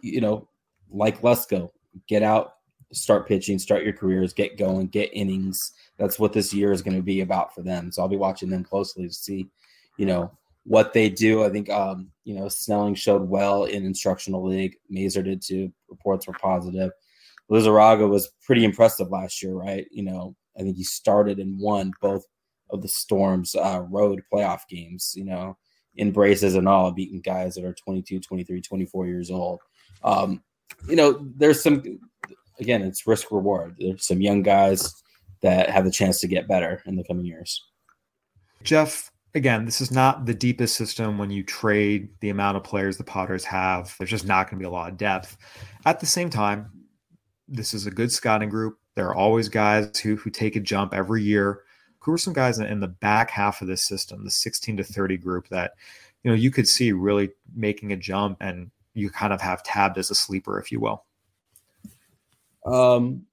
you 0.02 0.22
know, 0.22 0.48
like 0.90 1.22
Lesko, 1.22 1.72
get 2.08 2.24
out, 2.24 2.54
start 2.94 3.28
pitching, 3.28 3.60
start 3.60 3.84
your 3.84 3.94
careers, 3.94 4.32
get 4.32 4.58
going, 4.58 4.88
get 4.88 5.10
innings. 5.12 5.74
That's 5.98 6.20
what 6.20 6.34
this 6.34 6.54
year 6.54 6.72
is 6.72 6.82
going 6.82 6.96
to 6.96 7.04
be 7.04 7.22
about 7.22 7.54
for 7.54 7.64
them. 7.64 7.92
So 7.92 8.02
I'll 8.02 8.08
be 8.08 8.18
watching 8.18 8.50
them 8.50 8.64
closely 8.64 9.08
to 9.08 9.14
see, 9.14 9.50
you 9.98 10.06
know, 10.06 10.32
what 10.64 10.94
they 10.94 11.10
do. 11.10 11.44
I 11.44 11.50
think, 11.50 11.70
um, 11.70 12.12
you 12.24 12.36
know, 12.36 12.48
Snelling 12.48 12.96
showed 12.96 13.28
well 13.28 13.66
in 13.66 13.86
instructional 13.86 14.46
league. 14.46 14.76
Mazur 14.90 15.24
did 15.24 15.42
too. 15.42 15.72
Reports 15.90 16.28
were 16.28 16.34
positive. 16.34 16.92
Lizarraga 17.50 18.08
was 18.08 18.32
pretty 18.46 18.64
impressive 18.64 19.10
last 19.10 19.42
year, 19.44 19.54
right? 19.54 19.88
You 19.92 20.04
know, 20.04 20.36
I 20.58 20.62
think 20.62 20.78
he 20.78 20.84
started 20.84 21.40
and 21.40 21.60
won 21.60 21.92
both 22.02 22.26
of 22.70 22.82
the 22.82 22.88
Storm's 22.88 23.56
uh, 23.56 23.84
road 23.90 24.22
playoff 24.32 24.62
games, 24.70 25.14
you 25.16 25.26
know, 25.26 25.58
in 25.96 26.12
braces 26.12 26.56
and 26.56 26.68
all, 26.68 26.92
beating 26.92 27.20
guys 27.22 27.56
that 27.56 27.66
are 27.66 27.74
22, 27.74 28.20
23, 28.22 28.62
24 28.62 29.08
years 29.08 29.30
old. 29.30 29.60
Um, 30.04 30.42
you 30.88 30.96
know, 30.96 31.28
there's 31.36 31.62
some, 31.62 31.84
again, 32.60 32.82
it's 32.82 33.06
risk 33.06 33.32
reward. 33.32 33.76
There's 33.78 34.06
some 34.06 34.22
young 34.22 34.42
guys 34.42 35.04
that 35.42 35.70
have 35.70 35.84
the 35.84 35.92
chance 35.92 36.22
to 36.22 36.28
get 36.28 36.48
better 36.48 36.82
in 36.86 36.96
the 36.96 37.04
coming 37.04 37.26
years. 37.26 37.68
Jeff, 38.64 39.11
again, 39.34 39.66
this 39.66 39.82
is 39.82 39.92
not 39.92 40.26
the 40.26 40.34
deepest 40.34 40.76
system 40.76 41.18
when 41.18 41.30
you 41.30 41.44
trade 41.44 42.10
the 42.20 42.30
amount 42.30 42.58
of 42.58 42.64
players 42.64 42.98
the 42.98 43.04
Padres 43.04 43.46
have. 43.46 43.96
There's 43.98 44.10
just 44.10 44.26
not 44.26 44.50
going 44.50 44.60
to 44.60 44.64
be 44.64 44.68
a 44.68 44.72
lot 44.72 44.92
of 44.92 44.98
depth. 44.98 45.38
At 45.86 46.00
the 46.00 46.06
same 46.06 46.30
time, 46.30 46.70
this 47.48 47.74
is 47.74 47.86
a 47.86 47.92
good 47.92 48.12
scouting 48.12 48.50
group. 48.50 48.78
There 48.96 49.08
are 49.08 49.16
always 49.16 49.50
guys 49.50 49.98
who 50.00 50.16
who 50.16 50.30
take 50.30 50.56
a 50.56 50.60
jump 50.60 50.94
every 50.94 51.24
year 51.24 51.62
who 52.00 52.12
are 52.12 52.18
some 52.18 52.34
guys 52.34 52.60
in, 52.60 52.80
the 52.80 52.88
back 52.88 53.30
half 53.30 53.62
of 53.62 53.68
this 53.68 53.84
system, 53.84 54.24
the 54.24 54.32
16 54.32 54.78
to 54.78 54.84
30 54.84 55.18
group 55.18 55.48
that, 55.50 55.74
you 56.24 56.32
know, 56.32 56.36
you 56.36 56.50
could 56.50 56.68
see 56.68 56.92
really 56.92 57.30
making 57.56 57.92
a 57.92 57.96
jump 57.96 58.38
and 58.42 58.72
you 58.96 59.10
kind 59.12 59.32
of 59.32 59.40
have 59.40 59.64
tabbed 59.64 60.00
as 60.00 60.10
a 60.10 60.16
sleeper, 60.16 60.60
if 60.60 60.72
you 60.72 60.80
will? 60.80 61.06
Um, 62.66 63.28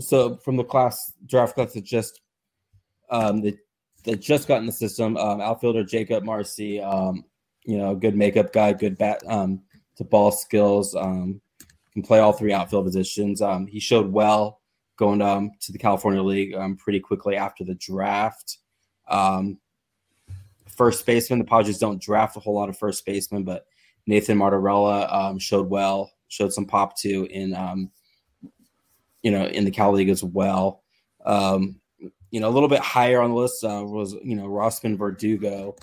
so 0.00 0.36
from 0.36 0.56
the 0.56 0.64
class 0.64 1.12
draft 1.26 1.54
class 1.54 1.74
that 1.74 1.84
just 1.84 2.20
um 3.10 3.42
that, 3.42 3.56
that 4.04 4.20
just 4.20 4.48
got 4.48 4.58
in 4.58 4.66
the 4.66 4.72
system, 4.72 5.16
um, 5.16 5.40
outfielder 5.40 5.84
Jakob 5.84 6.24
Marsee, 6.24 6.80
um, 6.80 7.24
you 7.64 7.78
know, 7.78 7.94
good 7.94 8.16
makeup 8.16 8.52
guy, 8.52 8.72
good 8.72 8.98
bat 8.98 9.22
um 9.28 9.62
to 9.96 10.04
ball 10.04 10.32
skills, 10.32 10.94
um, 10.94 11.40
can 11.92 12.02
play 12.02 12.18
all 12.18 12.32
three 12.32 12.52
outfield 12.52 12.84
positions. 12.84 13.42
Um, 13.42 13.66
he 13.66 13.78
showed 13.78 14.10
well 14.10 14.60
going 14.96 15.20
um, 15.20 15.52
to 15.60 15.72
the 15.72 15.78
California 15.78 16.22
League 16.22 16.54
pretty 16.78 17.00
quickly 17.00 17.36
after 17.36 17.64
the 17.64 17.74
draft. 17.74 18.58
First 20.68 21.04
baseman, 21.04 21.38
the 21.38 21.44
Padres 21.44 21.78
don't 21.78 22.00
draft 22.00 22.36
a 22.36 22.40
whole 22.40 22.54
lot 22.54 22.70
of 22.70 22.78
first 22.78 23.04
basemen, 23.04 23.44
but 23.44 23.66
Nathan 24.06 24.38
Martorella 24.38 25.38
showed 25.40 25.68
well, 25.68 26.10
showed 26.28 26.52
some 26.52 26.64
pop 26.64 26.96
too 26.96 27.28
in 27.30 27.54
you 29.22 29.30
know 29.30 29.46
in 29.46 29.64
the 29.64 29.70
Cal 29.70 29.92
League 29.92 30.08
as 30.08 30.24
well. 30.24 30.82
Um, 31.24 31.80
you 32.32 32.40
know, 32.40 32.48
a 32.48 32.50
little 32.50 32.68
bit 32.68 32.80
higher 32.80 33.20
on 33.20 33.30
the 33.30 33.36
list 33.36 33.62
uh, 33.62 33.84
was 33.84 34.14
you 34.24 34.34
know 34.34 34.46
Rosman 34.46 34.98
Verdugo, 34.98 35.76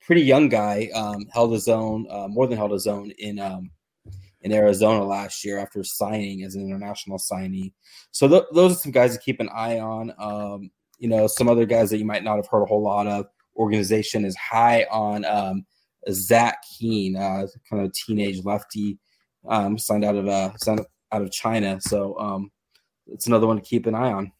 pretty 0.00 0.22
young 0.22 0.50
guy, 0.50 0.90
held 1.32 1.52
his 1.52 1.68
own, 1.68 2.06
uh, 2.10 2.28
more 2.28 2.46
than 2.46 2.58
held 2.58 2.72
his 2.72 2.86
own 2.86 3.10
in 3.12 3.38
in 4.42 4.52
Arizona 4.52 5.04
last 5.04 5.44
year 5.44 5.58
after 5.58 5.82
signing 5.84 6.42
as 6.42 6.54
an 6.54 6.66
international 6.66 7.18
signee. 7.18 7.72
So 8.10 8.28
th- 8.28 8.44
those 8.52 8.72
are 8.72 8.80
some 8.80 8.92
guys 8.92 9.14
to 9.14 9.22
keep 9.22 9.40
an 9.40 9.48
eye 9.54 9.78
on. 9.78 10.12
Um, 10.18 10.70
you 10.98 11.08
know, 11.08 11.26
some 11.26 11.48
other 11.48 11.66
guys 11.66 11.90
that 11.90 11.98
you 11.98 12.04
might 12.04 12.24
not 12.24 12.36
have 12.36 12.46
heard 12.46 12.62
a 12.62 12.66
whole 12.66 12.82
lot 12.82 13.06
of. 13.06 13.26
Organization 13.56 14.24
is 14.24 14.36
high 14.36 14.86
on 14.90 15.24
um, 15.24 15.66
Zach 16.10 16.58
Keen, 16.78 17.16
uh, 17.16 17.46
kind 17.68 17.84
of 17.84 17.92
teenage 17.92 18.44
lefty, 18.44 18.98
um, 19.48 19.78
signed 19.78 20.04
out 20.04 20.16
of 20.16 20.26
uh, 20.26 20.56
signed 20.56 20.80
out 21.12 21.22
of 21.22 21.30
China. 21.30 21.78
So 21.80 22.18
um, 22.18 22.50
it's 23.06 23.26
another 23.26 23.46
one 23.46 23.56
to 23.56 23.62
keep 23.62 23.86
an 23.86 23.94
eye 23.94 24.12
on. 24.12 24.32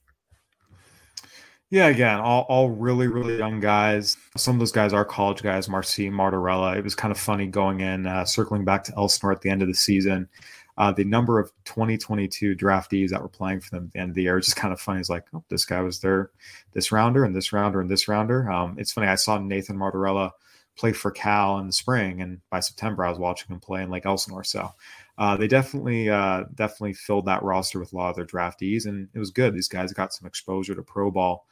Yeah, 1.73 1.87
again, 1.87 2.21
all, 2.21 2.43
all 2.51 2.69
really, 2.69 3.07
really 3.07 3.39
young 3.39 3.59
guys. 3.59 4.19
Some 4.37 4.57
of 4.57 4.59
those 4.59 4.73
guys 4.73 4.93
are 4.93 5.07
college 5.07 5.43
guys, 5.43 5.71
Marsee, 5.71 6.11
Martorella. 6.11 6.77
It 6.77 6.85
was 6.85 6.95
kind 6.95 7.11
of 7.11 7.17
funny 7.19 7.47
going 7.47 7.81
in, 7.81 8.07
uh, 8.07 8.27
circling 8.27 8.67
back 8.67 8.85
to 8.85 8.95
Elsinore 8.95 9.33
at 9.33 9.41
the 9.41 9.49
end 9.49 9.63
of 9.63 9.69
the 9.69 9.75
season. 9.75 10.29
Uh, 10.77 10.93
the 10.93 11.05
number 11.05 11.41
of 11.41 11.51
2022 11.65 12.57
draftees 12.57 13.09
that 13.09 13.23
were 13.23 13.29
playing 13.29 13.61
for 13.61 13.71
them 13.71 13.85
at 13.87 13.93
the 13.93 14.01
end 14.01 14.11
of 14.11 14.15
the 14.15 14.25
year 14.25 14.35
was 14.35 14.45
just 14.45 14.59
kind 14.59 14.75
of 14.75 14.83
funny. 14.83 15.01
It's 15.01 15.09
like, 15.09 15.25
oh, 15.33 15.43
this 15.49 15.65
guy 15.65 15.81
was 15.81 15.99
there, 16.01 16.31
this 16.75 16.93
rounder, 16.93 17.25
and 17.25 17.35
this 17.35 17.55
rounder, 17.55 17.81
and 17.81 17.89
this 17.89 18.07
rounder. 18.07 18.51
Um, 18.51 18.77
it's 18.79 18.93
funny. 18.93 19.07
I 19.07 19.15
saw 19.15 19.39
Nathan 19.39 19.79
Martorella 19.79 20.33
play 20.77 20.93
for 20.93 21.11
Cal 21.11 21.59
in 21.59 21.69
the 21.69 21.73
spring, 21.73 22.21
and 22.21 22.43
by 22.51 22.61
September, 22.61 23.03
I 23.03 23.09
was 23.09 23.19
watching 23.19 23.51
him 23.51 23.61
play 23.61 23.83
in 23.83 23.89
Lake 23.89 24.05
Elsinore. 24.05 24.45
So 24.45 24.71
uh, 25.17 25.39
they 25.39 25.49
definitely, 25.49 26.11
uh, 26.11 26.45
definitely 26.55 26.93
filled 26.93 27.25
that 27.25 27.43
roster 27.43 27.81
with 27.81 27.95
a 27.95 27.97
lot 27.97 28.11
of 28.11 28.17
their 28.17 28.27
draftees, 28.27 28.85
and 28.85 29.09
it 29.15 29.19
was 29.19 29.31
good. 29.31 29.55
These 29.55 29.69
guys 29.69 29.95
got 29.95 30.13
some 30.13 30.27
exposure 30.27 30.75
to 30.75 30.83
pro 30.83 31.11
ball 31.11 31.47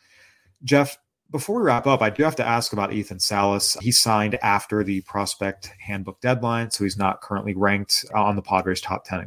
Jeff, 0.64 0.98
before 1.30 1.56
we 1.56 1.62
wrap 1.62 1.86
up, 1.86 2.02
I 2.02 2.10
do 2.10 2.22
have 2.24 2.36
to 2.36 2.46
ask 2.46 2.72
about 2.72 2.92
Ethan 2.92 3.20
Salas. 3.20 3.76
He 3.80 3.92
signed 3.92 4.36
after 4.42 4.82
the 4.82 5.00
prospect 5.02 5.72
handbook 5.78 6.20
deadline, 6.20 6.70
so 6.70 6.84
he's 6.84 6.98
not 6.98 7.20
currently 7.20 7.54
ranked 7.54 8.04
on 8.14 8.36
the 8.36 8.42
Padres 8.42 8.80
top 8.80 9.04
10. 9.04 9.26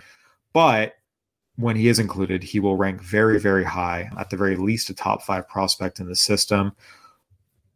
But 0.52 0.96
when 1.56 1.76
he 1.76 1.88
is 1.88 2.00
included, 2.00 2.44
he 2.44 2.60
will 2.60 2.76
rank 2.76 3.02
very, 3.02 3.40
very 3.40 3.64
high, 3.64 4.10
at 4.18 4.30
the 4.30 4.38
very 4.38 4.56
least, 4.56 4.90
a 4.90 4.94
top 4.94 5.22
five 5.22 5.48
prospect 5.48 6.00
in 6.00 6.08
the 6.08 6.16
system. 6.16 6.74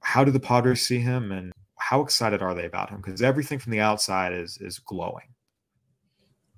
How 0.02 0.24
do 0.24 0.32
the 0.32 0.40
Padres 0.40 0.82
see 0.82 1.00
him, 1.00 1.32
and 1.32 1.54
how 1.78 2.02
excited 2.02 2.42
are 2.42 2.54
they 2.54 2.66
about 2.66 2.90
him? 2.90 2.98
Because 2.98 3.22
everything 3.22 3.60
from 3.60 3.72
the 3.72 3.80
outside 3.80 4.34
is 4.34 4.58
is 4.60 4.80
glowing. 4.80 5.34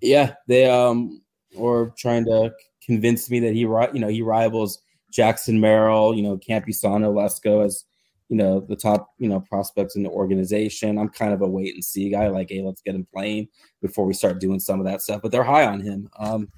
Yeah, 0.02 0.36
they 0.48 0.70
um 0.70 1.22
were 1.56 1.94
trying 1.98 2.26
to 2.26 2.54
convince 2.82 3.30
me 3.30 3.40
that 3.42 3.54
he, 3.54 3.62
you 3.62 4.00
know, 4.00 4.08
he 4.08 4.22
rivals 4.22 4.82
Jackson 5.12 5.60
Merrill, 5.60 6.16
you 6.16 6.22
know, 6.22 6.38
Campusano, 6.38 7.14
Lesko 7.14 7.66
as, 7.66 7.86
you 8.30 8.38
know, 8.38 8.60
the 8.60 8.76
top, 8.76 9.10
you 9.18 9.28
know, 9.28 9.40
prospects 9.40 9.96
in 9.96 10.04
the 10.04 10.10
organization. 10.10 10.98
I'm 10.98 11.10
kind 11.10 11.34
of 11.34 11.42
a 11.42 11.48
wait 11.48 11.74
and 11.74 11.84
see 11.84 12.10
guy, 12.10 12.28
like, 12.28 12.50
hey, 12.50 12.62
let's 12.62 12.82
get 12.82 12.96
him 12.96 13.08
playing 13.12 13.48
before 13.82 14.06
we 14.06 14.14
start 14.14 14.40
doing 14.40 14.60
some 14.60 14.80
of 14.80 14.86
that 14.86 15.02
stuff. 15.02 15.22
But 15.22 15.32
they're 15.32 15.44
high 15.44 15.66
on 15.66 15.82
him. 15.82 16.10
Um, 16.18 16.50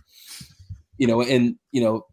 you 0.97 1.07
know, 1.07 1.21
and 1.21 1.55
you 1.71 1.81
know, 1.81 2.05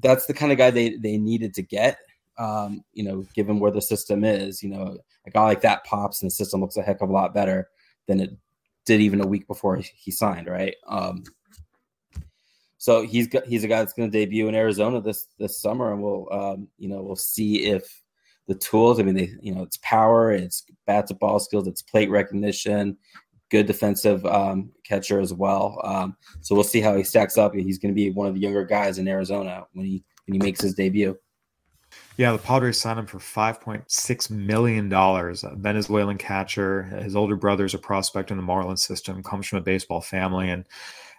that's 0.00 0.26
the 0.26 0.34
kind 0.34 0.52
of 0.52 0.58
guy 0.58 0.70
they 0.70 0.96
they 0.96 1.16
needed 1.16 1.54
to 1.54 1.62
get. 1.62 1.98
Um, 2.38 2.84
you 2.92 3.02
know, 3.04 3.26
given 3.34 3.60
where 3.60 3.70
the 3.70 3.80
system 3.80 4.24
is, 4.24 4.62
you 4.62 4.68
know, 4.68 4.98
a 5.26 5.30
guy 5.30 5.42
like 5.42 5.62
that 5.62 5.84
pops 5.84 6.22
and 6.22 6.30
the 6.30 6.34
system 6.34 6.60
looks 6.60 6.76
a 6.76 6.82
heck 6.82 7.00
of 7.00 7.08
a 7.08 7.12
lot 7.12 7.32
better 7.32 7.68
than 8.06 8.20
it 8.20 8.36
did 8.84 9.00
even 9.00 9.20
a 9.20 9.26
week 9.26 9.46
before 9.46 9.76
he 9.76 10.10
signed, 10.10 10.46
right? 10.46 10.76
Um, 10.86 11.24
so 12.78 13.02
he's 13.02 13.26
got 13.26 13.46
he's 13.46 13.64
a 13.64 13.68
guy 13.68 13.78
that's 13.78 13.92
going 13.92 14.10
to 14.10 14.18
debut 14.18 14.48
in 14.48 14.54
Arizona 14.54 15.00
this 15.00 15.26
this 15.38 15.60
summer, 15.60 15.92
and 15.92 16.02
we'll 16.02 16.28
um, 16.30 16.68
you 16.78 16.88
know 16.88 17.02
we'll 17.02 17.16
see 17.16 17.64
if 17.64 18.02
the 18.48 18.54
tools. 18.54 19.00
I 19.00 19.02
mean, 19.02 19.14
they 19.14 19.30
you 19.40 19.54
know 19.54 19.62
it's 19.62 19.78
power, 19.78 20.32
it's 20.32 20.64
bat 20.86 21.06
to 21.08 21.14
ball 21.14 21.38
skills, 21.38 21.66
it's 21.66 21.82
plate 21.82 22.10
recognition, 22.10 22.96
good 23.50 23.66
defensive 23.66 24.24
um, 24.26 24.70
catcher 24.84 25.20
as 25.20 25.32
well. 25.32 25.80
Um, 25.84 26.16
so 26.42 26.54
we'll 26.54 26.64
see 26.64 26.80
how 26.80 26.96
he 26.96 27.02
stacks 27.02 27.38
up. 27.38 27.54
He's 27.54 27.78
going 27.78 27.92
to 27.92 27.96
be 27.96 28.10
one 28.10 28.26
of 28.26 28.34
the 28.34 28.40
younger 28.40 28.64
guys 28.64 28.98
in 28.98 29.08
Arizona 29.08 29.66
when 29.72 29.86
he 29.86 30.04
when 30.26 30.34
he 30.34 30.44
makes 30.44 30.60
his 30.60 30.74
debut. 30.74 31.16
Yeah, 32.18 32.32
the 32.32 32.38
Padres 32.38 32.78
signed 32.78 32.98
him 32.98 33.06
for 33.06 33.18
$5.6 33.18 34.30
million. 34.30 34.92
A 34.92 35.56
Venezuelan 35.56 36.18
catcher. 36.18 36.82
His 36.82 37.14
older 37.14 37.36
brother's 37.36 37.74
a 37.74 37.78
prospect 37.78 38.30
in 38.30 38.36
the 38.36 38.42
Marlins 38.42 38.80
system, 38.80 39.22
comes 39.22 39.46
from 39.46 39.58
a 39.58 39.62
baseball 39.62 40.00
family. 40.00 40.50
And, 40.50 40.66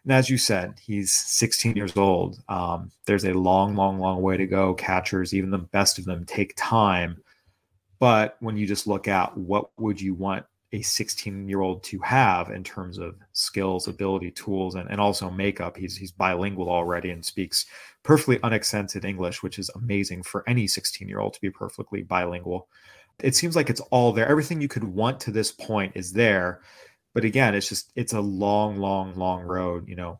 and 0.07 0.13
as 0.13 0.29
you 0.29 0.37
said, 0.37 0.79
he's 0.81 1.11
16 1.11 1.75
years 1.75 1.97
old. 1.97 2.39
Um, 2.47 2.91
there's 3.05 3.25
a 3.25 3.33
long, 3.33 3.75
long, 3.75 3.99
long 3.99 4.21
way 4.21 4.37
to 4.37 4.47
go. 4.47 4.73
Catchers, 4.73 5.33
even 5.33 5.49
the 5.49 5.57
best 5.57 5.99
of 5.99 6.05
them, 6.05 6.25
take 6.25 6.53
time. 6.55 7.21
But 7.99 8.37
when 8.39 8.55
you 8.55 8.65
just 8.65 8.87
look 8.87 9.09
at 9.09 9.35
what 9.35 9.69
would 9.77 9.99
you 9.99 10.13
want 10.13 10.45
a 10.71 10.81
16 10.81 11.49
year 11.49 11.59
old 11.59 11.83
to 11.83 11.99
have 11.99 12.51
in 12.51 12.63
terms 12.63 12.97
of 12.97 13.15
skills, 13.33 13.89
ability, 13.89 14.31
tools, 14.31 14.75
and, 14.75 14.89
and 14.89 15.01
also 15.01 15.29
makeup. 15.29 15.75
He's 15.75 15.97
he's 15.97 16.13
bilingual 16.13 16.69
already 16.69 17.09
and 17.09 17.25
speaks 17.25 17.65
perfectly 18.03 18.39
unaccented 18.43 19.03
English, 19.03 19.43
which 19.43 19.59
is 19.59 19.69
amazing 19.75 20.23
for 20.23 20.47
any 20.47 20.67
16 20.67 21.05
year 21.07 21.19
old 21.19 21.33
to 21.33 21.41
be 21.41 21.49
perfectly 21.49 22.01
bilingual. 22.01 22.69
It 23.19 23.35
seems 23.35 23.57
like 23.57 23.69
it's 23.69 23.81
all 23.91 24.13
there. 24.13 24.27
Everything 24.27 24.61
you 24.61 24.69
could 24.69 24.85
want 24.85 25.19
to 25.21 25.31
this 25.31 25.51
point 25.51 25.91
is 25.95 26.13
there. 26.13 26.61
But 27.17 27.25
again, 27.25 27.55
it's 27.55 27.67
just 27.67 27.91
it's 27.95 28.13
a 28.13 28.21
long, 28.21 28.77
long, 28.77 29.15
long 29.15 29.41
road, 29.41 29.89
you 29.89 29.95
know, 29.95 30.19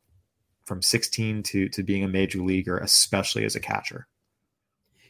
from 0.65 0.81
16 0.81 1.43
to 1.43 1.69
to 1.69 1.83
being 1.83 2.03
a 2.03 2.07
major 2.07 2.41
leaguer, 2.41 2.79
especially 2.79 3.45
as 3.45 3.55
a 3.55 3.59
catcher. 3.59 4.07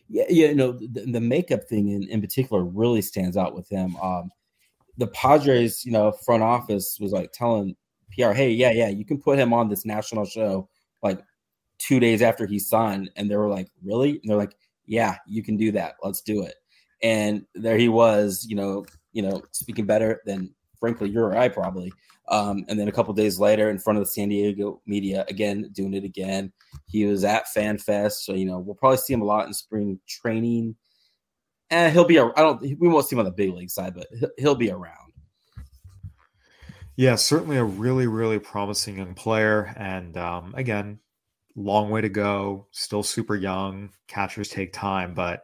Yeah, 0.10 0.26
yeah, 0.28 0.48
you 0.48 0.56
know, 0.56 0.74
the, 0.74 1.06
the 1.10 1.22
makeup 1.22 1.64
thing 1.64 1.88
in, 1.88 2.04
in 2.10 2.20
particular 2.20 2.66
really 2.66 3.02
stands 3.02 3.38
out 3.38 3.56
with 3.56 3.70
him. 3.70 3.96
Um, 4.04 4.32
the 4.98 5.08
Padres, 5.08 5.86
you 5.86 5.94
know, 5.94 6.12
front 6.12 6.44
office 6.44 6.98
was 7.00 7.14
like 7.14 7.32
telling 7.32 7.74
PR, 8.12 8.34
hey, 8.34 8.52
yeah, 8.52 8.72
yeah, 8.72 8.90
you 8.90 9.06
can 9.06 9.22
put 9.22 9.40
him 9.40 9.54
on 9.54 9.70
this 9.70 9.86
national 9.86 10.26
show 10.26 10.68
like 11.02 11.22
two 11.80 12.02
days 12.02 12.22
after 12.22 12.46
he 12.46 12.60
signed. 12.60 13.12
And 13.16 13.32
they 13.32 13.38
were 13.38 13.48
like, 13.48 13.70
really? 13.82 14.10
And 14.10 14.22
they're 14.26 14.36
like, 14.36 14.58
yeah, 14.88 15.20
you 15.26 15.42
can 15.42 15.56
do 15.56 15.72
that. 15.72 15.96
Let's 16.04 16.20
do 16.22 16.44
it. 16.44 16.56
And 17.02 17.46
there 17.56 17.78
he 17.78 17.88
was, 17.88 18.46
you 18.46 18.58
know, 18.58 18.86
you 19.14 19.22
know, 19.22 19.42
speaking 19.54 19.86
better 19.86 20.22
than 20.26 20.54
frankly 20.80 21.10
you 21.10 21.22
or 21.22 21.38
I 21.38 21.50
probably. 21.50 21.92
Um, 22.30 22.66
and 22.68 22.78
then 22.78 22.90
a 22.90 22.92
couple 22.92 23.14
days 23.14 23.40
later, 23.40 23.70
in 23.70 23.80
front 23.80 23.98
of 24.00 24.06
the 24.06 24.12
San 24.12 24.30
Diego 24.30 24.82
media, 24.86 25.26
again 25.30 25.70
doing 25.74 25.94
it 25.94 26.04
again. 26.04 26.52
He 26.88 27.06
was 27.06 27.24
at 27.24 27.46
FanFest, 27.56 28.24
so 28.24 28.34
you 28.34 28.46
know 28.46 28.60
we'll 28.60 28.76
probably 28.76 28.98
see 28.98 29.14
him 29.14 29.22
a 29.22 29.26
lot 29.26 29.48
in 29.48 29.54
spring 29.54 30.00
training 30.08 30.76
and 31.70 31.88
eh, 31.88 31.90
he'll 31.92 32.06
be. 32.06 32.20
I 32.20 32.32
don't. 32.36 32.62
We 32.62 32.88
won't 32.88 33.06
see 33.06 33.16
him 33.16 33.20
on 33.20 33.26
the 33.26 33.32
big 33.32 33.54
league 33.54 33.70
side, 33.70 33.94
but 33.96 34.08
he'll 34.38 34.56
be 34.56 34.72
around. 34.72 34.94
Yeah, 36.96 37.16
certainly 37.16 37.58
a 37.58 37.64
really, 37.64 38.08
really 38.08 38.40
promising 38.40 38.98
young 38.98 39.14
player, 39.14 39.74
and 39.78 40.18
um, 40.18 40.54
again, 40.58 41.00
long 41.56 41.90
way 41.90 42.02
to 42.02 42.10
go. 42.10 42.68
Still 42.72 43.04
super 43.04 43.36
young. 43.36 43.92
Catchers 44.08 44.50
take 44.50 44.74
time, 44.74 45.14
but 45.14 45.44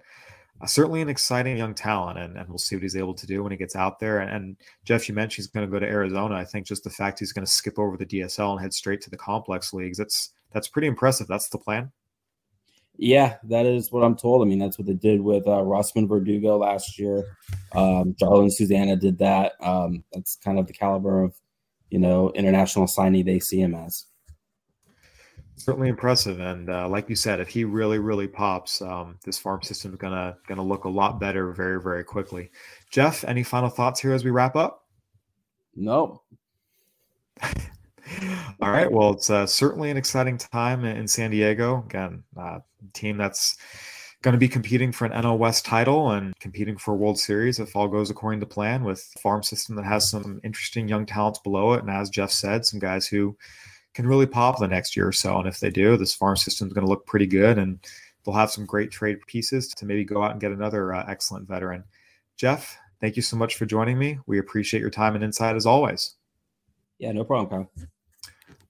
uh, 0.62 0.66
certainly 0.66 1.02
an 1.02 1.10
exciting 1.10 1.58
young 1.58 1.74
talent, 1.74 2.20
and, 2.20 2.38
and 2.38 2.48
we'll 2.50 2.58
see 2.58 2.76
what 2.76 2.84
he's 2.84 2.96
able 2.96 3.14
to 3.14 3.28
do 3.28 3.44
when 3.44 3.52
he 3.52 3.58
gets 3.58 3.76
out 3.76 4.00
there. 4.00 4.20
And, 4.20 4.32
and 4.32 4.58
Jeff, 4.86 5.10
you 5.10 5.16
mentioned 5.16 5.44
he's 5.44 5.48
going 5.48 5.66
to 5.66 5.72
go 5.72 5.80
to 5.80 5.92
Arizona. 5.92 6.36
I 6.36 6.46
think 6.46 6.66
just 6.66 6.84
the 6.84 6.90
fact 6.90 7.20
he's 7.20 7.34
going 7.34 7.46
to 7.46 7.52
skip 7.52 7.80
over 7.80 7.98
the 7.98 8.06
DSL 8.06 8.52
and 8.52 8.62
head 8.62 8.74
straight 8.74 9.02
to 9.02 9.10
the 9.10 9.18
complex 9.18 9.74
leagues 9.74 9.98
that's 9.98 10.32
that's 10.52 10.68
pretty 10.68 10.88
impressive. 10.88 11.28
That's 11.28 11.50
the 11.50 11.58
plan. 11.58 11.92
Yeah, 12.98 13.38
that 13.46 13.66
is 13.66 13.92
what 13.92 14.04
I'm 14.04 14.16
told. 14.16 14.44
I 14.44 14.46
mean, 14.46 14.60
that's 14.60 14.78
what 14.78 14.86
they 14.86 14.94
did 14.94 15.20
with 15.20 15.48
uh, 15.48 15.62
Rosman 15.62 16.08
Verdugo 16.08 16.58
last 16.58 17.00
year. 17.00 17.26
Um, 17.74 18.14
Jarlin 18.22 18.52
Susana 18.52 18.96
did 18.96 19.18
that. 19.18 19.54
Um, 19.62 20.04
that's 20.14 20.36
kind 20.36 20.60
of 20.60 20.68
the 20.68 20.74
caliber 20.74 21.24
of, 21.24 21.36
you 21.90 21.98
know, 21.98 22.32
international 22.34 22.86
signee 22.86 23.26
they 23.26 23.40
see 23.40 23.60
him 23.60 23.74
as. 23.74 24.06
Certainly 25.56 25.90
impressive, 25.90 26.40
and 26.40 26.70
uh, 26.70 26.90
like 26.90 27.10
you 27.10 27.16
said, 27.16 27.40
if 27.40 27.48
he 27.48 27.64
really, 27.64 28.00
really 28.00 28.28
pops, 28.28 28.82
um, 28.82 29.20
this 29.24 29.38
farm 29.38 29.62
system 29.62 29.92
is 29.94 29.98
gonna 29.98 30.36
gonna 30.48 30.64
look 30.64 30.86
a 30.86 30.90
lot 30.90 31.20
better 31.20 31.52
very, 31.52 31.82
very 31.82 32.04
quickly. 32.04 32.50
Jeff, 32.90 33.24
any 33.24 33.44
final 33.44 33.70
thoughts 33.70 34.00
here 34.00 34.14
as 34.14 34.24
we 34.24 34.32
wrap 34.32 34.56
up? 34.56 34.86
No. 35.76 36.24
All 38.62 38.72
right. 38.72 38.92
Well, 38.92 39.12
it's 39.12 39.30
uh, 39.30 39.46
certainly 39.46 39.90
an 39.92 39.98
exciting 39.98 40.38
time 40.38 40.86
in 40.86 41.08
San 41.08 41.32
Diego. 41.32 41.84
Again, 41.88 42.24
uh, 42.38 42.60
team 42.94 43.18
that's 43.18 43.58
going 44.22 44.34
to 44.34 44.40
be 44.40 44.48
competing 44.48 44.92
for 44.92 45.06
an 45.06 45.12
NL 45.12 45.38
West 45.38 45.66
title 45.66 46.12
and 46.12 46.38
competing 46.40 46.78
for 46.78 46.94
a 46.94 46.98
World 46.98 47.20
Series 47.20 47.60
if 47.60 47.76
all 47.76 47.88
goes 47.88 48.10
according 48.10 48.40
to 48.40 48.46
plan 48.46 48.84
with 48.84 49.02
farm 49.22 49.44
system 49.44 49.76
that 49.76 49.86
has 49.86 50.10
some 50.10 50.40
interesting 50.44 50.88
young 50.88 51.06
talents 51.06 51.40
below 51.40 51.74
it. 51.74 51.82
And 51.82 51.90
as 51.90 52.10
Jeff 52.10 52.32
said, 52.32 52.66
some 52.66 52.80
guys 52.80 53.06
who 53.06 53.38
can 53.94 54.08
really 54.08 54.26
pop 54.26 54.60
the 54.60 54.68
next 54.68 54.96
year 54.96 55.08
or 55.08 55.12
so. 55.12 55.38
And 55.38 55.48
if 55.48 55.60
they 55.60 55.70
do, 55.70 55.98
this 55.98 56.14
farm 56.14 56.36
system 56.36 56.68
is 56.68 56.74
going 56.74 56.86
to 56.86 56.90
look 56.90 57.06
pretty 57.06 57.28
good 57.28 57.58
and 57.58 57.80
they'll 58.24 58.36
have 58.36 58.52
some 58.52 58.66
great 58.66 58.92
trade 58.92 59.20
pieces 59.28 59.68
to 59.70 59.86
maybe 59.86 60.04
go 60.04 60.24
out 60.24 60.32
and 60.32 60.42
get 60.42 60.52
another 60.52 60.94
uh, 60.94 61.06
excellent 61.08 61.48
veteran. 61.48 61.84
Jeff, 62.38 62.78
thank 63.02 63.16
you 63.16 63.22
so 63.22 63.38
much 63.38 63.56
for 63.56 63.66
joining 63.66 63.98
me. 63.98 64.20
We 64.26 64.40
appreciate 64.40 64.82
your 64.82 64.90
time 64.90 65.16
and 65.16 65.24
insight 65.24 65.56
as 65.56 65.66
always. 65.66 66.16
Yeah, 67.00 67.12
no 67.12 67.24
problem, 67.24 67.68
Kyle. 67.78 67.88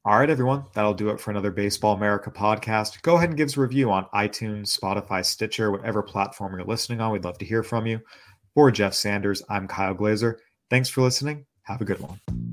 All 0.05 0.19
right, 0.19 0.29
everyone. 0.29 0.65
That'll 0.73 0.93
do 0.93 1.09
it 1.09 1.19
for 1.19 1.31
another 1.31 1.51
Baseball 1.51 1.95
America 1.95 2.29
podcast. 2.29 3.01
Go 3.03 3.15
ahead 3.15 3.29
and 3.29 3.37
give 3.37 3.47
us 3.47 3.55
a 3.55 3.61
review 3.61 3.89
on 3.89 4.05
iTunes, 4.13 4.77
Spotify, 4.77 5.23
Stitcher, 5.23 5.71
whatever 5.71 6.03
platform 6.03 6.53
you're 6.53 6.65
listening 6.65 6.99
on. 6.99 7.13
We'd 7.13 7.23
love 7.23 7.37
to 7.37 7.45
hear 7.45 7.63
from 7.63 7.85
you. 7.85 8.01
For 8.53 8.69
Jeff 8.69 8.93
Sanders, 8.93 9.41
I'm 9.49 9.65
Kyle 9.67 9.93
Glaser. 9.93 10.41
Thanks 10.69 10.89
for 10.89 11.01
listening. 11.01 11.45
Have 11.63 11.79
a 11.79 11.85
good 11.85 11.99
one. 12.01 12.52